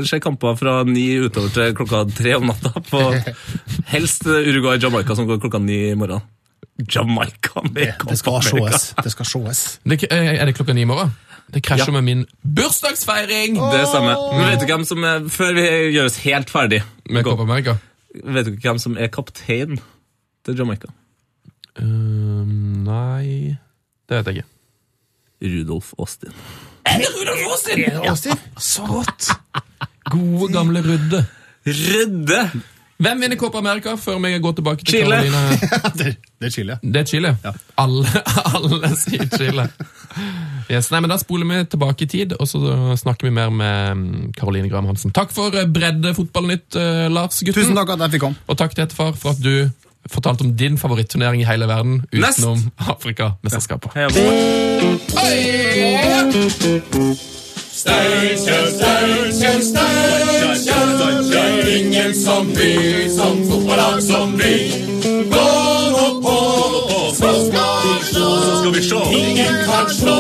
[0.09, 2.73] se kamper fra ni utover til klokka tre om natta.
[2.89, 3.03] På
[3.95, 6.25] helst Uruguay-Jamaica, som går klokka ni i morgen.
[6.79, 8.95] Jamaica med Det skal Copa sees.
[9.05, 9.81] Det skal sees.
[9.87, 11.12] Eh, er det klokka ni i morgen?
[11.55, 11.93] Det krasjer Ja.
[11.93, 14.16] med min bursdagsfeiring Det stemmer.
[14.39, 17.77] Men vet du hvem som er, Før vi gjør oss helt ferdig med Copa America.
[18.25, 19.79] Vet du hvem som er kaptein
[20.45, 20.89] til Jamaica?
[21.79, 22.45] Uh,
[22.87, 23.57] nei
[24.09, 24.51] Det vet jeg ikke.
[25.45, 26.33] Rudolf Austin.
[26.87, 28.27] Er det Rudolf
[28.59, 29.31] Så godt!
[30.11, 31.27] Gode, gamle Rudde.
[31.66, 32.51] Rødde!
[33.05, 35.21] Hvem vinner Copa America før vi går tilbake til Chile.
[35.75, 36.79] Ja, det, det er Chile.
[36.83, 37.37] Det er Chile.
[37.45, 37.53] Ja.
[37.81, 38.25] Alle,
[38.57, 39.69] alle sier Chile.
[40.71, 42.61] Yes, nei, men Da spoler vi tilbake i tid, og så
[42.97, 45.13] snakker vi mer med Karoline Caroline Graham Hansen.
[45.13, 47.63] Takk for bredde breddefotballnytt, eh, Lars gutten.
[47.63, 48.37] Tusen takk at jeg fikk komme.
[48.49, 49.71] Og takk til Etterfar for at du
[50.11, 53.91] fortalte om din favoritturnering i hele verden utenom Afrikamesterskapet.
[57.87, 59.74] Heia på.
[61.78, 64.72] Ingen som vi, som fotballag som vi.
[65.03, 65.51] Gå
[65.93, 66.39] nå på,
[67.14, 68.28] så skal vi slå.
[68.45, 68.97] Så skal vi se.
[69.18, 70.18] Ingen kan slå.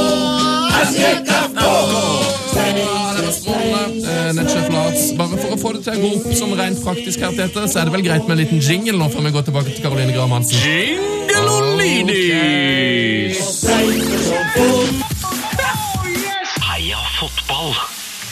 [4.04, 7.18] Eh, Nettsjef Lars, bare for å få det til å gå opp som rent praktisk
[7.24, 9.44] her, etter så er det vel greit med en liten jingle nå før vi går
[9.48, 10.58] tilbake til Caroline Graham Hansen.
[13.74, 15.13] Heia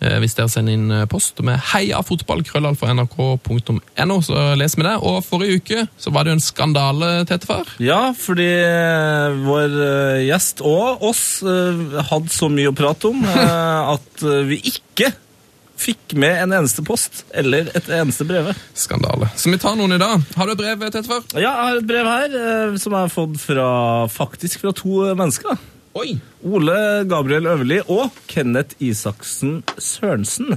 [0.00, 4.96] Eh, Hvis dere sender inn eh, post med heiafotballkrøllalfa.nrk.no, så leser vi det.
[5.02, 7.64] Og forrige uke så var det jo en skandale, Tetefar.
[7.82, 9.68] Ja, fordi eh, vår
[10.28, 13.18] gjest og oss hadde så mye å prate om
[13.94, 14.14] at
[14.48, 15.08] vi ikke
[15.78, 18.50] fikk med en eneste post eller et eneste brev.
[18.74, 19.28] Skandale.
[19.38, 20.18] Så vi tar noen i dag.
[20.34, 21.22] Har du et brev, Tetefar?
[21.34, 22.28] Ja, jeg har et brev her
[22.82, 23.68] som jeg har fått fra,
[24.10, 25.54] faktisk fra to mennesker.
[25.98, 26.12] Oi!
[26.46, 26.78] Ole
[27.10, 30.52] Gabriel Øverli og Kenneth Isaksen Sørensen.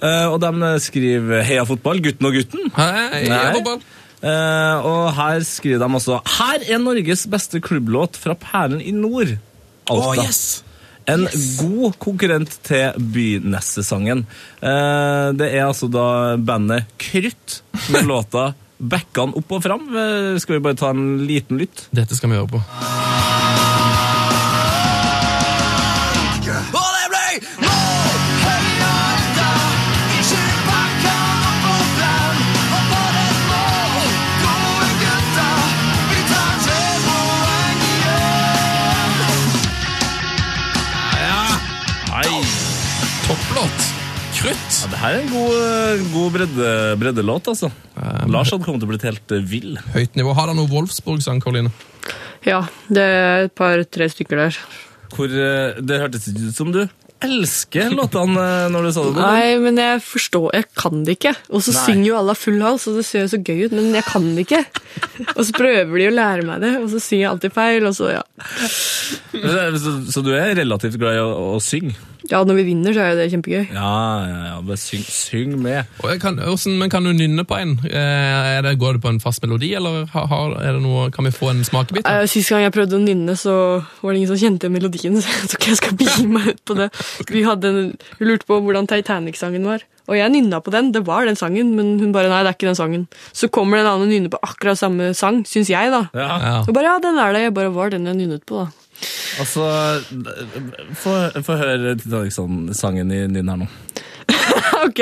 [0.00, 2.70] Uh, og de skriver 'Heia fotball, gutten og gutten'.
[2.78, 3.82] Hei, heia fotball.
[4.20, 9.36] Uh, og her skriver de altså 'Her er Norges beste klubblåt fra Perlen i nord'.
[9.90, 10.24] Alta.
[11.08, 11.26] En
[11.58, 14.26] god konkurrent til Bynessesangen.
[14.62, 20.38] Eh, det er altså da bandet Krutt med låta 'Bekkan opp og fram'.
[20.38, 21.88] Skal vi bare ta en liten lytt?
[21.90, 22.62] Dette skal vi høre på.
[44.80, 46.68] Ja, det her er en god, god bredde,
[47.02, 47.68] breddelåt, altså.
[48.32, 49.74] Lars hadde kommet til å blitt helt eh, vill.
[49.92, 50.32] Høyt nivå.
[50.38, 51.68] Har han noe Wolfsburg-sang, Karoline?
[52.48, 54.56] Ja, det er et par-tre stykker der.
[55.12, 56.80] Hvor, eh, det hørtes ikke ut som du
[57.20, 59.20] elsker låtene eh, når du sa det.
[59.20, 61.34] Nei, men jeg forstår Jeg kan det ikke.
[61.52, 63.92] Og så synger jo alle full hals, og det ser jo så gøy ut, men
[63.98, 64.62] jeg kan det ikke.
[65.34, 67.98] Og så prøver de å lære meg det, og så synger jeg alltid feil, og
[68.00, 68.24] så ja.
[68.64, 71.28] Så, så du er relativt glad i å,
[71.58, 71.98] å synge?
[72.28, 73.70] Ja, når vi vinner, så er jo det kjempegøy.
[73.72, 73.92] Ja,
[74.28, 74.56] ja, ja.
[74.66, 75.88] Bare syng, syng med.
[76.04, 77.76] Og kan, hvordan, men kan du nynne på en?
[77.88, 81.30] Eh, Er det, går det på en fast melodi, eller har, er noe, kan vi
[81.32, 82.04] få en smakebit?
[82.04, 82.20] da?
[82.20, 83.54] Eh, Sist gang jeg prøvde å nynne, så
[84.02, 86.60] var det ingen som kjente melodien, så jeg tror ikke jeg skal begi meg ut
[86.68, 86.90] på det.
[87.30, 87.80] Vi, hadde en,
[88.18, 90.90] vi lurte på hvordan Titanic-sangen var, og jeg nynna på den.
[90.92, 93.06] Det var den sangen, men hun bare nei, det er ikke den sangen.
[93.32, 96.00] Så kommer det en annen og nynner på akkurat samme sang, syns jeg, da.
[96.18, 96.28] Ja.
[96.42, 96.54] Ja.
[96.66, 97.42] Og bare ja, den er det.
[97.46, 98.72] Jeg bare var den jeg nynnet på, da.
[99.40, 99.64] Altså,
[101.00, 101.14] få
[101.46, 103.66] få høre Titanic-sangen din her nå.
[104.86, 105.00] Ok.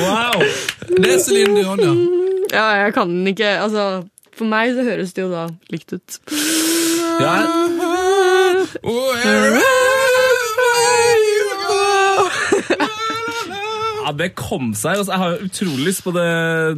[0.00, 0.42] Wow!
[0.96, 1.92] Det er Celine Dion, ja.
[2.52, 3.48] Ja, jeg kan den ikke.
[3.64, 4.02] Altså,
[4.36, 6.18] for meg så høres det jo da likt ut.
[7.20, 7.34] Ja,
[8.82, 9.60] Wherever
[11.28, 11.80] you go.
[14.04, 14.98] Ja, det kom seg.
[15.00, 16.26] Altså, jeg har utrolig lyst på det,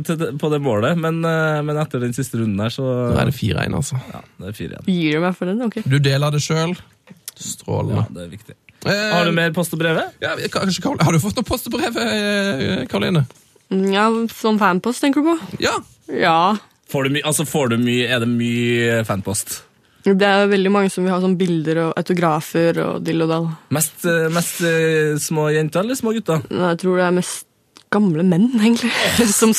[0.09, 3.31] til på det målet, men, eh, men etter den siste runden der, så Nå er
[3.31, 4.01] det 4-1, altså.
[4.13, 4.91] Ja, det er fire igjen.
[4.95, 5.63] Gir du meg for den?
[5.67, 5.81] Ok.
[5.89, 6.77] Du deler det sjøl.
[7.35, 8.55] Ja, det er viktig.
[8.85, 10.13] Eh, Har du mer post og brevet?
[10.23, 11.97] Ja, kanskje, har du fått noe og brev,
[12.93, 13.25] Karoline?
[13.73, 15.37] Mm, Ja, Som fanpost, tenker du på?
[15.65, 15.79] Ja.
[16.13, 16.57] Ja.
[16.93, 19.63] Får du, altså, får du mye, er det mye fanpost?
[20.05, 23.47] Det er veldig mange som vil ha sånn bilder og autografer og dill og dall.
[23.73, 26.45] Mest, eh, mest eh, små jenter eller små gutter?
[26.53, 27.47] Nei, Jeg tror det er mest
[27.95, 28.91] gamle menn, egentlig.
[29.33, 29.55] Som,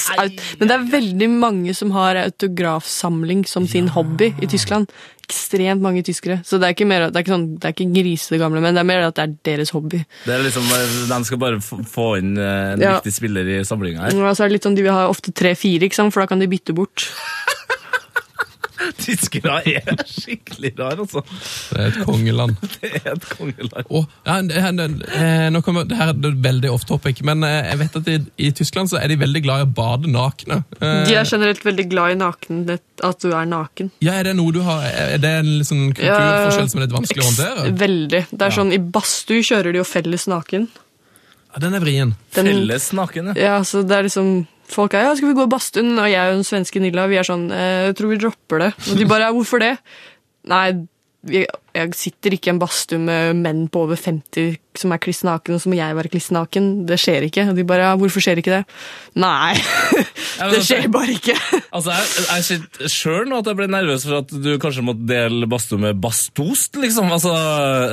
[0.59, 4.91] men det er veldig mange som har autografsamling som sin hobby i Tyskland.
[5.25, 6.41] Ekstremt mange tyskere.
[6.45, 8.75] Så det er ikke, mer, det er ikke, sånn, det er ikke grisete gamle menn,
[8.77, 10.03] det er mer at det er deres hobby.
[10.27, 12.99] Det er liksom, eh, De skal bare få inn en Ja.
[12.99, 14.13] viktig spiller i samlinga her.
[14.19, 16.51] Ja, så er det litt sånn, De vil ha ofte tre-fire, for da kan de
[16.51, 17.07] bytte bort.
[19.03, 21.21] Tyskere er skikkelig rar, altså.
[21.71, 22.55] Det er et kongeland.
[22.81, 23.89] Det er et kongeland.
[23.89, 27.69] Oh, ja, det, det, eh, nå kommer, det her er veldig off topic, men eh,
[27.71, 28.17] jeg vet at i,
[28.47, 30.61] i Tyskland så er de veldig glad i å bade nakne.
[30.79, 33.91] Eh, De er generelt veldig glad i naken, at du er naken.
[34.03, 37.23] ja, Er det noe du har Er det en sånn kulturforskjell som er litt vanskelig
[37.23, 37.69] å håndtere?
[37.85, 38.21] Veldig.
[38.31, 40.67] Det er sånn, I badstue kjører de jo felles naken.
[41.55, 42.09] Ja, den er vrien.
[42.35, 43.35] Den, Felles naken, ja.
[43.39, 44.33] Ja, så det er liksom
[44.71, 45.93] Folk er ja, skal vi gå i badstuen?
[45.99, 48.71] Og jeg og den svenske Nilla vi er sånn eh, Jeg tror vi dropper det.
[48.89, 49.75] Og de bare ja, hvorfor det?
[50.49, 50.65] Nei,
[51.29, 51.45] vi,
[51.75, 55.55] jeg sitter ikke i en badstue med menn på over 50 som er kliss naken,
[55.55, 56.65] og så må jeg være kliss naken.
[56.89, 57.45] Det skjer ikke.
[57.47, 58.63] Og de bare ja, hvorfor skjer ikke det?
[59.23, 59.53] Nei,
[59.95, 61.35] det altså- skjer bare ikke.
[61.75, 65.47] Altså, Jeg, kjente sjøl nå at jeg ble nervøs for at du kanskje måtte dele
[65.47, 67.07] badstue med Bastost, liksom.
[67.15, 67.31] Altså,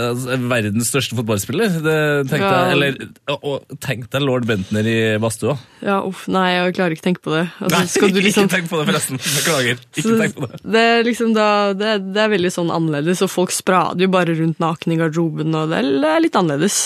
[0.08, 1.76] altså, verdens største fotballspiller.
[1.86, 1.96] Det
[2.32, 2.64] tenkte Ja.
[2.66, 5.54] jeg, eller, og, tenk deg lord Bentner i badstua.
[5.86, 7.44] Ja, uff, nei, jeg klarer ikke å tenke på det.
[7.62, 9.22] Altså, skal du liksom Ikke tenk på det, forresten.
[9.22, 9.78] Beklager.
[9.94, 10.60] Ikke Så tenk på det.
[10.74, 14.34] det er liksom da, det, det er veldig sånn annerledes, og folk sprader jo bare
[14.36, 16.76] rundt naken i garderoben, og det er, litt annerledes.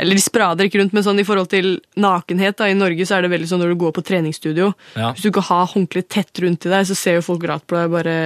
[0.00, 3.18] Eller de sprader ikke rundt, men sånn i forhold til nakenhet da, i Norge så
[3.18, 4.70] er det veldig sånn når du går på treningsstudio.
[4.98, 5.12] Ja.
[5.14, 7.78] Hvis du ikke har håndkle tett rundt i deg, så ser jo folk rart på
[7.78, 7.90] deg.
[7.92, 8.16] bare...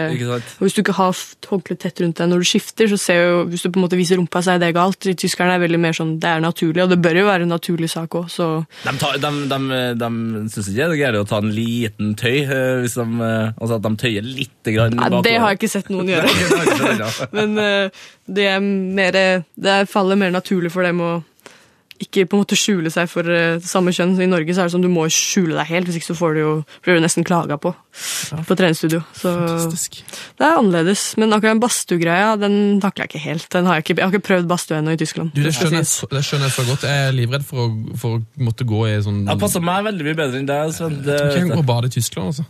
[0.58, 1.14] Og hvis du ikke har
[1.50, 3.98] håndkle tett rundt deg når du skifter, så ser jo, hvis du på en måte
[3.98, 5.10] viser rumpa, så er det galt.
[5.24, 7.90] Tyskerne er veldig mer sånn, det er naturlig, og det bør jo være en naturlig
[7.92, 8.48] sak òg, så
[8.84, 10.10] De, tar, de, de, de
[10.52, 13.78] syns ikke det er gærent å ta en liten tøy, eh, hvis de, eh, altså
[13.78, 17.10] at de tøyer litt grann Nei, det har jeg ikke sett noen gjøre.
[17.36, 19.20] Men eh, det, er mer,
[19.54, 21.12] det faller mer naturlig for dem å
[22.02, 24.16] ikke på en måte skjule seg for eh, samme kjønn.
[24.18, 26.34] I Norge så er det sånn du må skjule deg helt, hvis ikke så får
[26.34, 26.52] du jo,
[26.84, 27.70] blir du nesten klaga på
[28.48, 28.98] på treningsstudio.
[29.14, 30.00] Så Fantastisk.
[30.40, 31.04] det er annerledes.
[31.20, 33.46] Men akkurat den badstuegreia den takler jeg ikke helt.
[33.54, 35.30] Den har jeg, ikke, jeg har ikke prøvd badstue ennå i Tyskland.
[35.36, 36.88] Du, det, skjønner jeg, så- det skjønner jeg så godt.
[36.90, 37.68] Jeg er livredd for å,
[38.00, 40.74] for å måtte gå i sånn Det passer meg veldig mye bedre enn deg.
[40.74, 40.98] Sven.
[41.06, 42.48] Det, Jeg kan ikke gå og bade i Tyskland, altså.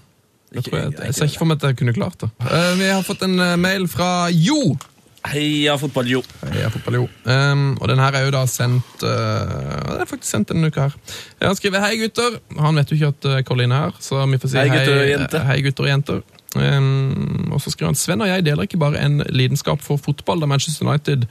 [0.54, 2.30] Jeg, jeg, jeg ser ikke for meg at jeg kunne klart det.
[2.40, 4.76] Uh, vi har fått en eh, mail fra Jo.
[5.24, 6.20] Heia fotball, jo.
[6.52, 7.04] Heia fotball, jo.
[7.24, 10.88] Um, og den her er jo da sendt uh, Det er faktisk sendt denne uka
[10.88, 10.96] her.
[11.42, 12.38] Han skriver 'Hei, gutter'.
[12.60, 15.00] Han vet jo ikke at uh, Karoline er her, så vi får si Hei, gutter
[15.00, 15.46] og jenter.
[15.48, 16.20] hei gutter og jenter.
[16.54, 20.40] Um, og så skriver han Sven og jeg deler ikke bare en lidenskap for fotball,
[20.40, 21.24] da Manchester United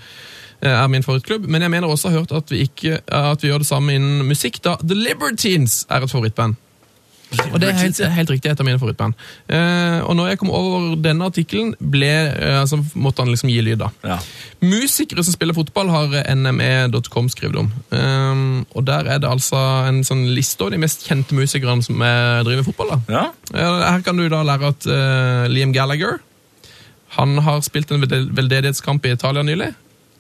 [0.64, 3.64] er min favorittklubb, men jeg mener også har hørt at vi, ikke, at vi gjør
[3.64, 6.56] det samme innen musikk, da The Libertines er et favorittband.
[7.52, 9.16] Og det er helt, helt riktig et av mine favorittband.
[9.50, 13.82] Eh, og når jeg kom over denne artikkelen, eh, altså, måtte han liksom gi lyd.
[13.84, 13.90] da.
[14.04, 14.18] Ja.
[14.64, 17.72] Musikere som spiller fotball, har nme.com skrevet om.
[17.92, 22.02] Um, og Der er det altså en sånn liste over de mest kjente musikerne som
[22.02, 22.96] eh, driver fotball.
[22.96, 23.00] da.
[23.20, 23.26] ja.
[23.54, 26.20] Eh, Her kan du da lære at eh, Liam Gallagher
[27.14, 29.74] han har spilt en veldedighetskamp i Italia nylig.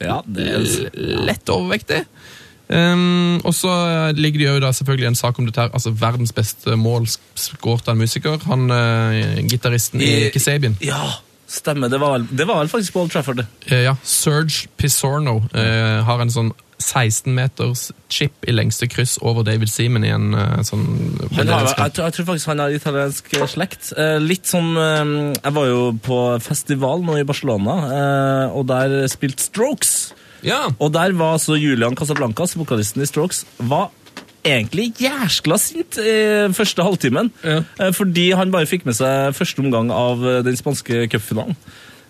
[0.03, 0.65] ja det er
[1.25, 2.03] Lett overvektig.
[2.73, 3.73] Um, og så
[4.17, 7.05] ligger det jo da selvfølgelig en sak om dette her, altså verdens beste mål
[7.37, 8.39] skåret av en musiker.
[8.49, 10.77] Han uh, gitaristen i Kisabien.
[10.81, 11.03] Ja,
[11.47, 11.91] stemmer.
[11.93, 13.43] Det var, det var vel faktisk Old Trafford.
[13.43, 13.47] det.
[13.69, 19.45] Eh, ja, Serge Pisorno uh, har en sånn 16 meters chip i lengste kryss over
[19.47, 20.81] David Seaman i en eh, sånn
[21.31, 23.93] har, jeg, tror- jeg tror faktisk han har italiensk slekt.
[23.95, 28.97] Eh, litt som eh, Jeg var jo på festival nå i Barcelona, eh, og der
[29.13, 29.93] spilte Strokes.
[30.43, 33.89] Ja, Og der var altså Julian Casablancas, vokalisten i Strokes, var
[34.43, 37.31] egentlig jæskla sint i første halvtimen.
[37.43, 37.61] Ja.
[37.79, 41.55] eh, Fordi han bare fikk med seg første omgang av eh, den spanske cupfinalen.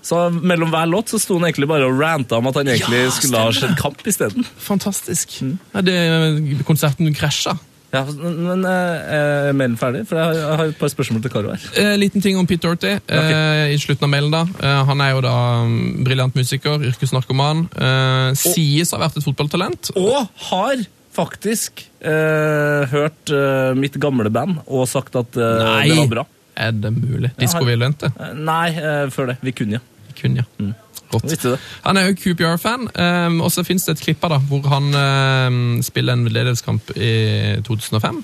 [0.04, 3.06] Så mellom hver låt så sto han egentlig bare og ranta om at han egentlig
[3.06, 4.44] Ja, skulle ha skjedd sett kamp isteden.
[4.60, 5.38] fantastisk.
[5.46, 5.54] Mm.
[5.76, 7.54] Ja, det, konserten krasja.
[7.94, 10.02] Ja, men eh, er mailen ferdig?
[10.10, 11.66] For jeg har, et par spørsmål til Karo her.
[11.78, 14.34] Eh, liten ting om Pete Doherty eh, i slutten av mailen.
[14.34, 14.74] da.
[14.90, 15.76] Han er jo da um,
[16.08, 17.68] briljant musiker, yrkesnarkoman.
[17.78, 19.92] Eh, sies å ha vært et fotballtalent.
[20.02, 20.82] Og har
[21.14, 23.30] faktisk eh, hørt
[23.78, 26.26] mitt gamle band og sagt at det var bra.
[26.58, 27.30] Er det mulig?
[27.38, 28.10] Disco han- Violente?
[28.38, 28.72] Nei,
[29.14, 29.38] før det.
[29.46, 30.14] Vi kunne, ja.
[30.18, 30.44] Kun, ja.
[30.62, 30.74] Mm.
[31.22, 31.54] Det.
[31.84, 34.90] Han er jo QPR-fan, um, og så finnes det et klipp av da, hvor han
[34.98, 38.24] um, spiller en veldedighetskamp i 2005.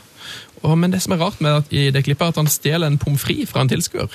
[0.64, 2.88] Og, men det som er rart med at, i det klippet, er at han stjeler
[2.92, 4.10] en pommes frites fra en tilskuer.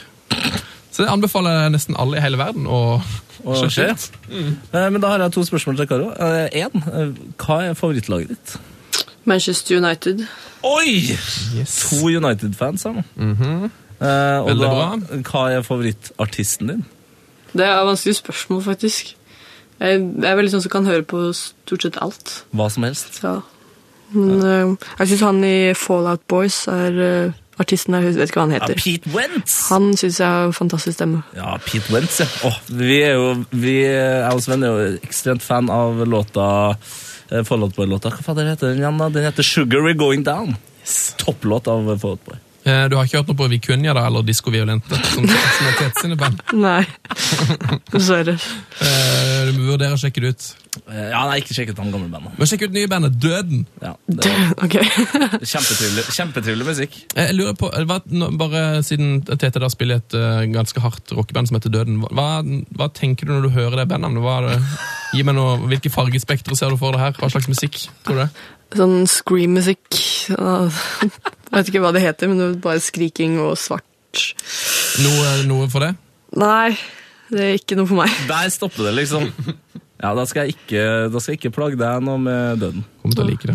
[0.95, 3.71] Så det anbefaler jeg nesten alle i hele verden å se.
[3.73, 4.19] sjekke skje.
[4.31, 6.13] Eh, Men da har jeg to spørsmål til Karo.
[6.55, 6.85] Én,
[7.41, 8.55] hva er favorittlaget ditt?
[9.25, 10.23] Manchester United.
[10.63, 11.17] Oi!
[11.57, 11.75] Yes.
[11.91, 13.03] To United-fans her nå.
[14.05, 15.19] Eh, og Veldig da, bra.
[15.31, 16.85] hva er favorittartisten din?
[17.55, 19.15] Det er vanskelig spørsmål, faktisk.
[19.81, 22.37] Jeg jeg er veldig sånn som kan høre på stort sett alt.
[22.55, 23.21] Hva som helst.
[23.25, 23.41] Ja.
[24.15, 28.41] Men uh, jeg syns han i Fallout Boys er uh, artisten der, jeg vet ikke
[28.41, 28.79] hva han Ja, heter.
[28.79, 29.57] Pete Wentz!
[29.73, 31.23] Han syns jeg har fantastisk stemme.
[31.39, 32.29] Ja, Pete Wentz, ja.
[32.47, 36.47] Oh, vi er jo, vi, jeg og Sven er jo ekstremt fan av låta
[37.31, 38.15] eh, Fallout Boy-låta.
[38.15, 38.99] Hva fader heter den igjen?
[39.03, 39.11] da?
[39.15, 40.57] Den heter Sugar We're Going Down.
[41.23, 42.39] Topplåt av Fallout Boy.
[42.65, 45.75] Eh, Du har ikke hørt noe på Vikunja da, eller Disko Violente, som, som er
[45.79, 46.41] Tete sine band?
[46.57, 46.83] Nei,
[47.93, 48.37] dessverre.
[48.81, 50.47] Eh, Du må vurdere å sjekke det ut.
[50.89, 52.39] Eh, Ja, nei, ikke sjekket han gamle bandet.
[52.41, 53.67] Men sjekk ut nye bandet Døden.
[53.85, 54.33] Ja, det
[54.65, 54.79] Ok.
[54.81, 56.97] er kjempetrivelig, kjempetrivelig musikk.
[57.15, 58.01] Eh, Jeg lurer på, hva,
[58.41, 60.19] bare Siden Tete da spiller et
[60.55, 62.29] ganske hardt rockeband som heter Døden, hva,
[62.75, 64.21] hva tenker du når du hører det bandet?
[64.25, 64.59] Hva er det,
[65.15, 67.17] gi meg noe, hvilke fargespektre ser du for deg her?
[67.21, 68.45] Hva slags musikk tror du?
[68.75, 69.87] Sånn scream-musikk.
[70.35, 73.85] Jeg vet ikke hva det heter, men det er bare skriking og svart.
[75.05, 75.93] Noe, noe for det?
[76.39, 76.75] Nei,
[77.31, 78.15] det er ikke noe for meg.
[78.31, 79.29] Der stopper det, liksom.
[80.03, 80.81] Ja, da skal jeg ikke,
[81.15, 82.83] da skal jeg ikke plage deg noe med døden.
[83.01, 83.55] Kommer til å like det.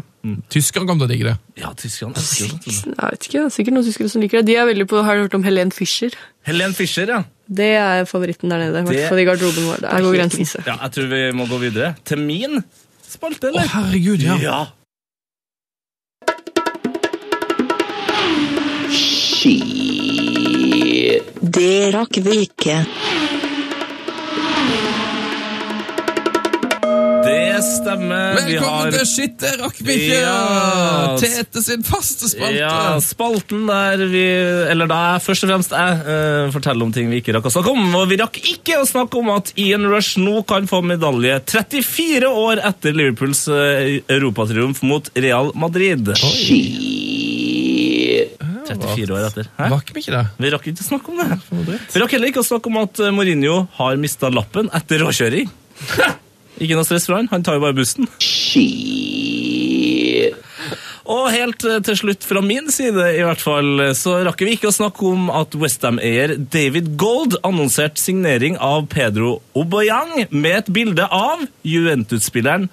[0.51, 1.35] Tyskerne kommer til å digge det.
[1.61, 2.73] Ja, tyskerne elsker det.
[2.87, 4.47] Jeg vet ikke, det er sikkert noen tyskere som liker det.
[4.49, 6.15] De er veldig på, Har du hørt om Helene Fischer?
[6.47, 7.19] Helen Fischer, ja.
[7.59, 8.81] Det er favoritten der nede.
[8.87, 9.83] Det- i garderoben vår.
[9.85, 10.63] Der går grensen.
[10.65, 10.75] ja.
[10.87, 11.95] Jeg tror vi må gå videre.
[12.07, 12.63] Til min
[13.05, 14.39] spalte, Å, herregud, ja.
[14.41, 14.59] ja.
[21.41, 22.83] Det rakk vi ikke.
[27.29, 28.35] Det stemmer.
[28.35, 30.19] Vi Velkommen har til Shit, det rakk vi ikke!
[30.21, 31.17] Ja.
[31.19, 32.55] Tete sin faste spalte.
[32.61, 34.23] ja, spalten der vi
[34.71, 37.53] Eller da jeg først og fremst jeg uh, forteller om ting vi ikke rakk å
[37.53, 37.89] snakke om.
[37.99, 42.31] Og vi rakk ikke å snakke om at Ian Rush nå kan få medalje 34
[42.45, 46.13] år etter Liverpools uh, europatriumf mot Real Madrid.
[48.69, 49.49] 34 år etter.
[49.57, 49.69] Hæ?
[49.73, 50.23] Rakk vi ikke det?
[50.39, 51.39] Vi rakk ikke å snakke om det.
[51.93, 55.49] Vi rakk heller ikke å snakke om at eh, Mourinho har mista lappen etter råkjøring.
[56.59, 58.09] Ikke noe stress for han, han tar jo bare bussen.
[61.09, 64.53] Og helt eh, til slutt fra min side i hvert fall, eh, så rakk vi
[64.57, 70.71] ikke å snakke om at Westham-eier David Gold annonserte signering av Pedro Oboyang med et
[70.75, 72.69] bilde av Juventus-spilleren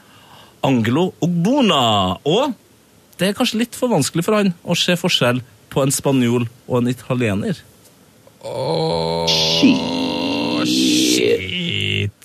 [0.66, 2.18] Angelo Ogbona.
[2.28, 2.52] Og
[3.16, 5.40] det er kanskje litt for vanskelig for han å se forskjell
[5.76, 7.58] på en spanjol og en italiener.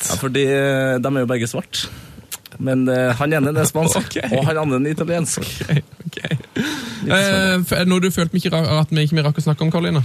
[0.02, 1.84] Ja, fordi eh, de er jo begge svart.
[2.61, 4.28] Men uh, han ene er spansk, okay.
[4.38, 5.41] og han andre er italiensk.
[5.41, 5.72] Ok.
[6.06, 6.36] okay.
[7.10, 10.03] er det noe du følte vi ikke, at vi ikke rakk å snakke om, Karoline?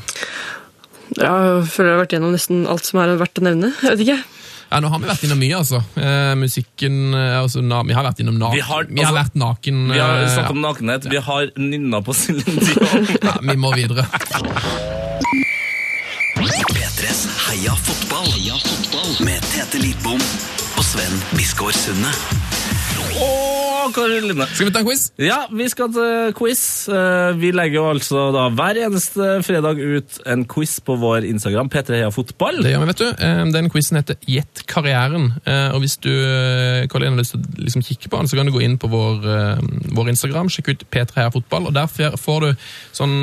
[1.19, 3.75] Ja, jeg føler jeg har vært gjennom nesten alt som er verdt å nevne.
[3.83, 4.19] Jeg vet ikke.
[4.71, 5.79] Ja, nå har vi vært innom mye, altså.
[5.95, 8.57] Eh, musikken eh, altså, na, Vi har vært innom naken.
[8.59, 9.83] Vi har- vi har altså, vært naken.
[9.93, 11.07] Vi har eh, snakket om nakenhet.
[11.13, 13.07] Vi har nynna på Céline Dion.
[13.29, 14.07] ja, vi må videre.
[16.37, 18.27] P3s Heia fotball.
[18.35, 20.21] Heia fotball med Tete Lidbom
[20.77, 22.11] og Sven Biskår Sunde.
[23.97, 24.45] Karoline.
[24.53, 25.03] Skal vi ta en quiz?
[25.23, 26.63] Ja, vi skal til quiz.
[26.91, 31.71] Eh, Vi legger jo altså da hver eneste fredag ut en quiz på vår Instagram,
[31.73, 32.59] P3 Heia Fotball.
[32.65, 33.07] Det gjør vi, vet du.
[33.25, 35.31] Eh, Den quizen heter Gjett karrieren.
[35.47, 36.11] Eh, Og hvis du
[36.91, 38.91] Karoline, har lyst til å liksom kikke på den, så kan du gå inn på
[38.91, 39.25] vår,
[39.97, 41.87] vår Instagram, sjekke ut P3 Heia Fotball, og der
[42.17, 42.51] får du
[42.93, 43.17] sånn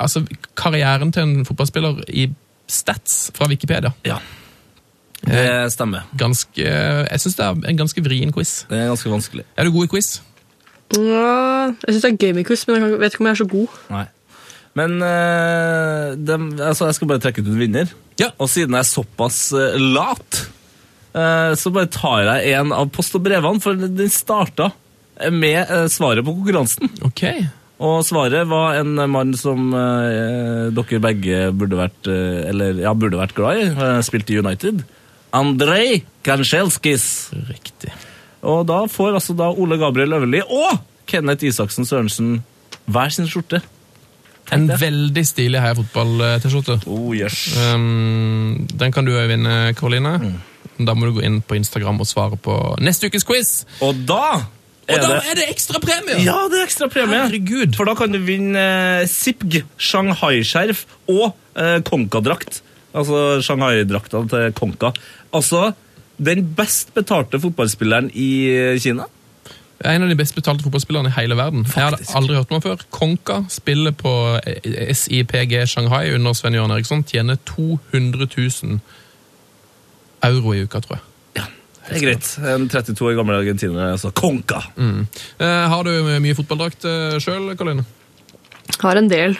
[0.00, 0.24] Altså
[0.58, 2.28] karrieren til en fotballspiller i
[2.68, 3.92] stats fra Wikipedia.
[4.04, 4.18] Ja,
[5.28, 6.04] det stemmer.
[6.20, 8.64] Ganske Jeg syns det er en ganske vrien quiz.
[8.70, 9.46] Det er ganske vanskelig.
[9.56, 10.10] Er du god i quiz?
[10.94, 13.40] Ja, jeg syns det er gøy med quiz, men jeg vet ikke om jeg er
[13.40, 13.80] så god.
[13.94, 14.04] Nei.
[14.78, 17.90] Men eh, dem, altså, jeg skal bare trekke ut en vinner.
[18.20, 18.30] Ja.
[18.42, 20.40] Og siden jeg er såpass eh, lat,
[21.14, 24.72] eh, så bare tar jeg en av post og brevene, for den starta
[25.30, 26.90] med svaret på konkurransen.
[27.06, 27.22] Ok.
[27.84, 33.34] Og svaret var en mann som eh, dere begge burde vært Eller ja, burde vært
[33.34, 33.64] glad i.
[34.06, 34.82] Spilte i United.
[35.34, 37.06] Andrej Kanskjelskis.
[37.50, 37.92] Riktig.
[38.44, 40.78] Og da får altså da Ole Gabriel Øverli og
[41.08, 42.36] Kenneth Isaksen Sørensen
[42.84, 43.62] hver sin skjorte.
[44.52, 46.82] En veldig stilig Heia Fotball-T-skjorte.
[46.86, 47.46] Oh, yes.
[47.56, 50.18] Um, den kan du òg vinne, Karoline.
[50.20, 50.84] Mm.
[50.84, 53.54] Da må du gå inn på Instagram og svare på neste ukes quiz.
[53.84, 54.44] Og da
[54.84, 56.18] Og da er det ekstra premie!
[56.26, 57.22] Ja, det er ekstra premie.
[57.24, 57.72] Herregud.
[57.78, 58.64] For da kan du vinne
[59.00, 62.60] eh, Sipg, Shanghai-skjerf og eh, Konka-drakt.
[62.94, 64.92] Altså Shanghai-drakta til Konka.
[65.34, 65.72] Altså
[66.16, 69.08] den best betalte fotballspilleren i eh, Kina.
[69.84, 71.64] En av de best betalte fotballspillerne i hele verden.
[71.66, 72.84] Jeg hadde aldri hørt om han før.
[72.94, 74.12] Konka spiller på
[74.94, 77.02] SIPG Shanghai under Sven Jørn Eriksson.
[77.04, 78.78] Tjener 200 000
[80.30, 81.08] euro i uka, tror jeg.
[81.84, 82.28] Det er greit.
[82.48, 84.62] En 32 år gammel argentiner, altså Konka.
[84.80, 85.90] Eh, har du
[86.22, 87.84] mye fotballdrakt uh, sjøl, Karoline?
[88.80, 89.36] Har en del.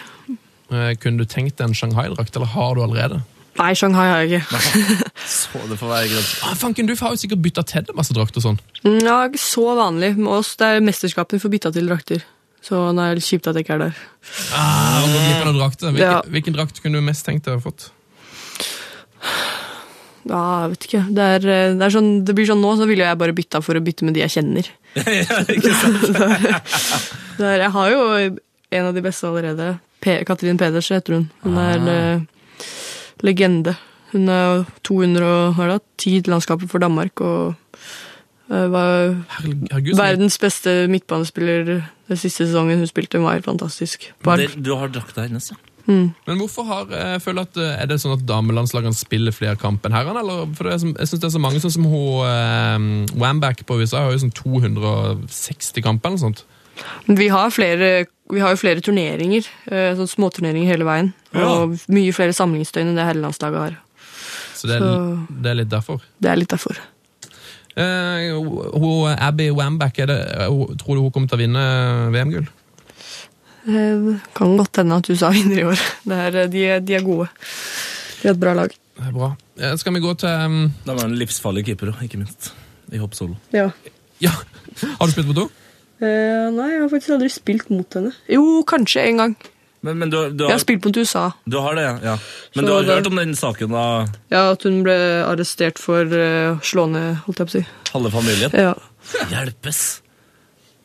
[0.73, 3.23] Eh, kunne du tenkt deg en Shanghai-drakt, eller har du allerede?
[3.55, 4.61] Nei, Shanghai har jeg ikke.
[5.31, 6.31] Så det får være greit.
[6.43, 8.59] Ah, fanken, Du har jo sikkert bytta til deg masse drakt og sånn.
[8.83, 10.15] Mm, Ja, ikke så vanlig.
[10.19, 12.25] Med oss det er mesterskapet vi får bytta til drakter.
[12.65, 13.99] Så det er litt kjipt at jeg ikke er der.
[14.57, 15.93] Ah, noen drakter.
[15.93, 16.23] Hvilken, Ja.
[16.27, 17.91] hvilken drakt kunne du mest tenkt deg å ha fått?
[20.25, 21.03] Ja, jeg vet ikke.
[21.15, 23.61] Det, er, eh, det, er sånn, det blir sånn nå, så ville jeg bare bytta
[23.65, 24.71] for å bytte med de jeg kjenner.
[24.97, 26.07] ja, ikke sant?
[27.39, 28.03] Det er, jeg har jo
[28.79, 29.73] en av de beste allerede.
[30.05, 31.25] Pe Katrin Peders heter hun.
[31.45, 32.23] Hun er eh,
[33.23, 33.77] legende.
[34.13, 37.55] Hun er 200 og hva er det, 10 landskaper for Danmark og
[38.51, 41.65] eh, var Herregud, verdens beste midtbanespiller
[42.09, 43.19] den siste sesongen hun spilte.
[43.19, 44.11] Hun var helt fantastisk.
[44.25, 45.61] Det, du har drakta hennes, ja.
[45.87, 49.91] Men hvorfor har, jeg føler at, eh, Er det sånn at damelandslagene spiller flere kamper
[49.91, 50.23] enn herrene?
[50.23, 50.47] Eller?
[50.57, 54.07] For er, jeg synes det er så mange, sånn som hun eh, Wamback på USA
[54.07, 56.45] har jo sånn 260 kamper eller noe sånt.
[57.07, 61.13] Vi har, flere, vi har jo flere turneringer, eh, sånn småturneringer hele veien.
[61.35, 63.77] Og mye flere samlingsdøgn enn det herrelandslaget har.
[64.55, 66.01] Så det er, Så- det er litt derfor.
[66.21, 66.77] Det er litt derfor.
[67.77, 71.65] Eh, hun, Abby Wamback, er det, eh, hun- tror du hun kommer til å vinne
[72.13, 72.47] VM-gull?
[73.67, 75.81] Eh, kan godt hende at USA vinner i år.
[76.05, 77.29] Det er, eh, de, de er gode.
[78.23, 78.69] De har et bra lag.
[78.97, 79.37] Det er bra.
[79.59, 82.53] Eh, skal vi gå til um, Det var en livsfarlig keeper ikke minst.
[82.93, 83.37] I hoppsolo.
[83.53, 83.71] Ja.
[84.21, 84.31] Ja,
[85.01, 85.51] har du spilt på to?
[86.03, 88.13] Eh, nei, jeg har faktisk aldri spilt mot henne.
[88.29, 89.35] Jo, kanskje en gang.
[89.85, 91.27] Men, men du, du, Jeg har, har spilt mot USA.
[91.47, 92.15] du har det, ja.
[92.57, 94.95] Men Så du har det- hørt om den saken da Ja, At hun ble
[95.29, 97.65] arrestert for uh, slående, slå ned, holdt jeg på å si.
[97.93, 98.51] halve familien?
[98.57, 98.73] Ja.
[99.31, 100.01] Hjelpes!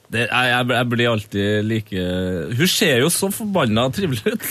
[0.09, 2.05] Det, jeg, jeg, blir alltid like
[2.57, 4.47] Hun ser jo så forbanna trivelig ut.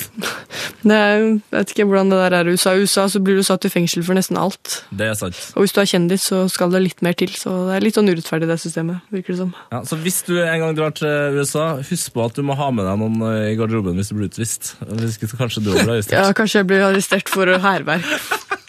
[0.86, 2.76] Er, jeg vet ikke hvordan det der er i USA.
[2.76, 4.76] I USA så blir du satt i fengsel for nesten alt.
[4.94, 5.40] Det er sant.
[5.58, 7.32] Og hvis du er kjendis, så skal det litt mer til.
[7.34, 9.02] Så det er litt sånn urettferdig, det systemet.
[9.10, 9.50] virker det som.
[9.74, 12.70] Ja, så Hvis du en gang drar til USA, husk på at du må ha
[12.70, 14.76] med deg noen eh, i garderoben hvis du blir utvist.
[14.86, 16.20] Hvis ikke, så kanskje du blir arrestert.
[16.20, 18.06] Ja, Kanskje jeg blir arrestert for hærverk.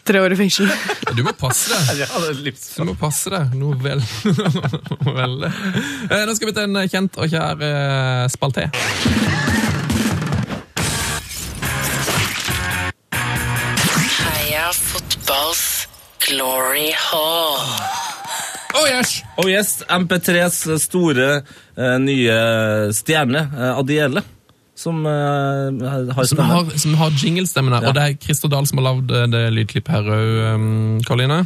[0.10, 0.66] Tre år i fengsel.
[1.14, 2.00] Du må passe deg.
[2.02, 4.00] Ja, det er Du må passe deg noe vel.
[5.20, 5.52] Veldig.
[6.10, 8.66] Eh, Nå skal vi til en kjent og kjær eh, spalte.
[14.18, 15.64] Heia fotballs
[16.26, 17.62] glory hall.
[18.80, 19.14] Oh yes!
[19.38, 21.30] Oh yes, MP3s store
[21.78, 22.42] eh, nye
[22.98, 24.26] stjerne, eh, Adiele,
[24.80, 25.68] som uh,
[26.16, 27.84] har Som har, som har jinglestemmen her.
[27.84, 27.92] Ja.
[27.92, 30.70] Og det er Christer Dahl som har lagd det, det lydklippet her òg, um,
[31.08, 31.44] Karoline.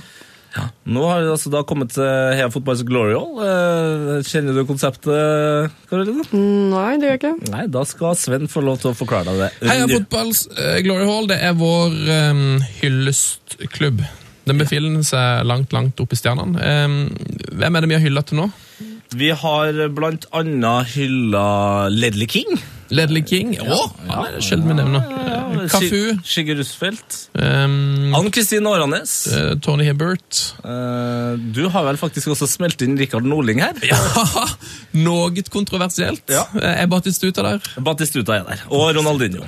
[0.86, 3.40] Nå har vi altså da kommet til Heia Fotballs Glory Hall.
[3.42, 6.26] Eh, kjenner du konseptet, Karoline?
[6.30, 7.54] Nei, det gjør jeg ikke.
[7.54, 9.72] Nei, da skal Sven få lov til å forklare deg det.
[9.72, 11.98] Heia Fotballs eh, Glory Hall det er vår
[12.30, 12.44] um,
[12.84, 14.04] hyllestklubb.
[14.44, 16.60] Den befinner seg langt, langt oppe i stjernene.
[16.62, 17.00] Um,
[17.58, 18.50] hvem er det vi har hylla til nå?
[19.14, 21.48] Vi har blant annet hylla
[21.94, 22.62] Ledley King.
[22.94, 23.56] Ledley King.
[23.62, 23.80] Å,
[24.10, 25.24] han er sjelden vi nevner.
[25.72, 26.00] Kafu.
[26.28, 27.18] Sigurd Russfeldt.
[27.34, 29.14] Um, Ann Kristin Åranes.
[29.32, 30.40] Uh, Tony Hibbert.
[30.66, 33.78] Uh, du har vel faktisk også smelt inn Rikard Norling her?
[33.88, 34.00] Ja,
[35.06, 36.26] noe kontroversielt.
[36.32, 36.46] Ja.
[36.60, 37.62] Eh, Er Batistuta der?
[37.84, 38.66] Batistuta er der.
[38.74, 39.46] Og Ronaldinho.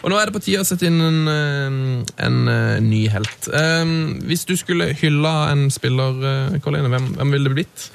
[0.00, 1.80] Og nå er det på tide å sette inn en, en,
[2.24, 3.50] en eh, ny helt.
[3.52, 7.88] Um, hvis du skulle hylla en spiller, uh, Karoline, hvem, hvem ville det blitt?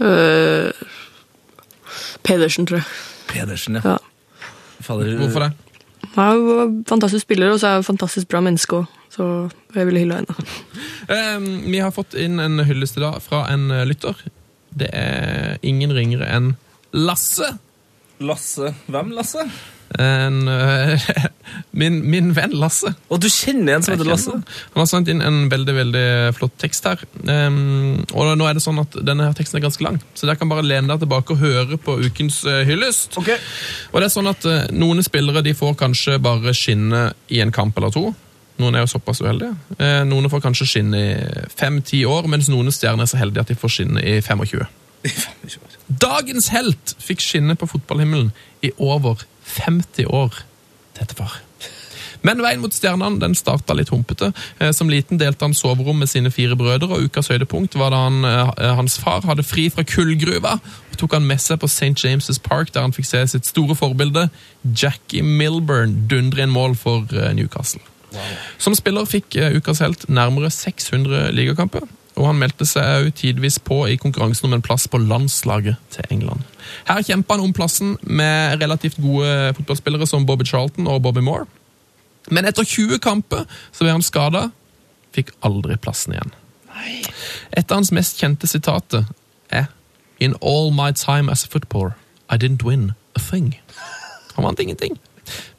[0.00, 0.72] Uh,
[2.24, 2.88] Pedersen, tror jeg.
[3.28, 3.96] Pedersen, ja.
[3.96, 3.98] Ja.
[4.80, 5.52] Fader, Hvorfor det?
[6.16, 8.92] Han er jo en fantastisk spiller, og så er han et fantastisk bra menneske òg.
[9.12, 9.26] Så
[9.74, 10.36] jeg ville hylle henne.
[11.06, 14.18] Um, vi har fått inn en hyllest i dag fra en eh, lytter.
[14.74, 16.48] Det er ingen ringere enn
[16.96, 17.52] Lasse.
[18.18, 18.72] Lasse.
[18.90, 19.44] Hvem, Lasse?
[19.94, 21.06] En, eh,
[21.80, 22.90] min, min venn Lasse.
[23.08, 24.34] Og du kjenner en som heter Lasse?
[24.74, 26.06] Han har sendt inn en veldig veldig
[26.36, 27.02] flott tekst her.
[27.22, 30.40] Um, og nå er det sånn at Denne her teksten er ganske lang, så dere
[30.40, 33.18] kan bare lene deg tilbake og høre på ukens eh, hyllest.
[33.20, 37.54] Og det er sånn at uh, Noen spillere de får kanskje bare skinne i en
[37.54, 38.08] kamp eller to.
[38.60, 39.52] Noen er jo såpass uheldige.
[39.78, 43.52] Uh, noen får kanskje skinne i fem-ti år, mens noen stjerner er så heldige at
[43.52, 44.66] de får skinne i 25.
[46.06, 48.32] Dagens helt fikk skinne på fotballhimmelen
[48.66, 50.42] i over 50 år.
[50.98, 51.40] Dette var.
[52.26, 54.32] Men veien mot stjernene den starta litt humpete.
[54.58, 58.02] Eh, Som liten delte han soverom med sine fire brødre, og ukas høydepunkt var da
[58.06, 61.94] han, eh, hans far hadde fri fra kullgruva og tok han med seg på St.
[62.02, 64.30] James' Park, der han fikk se sitt store forbilde,
[64.64, 67.82] Jackie Milburn, dundre inn mål for eh, Newcastle.
[68.58, 71.82] Som spiller fikk ukas helt nærmere 600 ligakamper,
[72.16, 76.08] og han meldte seg òg tidvis på i konkurransen om en plass på landslaget til
[76.14, 76.44] England.
[76.88, 81.44] Her kjempa han om plassen med relativt gode fotballspillere som Bobby Charlton og Bobby Moore.
[82.32, 84.48] Men etter 20 kamper så ble han skada,
[85.14, 86.32] fikk aldri plassen igjen.
[87.56, 89.06] Et av hans mest kjente sitater
[89.52, 89.70] er
[90.18, 91.92] In all my time as a footballer,
[92.30, 93.60] I didn't win a thing.
[94.34, 94.96] Han vant ingenting.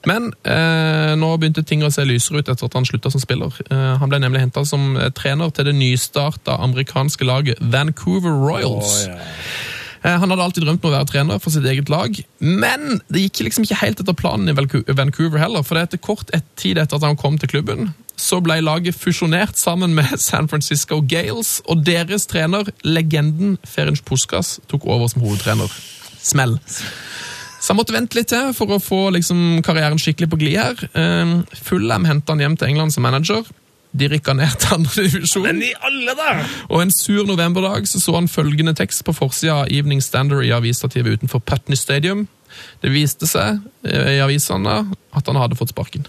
[0.08, 3.54] Men eh, nå begynte ting å se lysere ut etter at han slutta som spiller.
[3.70, 9.08] Eh, han ble nemlig henta som eh, trener til det nystarta amerikanske laget Vancouver Royals.
[9.08, 13.26] Eh, Han hadde alltid drømt om å være trener for sitt eget lag, men det
[13.26, 15.66] gikk liksom ikke helt etter planen i Vancouver heller.
[15.66, 19.58] For etter kort et tid etter at han kom til klubben, så ble laget fusjonert
[19.60, 25.74] sammen med San Francisco Gales, og deres trener, legenden Ferenc Puskas, tok over som hovedtrener.
[26.22, 26.58] Smell.
[27.68, 30.84] Så han måtte vente litt til for å få liksom, karrieren skikkelig på glid her.
[30.96, 31.32] Eh,
[31.68, 33.42] Fullham henta han hjem til England som manager.
[33.92, 35.44] De rykka ned til andre divisjon.
[35.44, 36.54] Men i alle dager!
[36.70, 40.54] Og en sur novemberdag så, så han følgende tekst på forsida av Evening Standard i
[40.56, 42.30] avisstativet utenfor Putney Stadium.
[42.80, 46.08] Det viste seg eh, i avisene at han hadde fått sparken.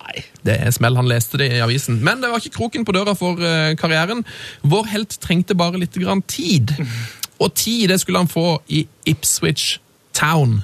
[0.00, 0.24] Nei.
[0.42, 2.00] Det er smell, han leste det i avisen.
[2.02, 4.24] Men det var ikke kroken på døra for eh, karrieren.
[4.66, 6.74] Vår helt trengte bare litt grann tid.
[7.46, 9.76] Og tid det skulle han få i Ipswich
[10.18, 10.58] Town.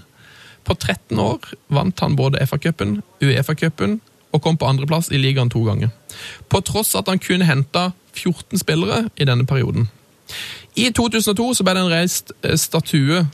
[0.66, 4.00] På 13 år vant han både FA-cupen, Uefa-cupen
[4.34, 5.92] og kom på andreplass i ligaen to ganger.
[6.50, 9.88] På tross at han kun henta 14 spillere i denne perioden.
[10.76, 13.24] I 2002 så ble det en reist eh, statue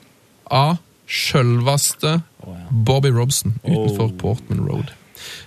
[0.53, 0.77] av
[1.09, 2.21] sjølveste
[2.71, 4.93] Bobby Robson utenfor Portman Road.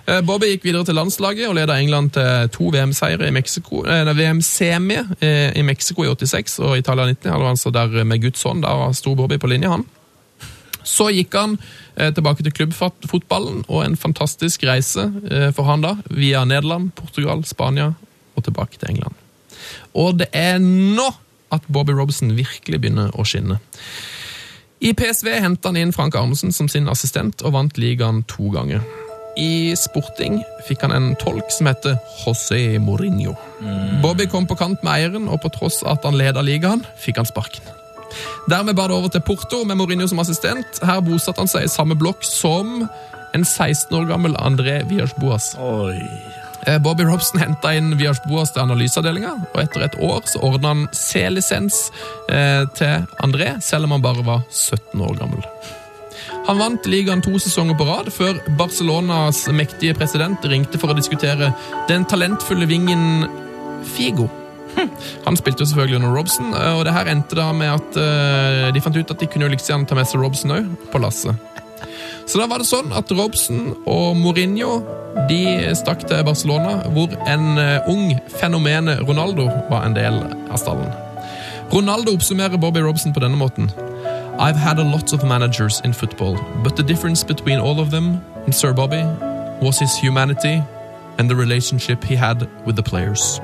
[0.06, 4.12] Eh, Bobby gikk videre til landslaget og leda England til to VM-seire i Mexico, eh,
[4.16, 7.30] VM-semi eh, i Mexico i 86 og Italia 90.
[7.32, 8.62] Han var altså der med Guds hånd.
[8.62, 9.84] Da sto Bobby på linje, han.
[10.86, 11.56] Så gikk han
[11.96, 17.42] eh, tilbake til klubbfotballen, og en fantastisk reise eh, for han da, via Nederland, Portugal,
[17.48, 17.92] Spania
[18.36, 19.16] og tilbake til England.
[19.96, 21.08] Og det er nå
[21.54, 23.58] at Bobby Robson virkelig begynner å skinne.
[24.84, 28.84] I PSV henta han inn Frank Armesen som sin assistent og vant ligaen to ganger.
[29.36, 30.38] I sporting
[30.68, 33.34] fikk han en tolk som heter José Mourinho.
[34.04, 37.20] Bobby kom på kant med eieren, og på tross av at han leda ligaen, fikk
[37.20, 37.75] han sparken.
[38.50, 40.80] Dermed bar det over til Porto med Mourinho som assistent.
[40.86, 42.88] Her bosatte han seg i samme blokk som
[43.36, 45.54] en 16 år gammel André Villas-Boas.
[46.66, 50.86] Eh, Bobby Robson henta inn Villas-Boas til analyseavdelinga, og etter et år så ordna han
[50.96, 51.90] C-lisens
[52.32, 55.44] eh, til André, selv om han bare var 17 år gammel.
[56.46, 61.52] Han vant ligaen to sesonger på rad, før Barcelonas mektige president ringte for å diskutere
[61.90, 63.26] den talentfulle vingen
[63.94, 64.30] Figo.
[65.26, 68.82] Han spilte jo selvfølgelig under Robson, og det her endte da med at eh, de
[68.84, 71.34] fant ut at de kunne jo like gjerne ta med seg Robson òg, på lasset.
[72.26, 74.80] Så da var det sånn at Robson og Mourinho
[75.30, 75.40] de
[75.78, 80.18] stakk til Barcelona, hvor en eh, ung fenomen Ronaldo var en del
[80.50, 80.90] av stallen.
[81.72, 83.70] Ronaldo oppsummerer Bobby Robson på denne måten.
[84.38, 88.20] I've had a lot of managers in football, but the difference between all of them
[88.44, 89.02] and Sir Bobby
[89.62, 90.62] was his humanity
[91.18, 93.40] and the relationship he had with the players.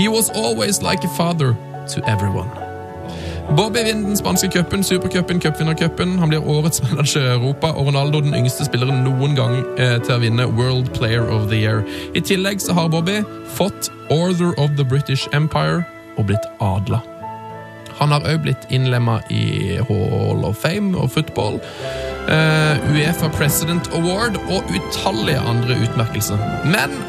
[0.00, 1.54] He was always like a father
[1.94, 2.48] to everyone.
[3.56, 6.18] Bobby vinner den spanske cupen, supercupen, cupvinnercupen.
[6.18, 10.14] Han blir årets manager i Europa, og Ronaldo den yngste spilleren noen gang eh, til
[10.14, 11.84] å vinne World Player of the Year.
[12.16, 13.20] I tillegg så har Bobby
[13.58, 15.84] fått Order of the British Empire
[16.16, 17.02] og blitt adla.
[18.00, 21.60] Han har òg blitt innlemma i Hall of Fame og football,
[22.32, 26.40] eh, Uefa President Award og utallige andre utmerkelser.
[26.64, 27.02] Men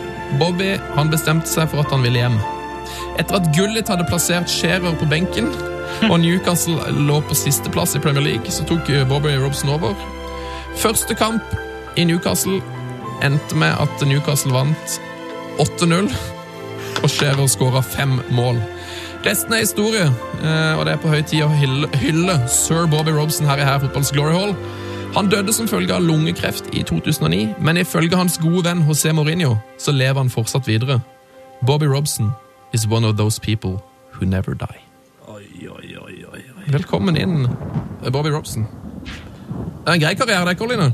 [0.43, 2.41] Bobby han bestemte seg for at han ville hjem.
[3.19, 5.49] Etter at Gullit hadde plassert Scherer på benken,
[6.09, 9.95] og Newcastle lå på sisteplass i Premier League, så tok eh, Bobby Robson over.
[10.79, 11.43] Første kamp
[11.99, 12.61] i Newcastle
[13.23, 15.01] endte med at Newcastle vant
[15.59, 16.09] 8-0,
[17.03, 18.61] og Scherer skåra fem mål.
[19.25, 20.07] Resten er historie,
[20.41, 21.51] eh, og det er på høy tid å
[22.01, 24.55] hylle sir Bobby Robson her i Her Fotballs Glory Hall.
[25.11, 29.57] Han døde som følge av lungekreft i 2009, men ifølge hans gode venn José Mourinho
[29.77, 31.01] så lever han fortsatt videre.
[31.67, 32.31] Bobby Robson
[32.73, 33.81] is one of those people
[34.11, 34.81] who never die.
[35.27, 36.65] Oi, oi, oi, oi, oi.
[36.71, 37.47] Velkommen inn,
[38.11, 38.67] Bobby Robson.
[39.05, 40.91] Det er en grei karriere, det, Coline.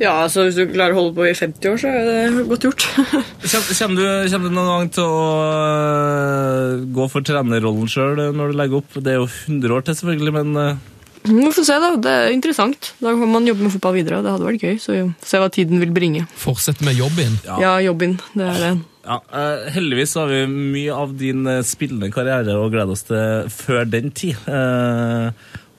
[0.00, 2.64] Ja, altså Hvis du klarer å holde på i 50 år, så er det godt
[2.66, 2.86] gjort.
[3.52, 8.58] Kommer du, kommer du noen gang til å øh, gå for trenerrollen sjøl når du
[8.58, 8.96] legger opp?
[8.96, 10.91] Det er jo 100 år til, selvfølgelig, men øh,
[11.22, 11.90] Vi får se, da.
[12.02, 12.92] Det er interessant.
[13.02, 14.18] Da kan man jobbe med fotball videre.
[14.18, 14.78] og Det hadde vært gøy.
[14.82, 16.24] Så se hva tiden vil bringe.
[16.38, 17.38] Fortsett med jobben.
[17.46, 18.18] Ja, jobben.
[18.34, 18.72] Det er det.
[19.06, 23.50] ja, øh, heldigvis har vi mye av din øh, spillende karriere å glede oss til
[23.54, 24.38] før den tid.
[24.50, 25.30] Eh,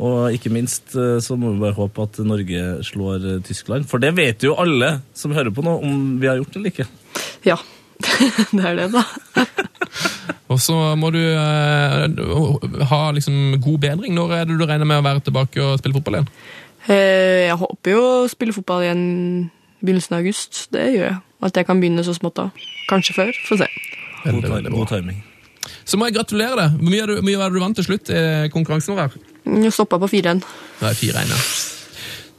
[0.03, 3.85] og ikke minst så må vi bare håpe at Norge slår Tyskland.
[3.87, 6.73] For det vet jo alle som hører på nå, om vi har gjort det eller
[6.73, 6.87] ikke.
[7.47, 7.59] Ja.
[8.57, 9.03] det er det, da.
[10.53, 14.13] Og så må du eh, ha liksom god bedring.
[14.13, 16.29] Når er det du regner med å være tilbake og spille fotball igjen?
[16.87, 19.03] Eh, Jeg håper jo å spille fotball igjen
[19.81, 20.65] i begynnelsen av august.
[20.75, 21.19] Det gjør jeg.
[21.43, 22.49] At jeg kan begynne så smått da.
[22.91, 23.31] Kanskje før.
[23.47, 23.67] Få se.
[24.23, 25.23] God, Veldig, veldig ti- god timing.
[25.87, 26.77] Så må jeg gratulere deg.
[26.79, 28.23] Hvor mye, du- mye var det du vant til slutt i
[28.53, 29.17] konkurransen vår?
[29.63, 30.43] Jeg stoppa på 4-1.
[30.79, 31.39] Det er fire ja.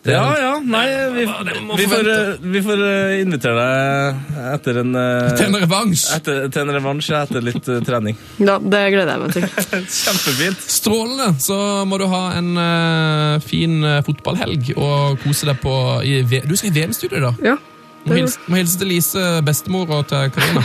[0.04, 2.08] Det Ja, ja, nei, vi, vi, får,
[2.44, 6.02] vi får øh, invitere deg etter en øh, Til en revansj!
[6.18, 8.18] Etter, til en revansj etter litt øh, trening.
[8.36, 9.46] Ja, det gleder jeg meg til.
[10.02, 10.60] Kjempefint.
[10.76, 11.30] Strålende!
[11.40, 11.56] Så
[11.88, 15.72] må du ha en uh, fin eh, fotballhelg og kose deg på
[16.04, 17.32] i, V- Du skal i VM-studio da?
[17.52, 17.56] Ja,
[18.04, 20.60] Må hilse, må hilse til Lise, bestemor, og til Karina.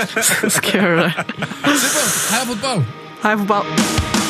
[0.56, 1.28] skal jeg gjøre det.
[1.86, 2.18] Supert!
[2.34, 2.84] Heia fotball!
[3.22, 4.29] Hei, fotball.